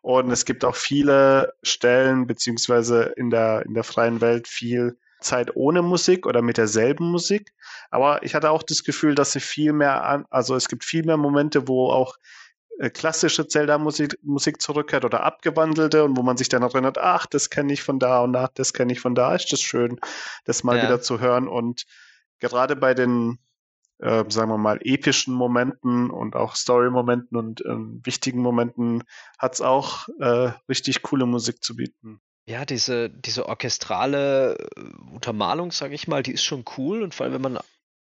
Und 0.03 0.31
es 0.31 0.47
gibt 0.47 0.65
auch 0.65 0.77
viele 0.77 1.53
Stellen, 1.63 2.27
beziehungsweise 2.27 3.13
in 3.17 3.31
der, 3.31 3.65
in 3.67 3.75
der 3.75 3.85
freien 3.85 4.21
Welt 4.21 4.49
viel 4.49 4.99
Zeit 5.21 5.57
ohne 5.57 5.83
Musik 5.83 6.27
oder 6.27 6.43
mit 6.43 6.57
derselben 6.57 7.11
Musik. 7.11 7.53
Aber 7.91 8.23
ich 8.23 8.35
hatte 8.35 8.51
auch 8.51 8.63
das 8.63 8.85
Gefühl, 8.85 9.15
dass 9.15 9.33
sie 9.33 9.41
viel 9.41 9.73
mehr 9.73 10.05
an, 10.05 10.27
also 10.31 10.55
es 10.55 10.69
gibt 10.69 10.85
viel 10.85 11.05
mehr 11.05 11.17
Momente, 11.17 11.69
wo 11.69 11.91
auch 11.91 12.17
äh, 12.81 12.89
klassische 12.89 13.47
Zelda-Musik 13.47 14.19
Musik 14.23 14.63
zurückkehrt 14.63 15.05
oder 15.05 15.23
abgewandelte 15.23 16.03
und 16.03 16.17
wo 16.17 16.23
man 16.23 16.39
sich 16.39 16.49
dann 16.49 16.63
erinnert, 16.63 16.97
ach, 16.97 17.27
das 17.27 17.51
kenne 17.51 17.75
ich 17.75 17.83
von 17.83 17.99
da 17.99 18.21
und 18.21 18.35
ach, 18.35 18.49
das 18.55 18.73
kenne 18.73 18.93
ich 18.93 19.01
von 19.01 19.15
da. 19.15 19.35
Ist 19.35 19.53
das 19.53 19.61
schön, 19.61 20.01
das 20.47 20.65
mal 20.65 20.79
ja. 20.79 20.85
wieder 20.85 21.03
zu 21.03 21.21
hören. 21.21 21.47
Und 21.47 21.85
gerade 22.39 22.77
bei 22.77 22.95
den, 22.95 23.39
äh, 23.99 24.25
sagen 24.29 24.51
wir 24.51 24.57
mal, 24.57 24.81
epischen 24.83 25.35
Momenten 25.35 26.11
und 26.11 26.37
auch 26.37 26.57
Story-Momenten 26.57 27.37
und 27.37 27.61
äh, 27.61 27.77
wichtigen 28.05 28.41
Momenten 28.41 29.05
hat 29.39 29.55
es 29.55 29.61
auch 29.61 30.09
äh, 30.19 30.53
richtig 30.67 31.03
coole 31.03 31.27
Musik 31.27 31.63
zu 31.63 31.77
bieten. 31.77 32.23
Ja, 32.51 32.65
diese, 32.65 33.09
diese 33.09 33.47
orchestrale 33.47 34.57
äh, 34.77 34.81
Untermalung, 35.15 35.71
sage 35.71 35.95
ich 35.95 36.09
mal, 36.09 36.25
die 36.25 36.33
ist 36.33 36.43
schon 36.43 36.65
cool 36.77 37.05
und 37.05 37.15
vor 37.15 37.25
allem, 37.25 37.35
wenn 37.35 37.53
man 37.53 37.59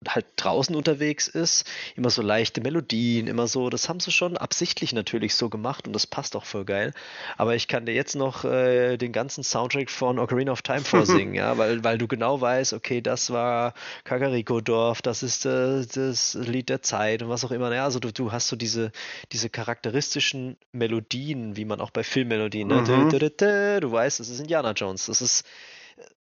halt 0.08 0.26
draußen 0.36 0.74
unterwegs 0.74 1.28
ist, 1.28 1.64
immer 1.96 2.10
so 2.10 2.22
leichte 2.22 2.60
Melodien, 2.60 3.26
immer 3.26 3.46
so, 3.46 3.70
das 3.70 3.88
haben 3.88 4.00
sie 4.00 4.12
schon 4.12 4.36
absichtlich 4.36 4.92
natürlich 4.92 5.34
so 5.34 5.48
gemacht 5.48 5.86
und 5.86 5.92
das 5.92 6.06
passt 6.06 6.36
auch 6.36 6.44
voll 6.44 6.64
geil. 6.64 6.92
Aber 7.36 7.54
ich 7.54 7.68
kann 7.68 7.86
dir 7.86 7.94
jetzt 7.94 8.16
noch 8.16 8.44
äh, 8.44 8.96
den 8.96 9.12
ganzen 9.12 9.44
Soundtrack 9.44 9.90
von 9.90 10.18
Ocarina 10.18 10.52
of 10.52 10.62
Time 10.62 10.80
vorsingen, 10.84 11.34
ja, 11.34 11.56
weil, 11.58 11.84
weil 11.84 11.98
du 11.98 12.08
genau 12.08 12.40
weißt, 12.40 12.72
okay, 12.72 13.00
das 13.00 13.30
war 13.30 13.74
Kakariko-Dorf, 14.04 15.02
das 15.02 15.22
ist 15.22 15.46
äh, 15.46 15.86
das 15.86 16.34
Lied 16.34 16.68
der 16.68 16.82
Zeit 16.82 17.22
und 17.22 17.28
was 17.28 17.44
auch 17.44 17.50
immer. 17.50 17.72
Ja, 17.74 17.84
also 17.84 17.98
du, 17.98 18.12
du 18.12 18.32
hast 18.32 18.48
so 18.48 18.56
diese, 18.56 18.92
diese 19.32 19.50
charakteristischen 19.50 20.56
Melodien, 20.72 21.56
wie 21.56 21.64
man 21.64 21.80
auch 21.80 21.90
bei 21.90 22.04
Filmmelodien, 22.04 22.68
ne? 22.68 22.82
Mhm. 22.82 23.80
du 23.80 23.92
weißt, 23.92 24.20
das 24.20 24.28
ist 24.28 24.40
Indiana 24.40 24.72
Jones, 24.72 25.06
das 25.06 25.22
ist 25.22 25.44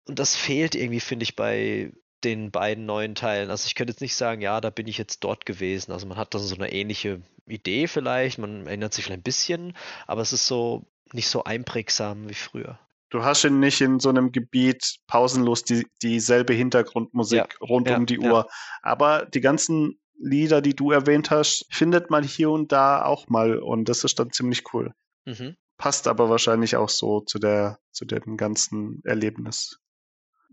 und 0.07 0.19
das 0.19 0.37
fehlt 0.37 0.75
irgendwie, 0.75 1.01
finde 1.01 1.23
ich, 1.25 1.35
bei 1.35 1.93
den 2.25 2.51
beiden 2.51 2.87
neuen 2.87 3.15
Teilen. 3.15 3.51
Also 3.51 3.67
ich 3.67 3.75
könnte 3.75 3.93
jetzt 3.93 4.01
nicht 4.01 4.17
sagen, 4.17 4.41
ja, 4.41 4.61
da 4.61 4.71
bin 4.71 4.87
ich 4.87 4.99
jetzt 4.99 5.23
dort 5.23 5.47
gewesen. 5.47 5.93
Also 5.93 6.07
man 6.07 6.17
hat 6.17 6.35
dann 6.35 6.41
so 6.41 6.55
eine 6.55 6.73
ähnliche 6.73 7.21
Idee 7.47 7.87
vielleicht, 7.87 8.39
man 8.39 8.67
erinnert 8.67 8.95
sich 8.95 9.05
vielleicht 9.05 9.21
ein 9.21 9.25
bisschen, 9.25 9.77
aber 10.07 10.23
es 10.23 10.33
ist 10.33 10.47
so 10.47 10.87
nicht 11.13 11.29
so 11.29 11.45
einprägsam 11.45 12.29
wie 12.29 12.35
früher. 12.35 12.79
Du 13.11 13.23
hast 13.23 13.45
ihn 13.45 13.61
nicht 13.61 13.81
in 13.81 14.01
so 14.01 14.09
einem 14.09 14.33
Gebiet 14.33 14.97
pausenlos 15.07 15.63
die, 15.63 15.87
dieselbe 16.03 16.53
Hintergrundmusik 16.53 17.39
ja, 17.39 17.67
rund 17.67 17.89
ja, 17.89 17.97
um 17.97 18.07
die 18.07 18.19
Uhr. 18.19 18.27
Ja. 18.27 18.49
Aber 18.83 19.27
die 19.27 19.41
ganzen 19.41 20.01
Lieder, 20.19 20.61
die 20.63 20.75
du 20.75 20.91
erwähnt 20.91 21.31
hast, 21.31 21.67
findet 21.71 22.11
man 22.11 22.25
hier 22.25 22.51
und 22.51 22.73
da 22.73 23.05
auch 23.05 23.29
mal 23.29 23.59
und 23.59 23.89
das 23.89 24.05
ist 24.05 24.19
dann 24.19 24.33
ziemlich 24.33 24.65
cool. 24.73 24.93
Mhm. 25.27 25.57
Passt 25.77 26.09
aber 26.09 26.29
wahrscheinlich 26.31 26.77
auch 26.77 26.89
so 26.89 27.21
zu 27.21 27.39
der, 27.39 27.79
zu 27.93 28.05
dem 28.05 28.37
ganzen 28.37 29.01
Erlebnis 29.05 29.79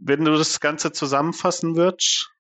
wenn 0.02 0.26
du 0.26 0.36
das 0.36 0.60
Ganze 0.60 0.92
zusammenfassen 0.92 1.76
würdest? 1.76 2.32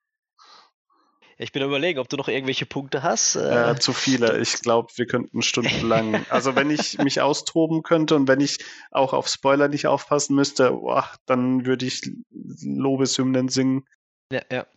Ich 1.37 1.51
bin 1.51 1.63
überlegen, 1.63 1.97
ob 1.97 2.07
du 2.07 2.17
noch 2.17 2.27
irgendwelche 2.27 2.67
Punkte 2.67 3.01
hast. 3.01 3.35
Äh, 3.35 3.75
zu 3.79 3.93
viele. 3.93 4.39
Ich 4.39 4.61
glaube, 4.61 4.91
wir 4.95 5.07
könnten 5.07 5.41
stundenlang. 5.41 6.23
also 6.29 6.55
wenn 6.55 6.69
ich 6.69 6.99
mich 6.99 7.19
austoben 7.21 7.81
könnte 7.81 8.15
und 8.15 8.27
wenn 8.27 8.41
ich 8.41 8.63
auch 8.91 9.13
auf 9.13 9.27
Spoiler 9.27 9.67
nicht 9.67 9.87
aufpassen 9.87 10.35
müsste, 10.35 10.69
boah, 10.69 11.09
dann 11.25 11.65
würde 11.65 11.87
ich 11.87 12.01
Lobeshymnen 12.29 13.49
singen. 13.49 13.87
Ja, 14.31 14.41
ja. 14.51 14.67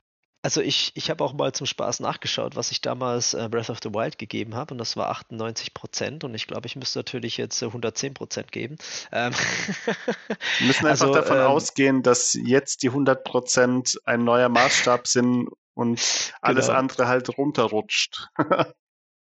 Also 0.44 0.60
ich, 0.60 0.92
ich 0.94 1.08
habe 1.08 1.24
auch 1.24 1.32
mal 1.32 1.52
zum 1.54 1.66
Spaß 1.66 2.00
nachgeschaut, 2.00 2.54
was 2.54 2.70
ich 2.70 2.82
damals 2.82 3.32
äh, 3.32 3.48
Breath 3.50 3.70
of 3.70 3.78
the 3.82 3.94
Wild 3.94 4.18
gegeben 4.18 4.54
habe 4.54 4.74
und 4.74 4.78
das 4.78 4.94
war 4.94 5.08
98 5.08 5.72
Prozent 5.72 6.22
und 6.22 6.34
ich 6.34 6.46
glaube, 6.46 6.66
ich 6.66 6.76
müsste 6.76 6.98
natürlich 6.98 7.38
jetzt 7.38 7.62
äh, 7.62 7.64
110 7.64 8.12
Prozent 8.12 8.52
geben. 8.52 8.76
Ähm 9.10 9.32
Wir 10.58 10.66
müssen 10.66 10.84
einfach 10.84 11.06
also, 11.06 11.14
davon 11.14 11.38
ähm, 11.38 11.44
ausgehen, 11.44 12.02
dass 12.02 12.34
jetzt 12.34 12.82
die 12.82 12.88
100 12.88 13.24
Prozent 13.24 13.98
ein 14.04 14.22
neuer 14.24 14.50
Maßstab 14.50 15.06
sind 15.06 15.48
und 15.72 16.32
alles 16.42 16.66
genau. 16.66 16.78
andere 16.78 17.08
halt 17.08 17.38
runterrutscht. 17.38 18.28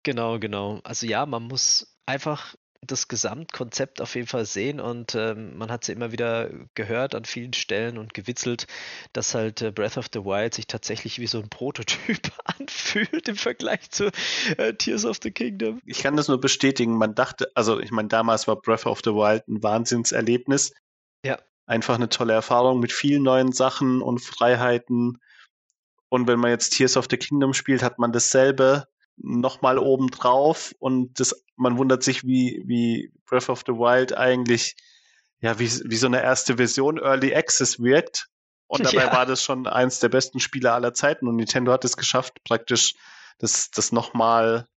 genau, 0.03 0.37
genau. 0.37 0.79
Also 0.83 1.07
ja, 1.07 1.25
man 1.25 1.41
muss 1.41 1.91
einfach 2.05 2.53
das 2.81 3.07
Gesamtkonzept 3.07 4.01
auf 4.01 4.15
jeden 4.15 4.27
Fall 4.27 4.45
sehen 4.45 4.79
und 4.79 5.13
ähm, 5.15 5.57
man 5.57 5.69
hat 5.71 5.83
es 5.83 5.89
ja 5.89 5.95
immer 5.95 6.11
wieder 6.11 6.49
gehört 6.75 7.13
an 7.13 7.25
vielen 7.25 7.53
Stellen 7.53 7.97
und 7.97 8.13
gewitzelt, 8.13 8.67
dass 9.13 9.35
halt 9.35 9.61
äh, 9.61 9.71
Breath 9.71 9.97
of 9.97 10.07
the 10.13 10.19
Wild 10.19 10.53
sich 10.53 10.67
tatsächlich 10.67 11.19
wie 11.19 11.27
so 11.27 11.39
ein 11.39 11.49
Prototyp 11.49 12.31
anfühlt 12.45 13.27
im 13.27 13.35
Vergleich 13.35 13.89
zu 13.91 14.11
äh, 14.57 14.73
Tears 14.73 15.05
of 15.05 15.17
the 15.21 15.31
Kingdom. 15.31 15.81
Ich 15.85 15.99
kann 15.99 16.15
das 16.15 16.29
nur 16.29 16.39
bestätigen. 16.39 16.97
Man 16.97 17.15
dachte, 17.15 17.51
also 17.53 17.79
ich 17.79 17.91
meine, 17.91 18.07
damals 18.07 18.47
war 18.47 18.55
Breath 18.55 18.85
of 18.85 19.01
the 19.03 19.11
Wild 19.11 19.47
ein 19.47 19.61
Wahnsinnserlebnis. 19.61 20.73
Ja. 21.25 21.37
Einfach 21.65 21.95
eine 21.95 22.09
tolle 22.09 22.33
Erfahrung 22.33 22.79
mit 22.79 22.91
vielen 22.91 23.23
neuen 23.23 23.51
Sachen 23.51 24.01
und 24.01 24.19
Freiheiten. 24.19 25.19
Und 26.07 26.27
wenn 26.27 26.39
man 26.39 26.51
jetzt 26.51 26.71
Tears 26.71 26.97
of 26.97 27.07
the 27.09 27.17
Kingdom 27.17 27.53
spielt, 27.53 27.83
hat 27.83 27.99
man 27.99 28.11
dasselbe 28.11 28.87
nochmal 29.17 29.77
oben 29.77 30.07
drauf 30.07 30.73
und 30.79 31.19
das, 31.19 31.43
man 31.59 31.77
wundert 31.77 32.03
sich, 32.03 32.23
wie, 32.25 32.63
wie 32.65 33.11
Breath 33.25 33.49
of 33.49 33.63
the 33.65 33.73
Wild 33.73 34.15
eigentlich, 34.15 34.75
ja, 35.41 35.59
wie, 35.59 35.69
wie 35.69 35.95
so 35.95 36.07
eine 36.07 36.21
erste 36.21 36.57
Version 36.57 36.97
Early 36.97 37.35
Access 37.35 37.79
wirkt. 37.79 38.27
Und 38.67 38.85
dabei 38.85 39.05
ja. 39.05 39.13
war 39.13 39.25
das 39.25 39.43
schon 39.43 39.67
eins 39.67 39.99
der 39.99 40.09
besten 40.09 40.39
Spiele 40.39 40.71
aller 40.71 40.93
Zeiten 40.93 41.27
und 41.27 41.35
Nintendo 41.35 41.71
hat 41.71 41.85
es 41.85 41.97
geschafft, 41.97 42.43
praktisch 42.43 42.95
das, 43.39 43.71
das 43.71 43.91
nochmal 43.91 44.67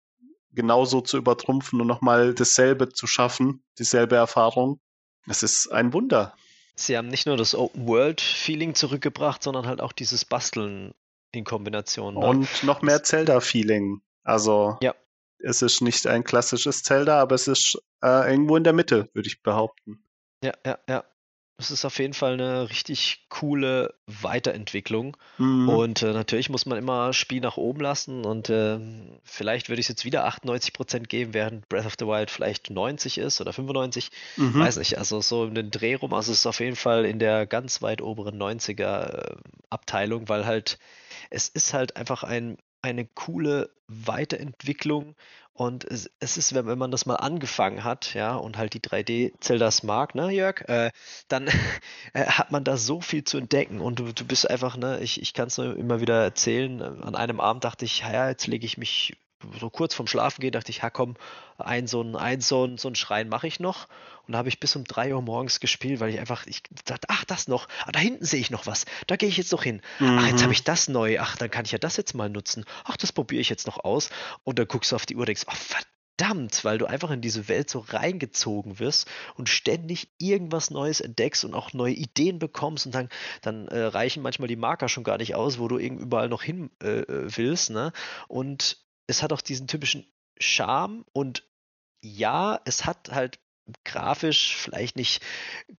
genauso 0.52 1.00
zu 1.00 1.16
übertrumpfen 1.16 1.80
und 1.80 1.86
nochmal 1.86 2.34
dasselbe 2.34 2.88
zu 2.90 3.06
schaffen, 3.06 3.62
dieselbe 3.78 4.16
Erfahrung. 4.16 4.80
Es 5.26 5.42
ist 5.42 5.72
ein 5.72 5.92
Wunder. 5.92 6.34
Sie 6.74 6.96
haben 6.96 7.08
nicht 7.08 7.26
nur 7.26 7.36
das 7.36 7.54
Open 7.54 7.86
World 7.86 8.20
Feeling 8.20 8.74
zurückgebracht, 8.74 9.42
sondern 9.42 9.66
halt 9.66 9.80
auch 9.80 9.92
dieses 9.92 10.24
Basteln 10.24 10.92
in 11.30 11.44
Kombination. 11.44 12.14
Ne? 12.14 12.20
Und 12.20 12.64
noch 12.64 12.82
mehr 12.82 13.02
Zelda-Feeling. 13.02 14.00
Also 14.24 14.76
ja. 14.80 14.94
Es 15.42 15.62
ist 15.62 15.80
nicht 15.80 16.06
ein 16.06 16.24
klassisches 16.24 16.82
Zelda, 16.82 17.20
aber 17.20 17.34
es 17.34 17.48
ist 17.48 17.78
äh, 18.02 18.30
irgendwo 18.30 18.56
in 18.56 18.64
der 18.64 18.72
Mitte, 18.72 19.08
würde 19.14 19.28
ich 19.28 19.42
behaupten. 19.42 20.04
Ja, 20.42 20.52
ja, 20.64 20.78
ja. 20.88 21.04
Das 21.58 21.70
ist 21.70 21.84
auf 21.84 22.00
jeden 22.00 22.14
Fall 22.14 22.32
eine 22.32 22.70
richtig 22.70 23.26
coole 23.28 23.94
Weiterentwicklung. 24.06 25.16
Mhm. 25.38 25.68
Und 25.68 26.02
äh, 26.02 26.12
natürlich 26.12 26.50
muss 26.50 26.66
man 26.66 26.76
immer 26.76 27.12
Spiel 27.12 27.40
nach 27.40 27.56
oben 27.56 27.80
lassen. 27.80 28.24
Und 28.24 28.50
äh, 28.50 28.80
vielleicht 29.22 29.68
würde 29.68 29.78
ich 29.78 29.84
es 29.84 29.88
jetzt 29.88 30.04
wieder 30.04 30.26
98% 30.26 31.04
geben, 31.06 31.34
während 31.34 31.68
Breath 31.68 31.86
of 31.86 31.94
the 32.00 32.06
Wild 32.06 32.32
vielleicht 32.32 32.70
90 32.70 33.18
ist 33.18 33.40
oder 33.40 33.52
95. 33.52 34.10
Mhm. 34.38 34.58
Weiß 34.58 34.78
nicht. 34.78 34.98
Also 34.98 35.20
so 35.20 35.44
in 35.44 35.54
den 35.54 35.70
Dreh 35.70 35.94
rum. 35.94 36.12
Also 36.14 36.32
es 36.32 36.38
ist 36.38 36.46
auf 36.46 36.58
jeden 36.58 36.74
Fall 36.74 37.04
in 37.04 37.20
der 37.20 37.46
ganz 37.46 37.80
weit 37.80 38.02
oberen 38.02 38.42
90er 38.42 39.32
äh, 39.32 39.36
Abteilung, 39.70 40.28
weil 40.28 40.46
halt 40.46 40.80
es 41.30 41.48
ist 41.48 41.74
halt 41.74 41.96
einfach 41.96 42.24
ein 42.24 42.58
eine 42.82 43.06
coole 43.06 43.70
Weiterentwicklung. 43.86 45.14
Und 45.54 45.84
es, 45.84 46.10
es 46.18 46.38
ist, 46.38 46.54
wenn, 46.54 46.78
man 46.78 46.90
das 46.90 47.04
mal 47.04 47.16
angefangen 47.16 47.84
hat, 47.84 48.14
ja, 48.14 48.34
und 48.36 48.56
halt 48.56 48.72
die 48.74 48.80
3D-Zeldas 48.80 49.82
mag, 49.82 50.14
ne, 50.14 50.30
Jörg, 50.30 50.62
äh, 50.68 50.90
dann 51.28 51.46
äh, 52.14 52.24
hat 52.24 52.50
man 52.50 52.64
da 52.64 52.76
so 52.76 53.00
viel 53.00 53.24
zu 53.24 53.38
entdecken. 53.38 53.80
Und 53.80 53.98
du, 53.98 54.12
du 54.12 54.24
bist 54.24 54.48
einfach, 54.48 54.76
ne, 54.76 55.00
ich, 55.00 55.20
ich 55.20 55.34
kann 55.34 55.48
es 55.48 55.58
nur 55.58 55.76
immer 55.76 56.00
wieder 56.00 56.22
erzählen, 56.22 56.80
an 56.80 57.14
einem 57.14 57.40
Abend 57.40 57.64
dachte 57.64 57.84
ich, 57.84 58.00
ja, 58.00 58.28
jetzt 58.30 58.46
lege 58.46 58.66
ich 58.66 58.78
mich 58.78 59.14
so 59.58 59.70
kurz 59.70 59.94
vorm 59.94 60.06
Schlafen 60.06 60.40
gehen, 60.40 60.52
dachte 60.52 60.70
ich, 60.70 60.78
ja 60.78 60.90
komm, 60.90 61.16
ein 61.58 61.86
so 61.86 62.02
ein, 62.02 62.16
ein 62.16 62.40
so 62.40 62.64
ein, 62.64 62.78
so 62.78 62.88
ein 62.88 62.94
Schrein 62.94 63.28
mache 63.28 63.46
ich 63.46 63.60
noch. 63.60 63.88
Und 64.26 64.32
da 64.32 64.38
habe 64.38 64.48
ich 64.48 64.60
bis 64.60 64.76
um 64.76 64.84
3 64.84 65.14
Uhr 65.14 65.22
morgens 65.22 65.60
gespielt, 65.60 66.00
weil 66.00 66.10
ich 66.10 66.20
einfach, 66.20 66.46
ich 66.46 66.62
dachte, 66.84 67.08
ach, 67.10 67.24
das 67.24 67.48
noch, 67.48 67.68
ah, 67.84 67.92
da 67.92 67.98
hinten 67.98 68.24
sehe 68.24 68.40
ich 68.40 68.50
noch 68.50 68.66
was, 68.66 68.84
da 69.06 69.16
gehe 69.16 69.28
ich 69.28 69.36
jetzt 69.36 69.52
noch 69.52 69.62
hin. 69.62 69.82
Mhm. 69.98 70.18
Ach, 70.20 70.26
jetzt 70.26 70.42
habe 70.42 70.52
ich 70.52 70.64
das 70.64 70.88
neu, 70.88 71.18
ach, 71.20 71.36
dann 71.36 71.50
kann 71.50 71.64
ich 71.64 71.72
ja 71.72 71.78
das 71.78 71.96
jetzt 71.96 72.14
mal 72.14 72.30
nutzen. 72.30 72.64
Ach, 72.84 72.96
das 72.96 73.12
probiere 73.12 73.40
ich 73.40 73.48
jetzt 73.48 73.66
noch 73.66 73.82
aus. 73.82 74.10
Und 74.44 74.58
dann 74.58 74.68
guckst 74.68 74.92
du 74.92 74.96
auf 74.96 75.06
die 75.06 75.16
Uhr 75.16 75.20
und 75.20 75.28
denkst, 75.28 75.44
oh, 75.48 75.54
verdammt, 75.54 76.64
weil 76.64 76.78
du 76.78 76.86
einfach 76.86 77.10
in 77.10 77.20
diese 77.20 77.48
Welt 77.48 77.68
so 77.68 77.80
reingezogen 77.80 78.78
wirst 78.78 79.08
und 79.36 79.48
ständig 79.48 80.08
irgendwas 80.18 80.70
Neues 80.70 81.00
entdeckst 81.00 81.44
und 81.44 81.54
auch 81.54 81.72
neue 81.72 81.94
Ideen 81.94 82.38
bekommst 82.38 82.86
und 82.86 82.94
dann, 82.94 83.08
dann 83.40 83.68
äh, 83.68 83.80
reichen 83.80 84.22
manchmal 84.22 84.48
die 84.48 84.56
Marker 84.56 84.88
schon 84.88 85.04
gar 85.04 85.18
nicht 85.18 85.34
aus, 85.34 85.58
wo 85.58 85.68
du 85.68 85.78
überall 85.78 86.28
noch 86.28 86.42
hin 86.42 86.70
äh, 86.82 87.00
äh 87.00 87.36
willst, 87.36 87.70
ne? 87.70 87.92
Und 88.28 88.78
es 89.12 89.22
hat 89.22 89.32
auch 89.32 89.42
diesen 89.42 89.68
typischen 89.68 90.06
Charme 90.38 91.04
und 91.12 91.44
ja, 92.00 92.58
es 92.64 92.86
hat 92.86 93.10
halt 93.12 93.38
grafisch 93.84 94.56
vielleicht 94.56 94.96
nicht 94.96 95.22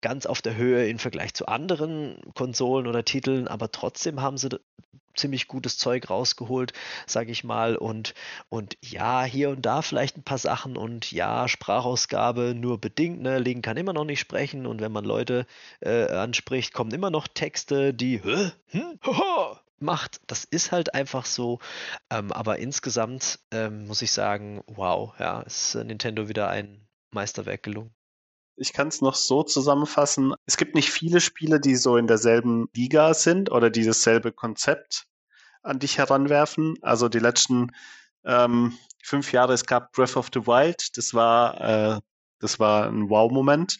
ganz 0.02 0.26
auf 0.26 0.42
der 0.42 0.54
Höhe 0.54 0.86
im 0.86 0.98
Vergleich 0.98 1.32
zu 1.34 1.46
anderen 1.46 2.20
Konsolen 2.34 2.86
oder 2.86 3.04
Titeln, 3.04 3.48
aber 3.48 3.72
trotzdem 3.72 4.20
haben 4.20 4.36
sie 4.36 4.60
ziemlich 5.14 5.48
gutes 5.48 5.78
Zeug 5.78 6.10
rausgeholt, 6.10 6.74
sage 7.06 7.32
ich 7.32 7.42
mal. 7.42 7.76
Und, 7.76 8.14
und 8.50 8.76
ja, 8.82 9.24
hier 9.24 9.48
und 9.50 9.62
da 9.62 9.80
vielleicht 9.80 10.16
ein 10.16 10.24
paar 10.24 10.38
Sachen 10.38 10.76
und 10.76 11.10
ja, 11.10 11.48
Sprachausgabe 11.48 12.54
nur 12.54 12.78
bedingt. 12.78 13.20
Ne? 13.20 13.38
Link 13.38 13.64
kann 13.64 13.76
immer 13.78 13.94
noch 13.94 14.04
nicht 14.04 14.20
sprechen 14.20 14.66
und 14.66 14.80
wenn 14.80 14.92
man 14.92 15.04
Leute 15.04 15.46
äh, 15.80 16.06
anspricht, 16.06 16.72
kommen 16.72 16.92
immer 16.92 17.10
noch 17.10 17.28
Texte, 17.28 17.94
die 17.94 18.22
Hä? 18.22 18.52
Hm? 18.68 18.98
Hoho! 19.04 19.58
Macht. 19.82 20.20
Das 20.26 20.44
ist 20.44 20.72
halt 20.72 20.94
einfach 20.94 21.26
so. 21.26 21.58
Ähm, 22.10 22.32
aber 22.32 22.58
insgesamt 22.58 23.40
ähm, 23.50 23.86
muss 23.86 24.02
ich 24.02 24.12
sagen, 24.12 24.62
wow, 24.66 25.14
ja, 25.18 25.40
ist 25.42 25.74
äh, 25.74 25.84
Nintendo 25.84 26.28
wieder 26.28 26.48
ein 26.48 26.86
Meisterwerk 27.10 27.62
gelungen. 27.62 27.94
Ich 28.56 28.72
kann 28.72 28.88
es 28.88 29.00
noch 29.00 29.14
so 29.14 29.42
zusammenfassen. 29.42 30.34
Es 30.46 30.56
gibt 30.56 30.74
nicht 30.74 30.90
viele 30.90 31.20
Spiele, 31.20 31.58
die 31.58 31.76
so 31.76 31.96
in 31.96 32.06
derselben 32.06 32.68
Liga 32.74 33.14
sind 33.14 33.50
oder 33.50 33.70
die 33.70 33.84
dasselbe 33.84 34.32
Konzept 34.32 35.06
an 35.62 35.78
dich 35.78 35.98
heranwerfen. 35.98 36.76
Also 36.82 37.08
die 37.08 37.18
letzten 37.18 37.72
ähm, 38.24 38.76
fünf 39.02 39.32
Jahre, 39.32 39.52
es 39.54 39.66
gab 39.66 39.92
Breath 39.92 40.16
of 40.16 40.28
the 40.32 40.46
Wild, 40.46 40.96
das 40.96 41.14
war, 41.14 41.60
äh, 41.96 42.00
das 42.40 42.60
war 42.60 42.88
ein 42.88 43.08
Wow-Moment. 43.08 43.78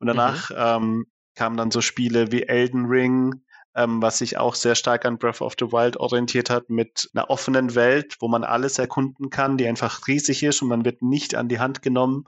Und 0.00 0.06
danach 0.08 0.50
mhm. 0.50 0.56
ähm, 0.58 1.06
kamen 1.34 1.56
dann 1.56 1.70
so 1.70 1.80
Spiele 1.80 2.32
wie 2.32 2.42
Elden 2.42 2.86
Ring, 2.86 3.42
ähm, 3.78 4.02
was 4.02 4.18
sich 4.18 4.36
auch 4.36 4.56
sehr 4.56 4.74
stark 4.74 5.04
an 5.04 5.18
Breath 5.18 5.40
of 5.40 5.54
the 5.58 5.66
Wild 5.72 5.96
orientiert 5.98 6.50
hat, 6.50 6.68
mit 6.68 7.08
einer 7.14 7.30
offenen 7.30 7.76
Welt, 7.76 8.16
wo 8.18 8.26
man 8.26 8.42
alles 8.42 8.78
erkunden 8.78 9.30
kann, 9.30 9.56
die 9.56 9.68
einfach 9.68 10.08
riesig 10.08 10.42
ist 10.42 10.60
und 10.62 10.68
man 10.68 10.84
wird 10.84 11.00
nicht 11.00 11.36
an 11.36 11.48
die 11.48 11.60
Hand 11.60 11.80
genommen. 11.80 12.24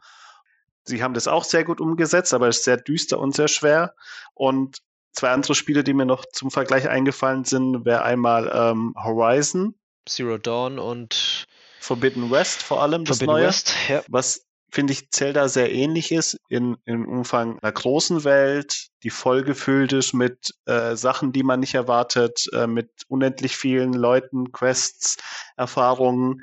Sie 0.85 1.03
haben 1.03 1.13
das 1.13 1.27
auch 1.27 1.45
sehr 1.45 1.65
gut 1.65 1.81
umgesetzt, 1.81 2.33
aber 2.33 2.49
es 2.49 2.59
ist 2.59 2.65
sehr 2.65 2.77
düster 2.77 3.19
und 3.19 3.35
sehr 3.35 3.49
schwer. 3.49 3.95
Und 4.35 4.79
zwei 5.13 5.31
andere 5.31 5.55
Spiele, 5.57 5.83
die 5.83 5.93
mir 5.93 6.07
noch 6.07 6.25
zum 6.33 6.51
Vergleich 6.51 6.89
eingefallen 6.89 7.45
sind, 7.45 7.85
wäre 7.85 8.03
einmal 8.03 8.51
ähm, 8.55 8.95
Horizon. 8.97 9.75
Zero 10.07 10.39
Dawn 10.39 10.79
und 10.79 11.47
Forbidden 11.81 12.31
West 12.31 12.63
vor 12.63 12.83
allem, 12.83 13.05
das 13.05 13.19
Forbidden 13.19 13.35
Neue, 13.35 13.47
West, 13.49 13.75
ja. 13.89 14.03
was 14.09 14.47
finde 14.71 14.93
ich, 14.93 15.11
Zelda 15.11 15.49
sehr 15.49 15.73
ähnlich 15.73 16.13
ist 16.13 16.39
in, 16.49 16.77
im 16.85 17.07
Umfang 17.07 17.59
einer 17.59 17.73
großen 17.73 18.25
Welt, 18.25 18.89
die 19.03 19.11
vollgefüllt 19.11 19.93
ist 19.93 20.13
mit 20.13 20.55
äh, 20.67 20.97
Sachen, 20.97 21.33
die 21.33 21.43
man 21.43 21.61
nicht 21.61 21.75
erwartet, 21.75 22.47
äh, 22.53 22.67
mit 22.67 22.91
unendlich 23.09 23.57
vielen 23.57 23.93
Leuten, 23.93 24.53
Quests, 24.53 25.17
Erfahrungen, 25.57 26.43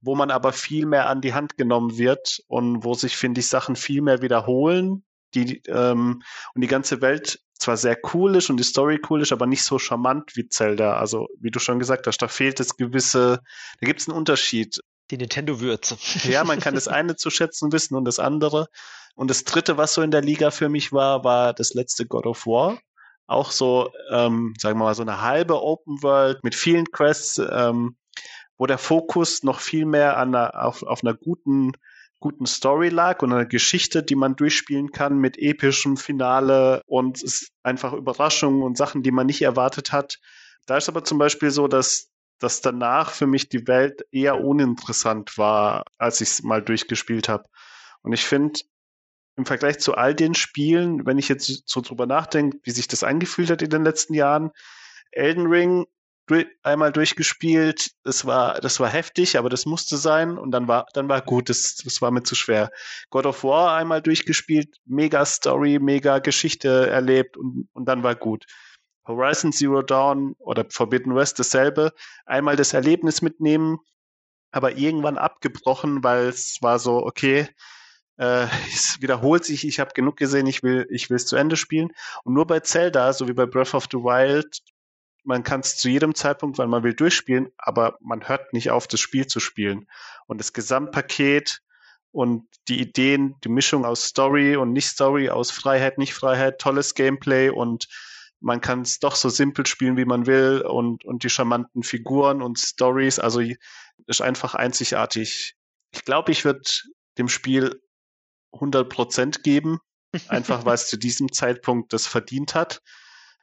wo 0.00 0.14
man 0.14 0.30
aber 0.30 0.52
viel 0.52 0.86
mehr 0.86 1.08
an 1.08 1.20
die 1.20 1.34
Hand 1.34 1.56
genommen 1.56 1.98
wird 1.98 2.42
und 2.48 2.84
wo 2.84 2.94
sich, 2.94 3.16
finde 3.16 3.40
ich, 3.40 3.48
Sachen 3.48 3.76
viel 3.76 4.02
mehr 4.02 4.22
wiederholen, 4.22 5.04
die 5.34 5.62
ähm, 5.66 6.22
und 6.54 6.60
die 6.60 6.68
ganze 6.68 7.00
Welt 7.00 7.40
zwar 7.58 7.76
sehr 7.76 7.98
cool 8.14 8.36
ist 8.36 8.50
und 8.50 8.58
die 8.58 8.64
Story 8.64 9.00
cool 9.08 9.22
ist, 9.22 9.32
aber 9.32 9.46
nicht 9.46 9.64
so 9.64 9.78
charmant 9.78 10.36
wie 10.36 10.48
Zelda. 10.48 10.98
Also, 10.98 11.28
wie 11.40 11.50
du 11.50 11.58
schon 11.58 11.78
gesagt 11.78 12.06
hast, 12.06 12.18
da 12.18 12.28
fehlt 12.28 12.60
es 12.60 12.76
gewisse, 12.76 13.40
da 13.80 13.86
gibt 13.86 14.00
es 14.00 14.08
einen 14.08 14.16
Unterschied. 14.16 14.80
Die 15.10 15.18
Nintendo-Würze. 15.18 15.96
Ja, 16.30 16.44
man 16.44 16.60
kann 16.60 16.74
das 16.74 16.88
eine 16.88 17.16
zu 17.16 17.30
schätzen 17.30 17.72
wissen 17.72 17.94
und 17.94 18.04
das 18.04 18.18
andere. 18.18 18.68
Und 19.14 19.30
das 19.30 19.44
dritte, 19.44 19.76
was 19.76 19.94
so 19.94 20.02
in 20.02 20.10
der 20.10 20.22
Liga 20.22 20.50
für 20.50 20.68
mich 20.68 20.92
war, 20.92 21.24
war 21.24 21.54
das 21.54 21.74
letzte 21.74 22.06
God 22.06 22.26
of 22.26 22.46
War. 22.46 22.78
Auch 23.26 23.50
so, 23.50 23.90
ähm, 24.10 24.54
sagen 24.58 24.78
wir 24.78 24.84
mal, 24.84 24.94
so 24.94 25.02
eine 25.02 25.22
halbe 25.22 25.60
Open 25.62 26.02
World 26.02 26.44
mit 26.44 26.54
vielen 26.54 26.90
Quests, 26.90 27.38
ähm, 27.38 27.96
wo 28.58 28.66
der 28.66 28.78
Fokus 28.78 29.42
noch 29.42 29.60
viel 29.60 29.86
mehr 29.86 30.16
an 30.16 30.34
einer, 30.34 30.64
auf, 30.64 30.82
auf 30.82 31.02
einer 31.02 31.14
guten, 31.14 31.72
guten 32.20 32.46
Story 32.46 32.88
lag 32.88 33.22
und 33.22 33.32
einer 33.32 33.46
Geschichte, 33.46 34.02
die 34.02 34.14
man 34.14 34.36
durchspielen 34.36 34.92
kann 34.92 35.18
mit 35.18 35.38
epischem 35.38 35.96
Finale 35.96 36.82
und 36.86 37.22
es 37.22 37.50
einfach 37.62 37.92
Überraschungen 37.92 38.62
und 38.62 38.76
Sachen, 38.76 39.02
die 39.02 39.10
man 39.10 39.26
nicht 39.26 39.42
erwartet 39.42 39.92
hat. 39.92 40.18
Da 40.66 40.76
ist 40.76 40.88
aber 40.88 41.04
zum 41.04 41.18
Beispiel 41.18 41.50
so, 41.50 41.68
dass 41.68 42.10
dass 42.38 42.60
danach 42.60 43.10
für 43.10 43.26
mich 43.26 43.48
die 43.48 43.66
Welt 43.66 44.04
eher 44.10 44.40
uninteressant 44.40 45.38
war, 45.38 45.84
als 45.98 46.20
ich 46.20 46.28
es 46.30 46.42
mal 46.42 46.62
durchgespielt 46.62 47.28
habe. 47.28 47.44
Und 48.02 48.12
ich 48.12 48.24
finde, 48.24 48.60
im 49.36 49.46
Vergleich 49.46 49.78
zu 49.78 49.94
all 49.94 50.14
den 50.14 50.34
Spielen, 50.34 51.06
wenn 51.06 51.18
ich 51.18 51.28
jetzt 51.28 51.62
so 51.66 51.80
drüber 51.80 52.06
nachdenke, 52.06 52.58
wie 52.62 52.70
sich 52.70 52.88
das 52.88 53.04
angefühlt 53.04 53.50
hat 53.50 53.62
in 53.62 53.70
den 53.70 53.84
letzten 53.84 54.14
Jahren, 54.14 54.50
Elden 55.12 55.46
Ring 55.46 55.86
einmal 56.62 56.92
durchgespielt. 56.92 57.92
Das 58.02 58.26
war, 58.26 58.60
das 58.60 58.80
war 58.80 58.88
heftig, 58.88 59.38
aber 59.38 59.48
das 59.48 59.66
musste 59.66 59.96
sein. 59.96 60.38
Und 60.38 60.50
dann 60.50 60.68
war, 60.68 60.86
dann 60.92 61.08
war 61.08 61.22
gut. 61.22 61.48
Das, 61.48 61.76
das 61.76 62.02
war 62.02 62.10
mir 62.10 62.22
zu 62.22 62.34
schwer. 62.34 62.70
God 63.10 63.26
of 63.26 63.44
War 63.44 63.76
einmal 63.76 64.02
durchgespielt, 64.02 64.76
mega 64.84 65.24
Story, 65.24 65.78
mega 65.78 66.18
Geschichte 66.18 66.88
erlebt 66.88 67.36
und, 67.36 67.68
und 67.72 67.86
dann 67.86 68.02
war 68.02 68.14
gut. 68.14 68.46
Horizon 69.06 69.52
Zero 69.52 69.82
Dawn 69.82 70.34
oder 70.38 70.64
Forbidden 70.68 71.14
West 71.14 71.38
dasselbe. 71.38 71.92
Einmal 72.24 72.56
das 72.56 72.72
Erlebnis 72.72 73.22
mitnehmen, 73.22 73.78
aber 74.50 74.76
irgendwann 74.76 75.18
abgebrochen, 75.18 76.02
weil 76.02 76.26
es 76.26 76.58
war 76.60 76.78
so, 76.78 77.04
okay, 77.04 77.48
äh, 78.18 78.46
es 78.72 79.00
wiederholt 79.00 79.44
sich, 79.44 79.66
ich 79.66 79.80
habe 79.80 79.92
genug 79.94 80.16
gesehen, 80.16 80.46
ich 80.46 80.62
will 80.62 80.86
ich 80.90 81.10
will 81.10 81.16
es 81.16 81.26
zu 81.26 81.36
Ende 81.36 81.56
spielen. 81.56 81.92
Und 82.24 82.34
nur 82.34 82.46
bei 82.46 82.60
Zelda, 82.60 83.12
so 83.12 83.28
wie 83.28 83.34
bei 83.34 83.46
Breath 83.46 83.74
of 83.74 83.86
the 83.90 83.98
Wild, 83.98 84.60
man 85.24 85.42
kann 85.42 85.60
es 85.60 85.76
zu 85.76 85.88
jedem 85.88 86.14
Zeitpunkt, 86.14 86.56
weil 86.56 86.68
man 86.68 86.84
will, 86.84 86.94
durchspielen, 86.94 87.50
aber 87.58 87.98
man 88.00 88.28
hört 88.28 88.52
nicht 88.52 88.70
auf, 88.70 88.86
das 88.86 89.00
Spiel 89.00 89.26
zu 89.26 89.40
spielen. 89.40 89.88
Und 90.26 90.38
das 90.38 90.52
Gesamtpaket 90.52 91.62
und 92.12 92.46
die 92.68 92.80
Ideen, 92.80 93.34
die 93.42 93.48
Mischung 93.48 93.84
aus 93.84 94.04
Story 94.04 94.56
und 94.56 94.72
Nicht-Story, 94.72 95.28
aus 95.28 95.50
Freiheit, 95.50 95.98
Nicht-Freiheit, 95.98 96.60
tolles 96.60 96.94
Gameplay 96.94 97.50
und 97.50 97.88
man 98.40 98.60
kann 98.60 98.82
es 98.82 98.98
doch 98.98 99.16
so 99.16 99.28
simpel 99.28 99.66
spielen, 99.66 99.96
wie 99.96 100.04
man 100.04 100.26
will 100.26 100.62
und, 100.62 101.04
und 101.04 101.22
die 101.22 101.30
charmanten 101.30 101.82
Figuren 101.82 102.42
und 102.42 102.58
Stories, 102.58 103.18
also 103.18 103.40
ist 104.06 104.20
einfach 104.20 104.54
einzigartig. 104.54 105.54
Ich 105.92 106.04
glaube, 106.04 106.32
ich 106.32 106.44
würde 106.44 106.62
dem 107.18 107.28
Spiel 107.28 107.80
100 108.52 108.88
Prozent 108.88 109.42
geben, 109.42 109.78
einfach 110.28 110.64
weil 110.64 110.74
es 110.74 110.88
zu 110.88 110.96
diesem 110.98 111.32
Zeitpunkt 111.32 111.92
das 111.92 112.06
verdient 112.06 112.54
hat. 112.54 112.82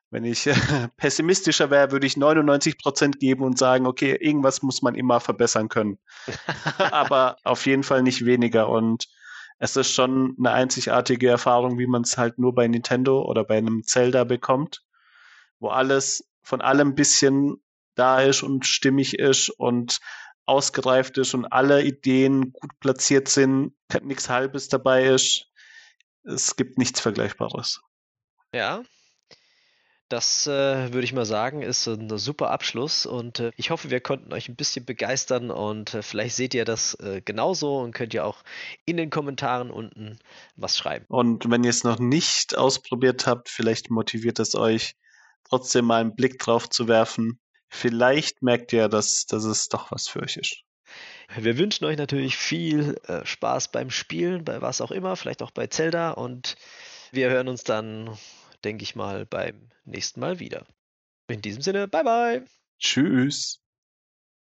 Wenn 0.10 0.26
ich 0.26 0.46
äh, 0.46 0.54
pessimistischer 0.98 1.72
wäre, 1.72 1.92
würde 1.92 2.06
ich 2.06 2.18
99 2.18 2.78
Prozent 2.78 3.20
geben 3.20 3.44
und 3.44 3.58
sagen, 3.58 3.88
okay, 3.88 4.16
irgendwas 4.16 4.62
muss 4.62 4.84
man 4.84 4.94
immer 4.94 5.20
verbessern 5.20 5.70
können. 5.70 5.98
Aber 6.78 7.38
auf 7.44 7.66
jeden 7.66 7.84
Fall 7.84 8.04
nicht 8.04 8.24
weniger. 8.24 8.70
Und 8.70 9.08
es 9.58 9.76
ist 9.76 9.92
schon 9.92 10.36
eine 10.38 10.52
einzigartige 10.52 11.30
Erfahrung, 11.30 11.80
wie 11.80 11.88
man 11.88 12.04
es 12.04 12.18
halt 12.18 12.38
nur 12.38 12.54
bei 12.54 12.68
Nintendo 12.68 13.24
oder 13.24 13.44
bei 13.44 13.58
einem 13.58 13.82
Zelda 13.84 14.24
bekommt, 14.24 14.83
wo 15.64 15.70
alles 15.70 16.30
von 16.44 16.62
allem 16.62 16.90
ein 16.90 16.96
bisschen 16.96 17.56
da 17.96 18.22
ist 18.22 18.44
und 18.44 18.66
stimmig 18.66 19.18
ist 19.18 19.50
und 19.50 20.00
ausgereift 20.46 21.18
ist 21.18 21.34
und 21.34 21.46
alle 21.46 21.84
Ideen 21.84 22.52
gut 22.52 22.72
platziert 22.80 23.30
sind, 23.30 23.74
nichts 24.02 24.30
Halbes 24.30 24.68
dabei 24.68 25.06
ist. 25.06 25.48
Es 26.24 26.56
gibt 26.56 26.78
nichts 26.78 27.00
Vergleichbares. 27.00 27.82
Ja, 28.54 28.84
das 30.10 30.46
äh, 30.46 30.94
würde 30.94 31.06
ich 31.06 31.14
mal 31.14 31.26
sagen, 31.26 31.64
ist 31.64 31.88
ein 31.88 32.18
super 32.20 32.52
Abschluss 32.52 33.06
und 33.06 33.40
äh, 33.40 33.52
ich 33.56 33.72
hoffe, 33.72 33.90
wir 33.90 34.00
konnten 34.00 34.32
euch 34.32 34.48
ein 34.48 34.56
bisschen 34.56 34.86
begeistern 34.86 35.50
und 35.50 35.94
äh, 35.96 36.04
vielleicht 36.04 36.36
seht 36.36 36.54
ihr 36.54 36.66
das 36.66 36.94
äh, 37.00 37.22
genauso 37.24 37.80
und 37.80 37.94
könnt 37.94 38.14
ihr 38.14 38.26
auch 38.26 38.44
in 38.86 38.98
den 38.98 39.10
Kommentaren 39.10 39.72
unten 39.72 40.20
was 40.56 40.78
schreiben. 40.78 41.06
Und 41.08 41.50
wenn 41.50 41.64
ihr 41.64 41.72
es 41.72 41.84
noch 41.84 41.98
nicht 41.98 42.56
ausprobiert 42.56 43.26
habt, 43.26 43.50
vielleicht 43.50 43.90
motiviert 43.90 44.40
es 44.40 44.54
euch, 44.54 44.96
trotzdem 45.50 45.86
mal 45.86 46.02
einen 46.02 46.16
Blick 46.16 46.40
drauf 46.40 46.70
zu 46.70 46.88
werfen 46.88 47.40
vielleicht 47.74 48.42
merkt 48.42 48.72
ihr, 48.72 48.88
dass, 48.88 49.26
dass 49.26 49.44
es 49.44 49.68
doch 49.68 49.92
was 49.92 50.08
für 50.08 50.22
euch 50.22 50.38
ist. 50.38 50.64
Wir 51.36 51.58
wünschen 51.58 51.86
euch 51.86 51.98
natürlich 51.98 52.38
viel 52.38 53.00
äh, 53.08 53.26
Spaß 53.26 53.72
beim 53.72 53.90
Spielen, 53.90 54.46
bei 54.46 54.62
was 54.62 54.82
auch 54.82 54.92
immer, 54.92 55.16
vielleicht 55.16 55.42
auch 55.42 55.52
bei 55.52 55.68
Zelda 55.68 56.12
und 56.12 56.56
wir 57.12 57.30
hören 57.30 57.48
uns 57.48 57.64
dann, 57.64 58.16
denke 58.64 58.84
ich 58.84 58.96
mal, 58.96 59.26
beim 59.26 59.70
nächsten 59.86 60.20
Mal 60.20 60.40
wieder. 60.40 60.66
In 61.28 61.42
diesem 61.42 61.62
Sinne, 61.62 61.88
bye 61.88 62.04
bye. 62.04 62.46
Tschüss. 62.80 63.63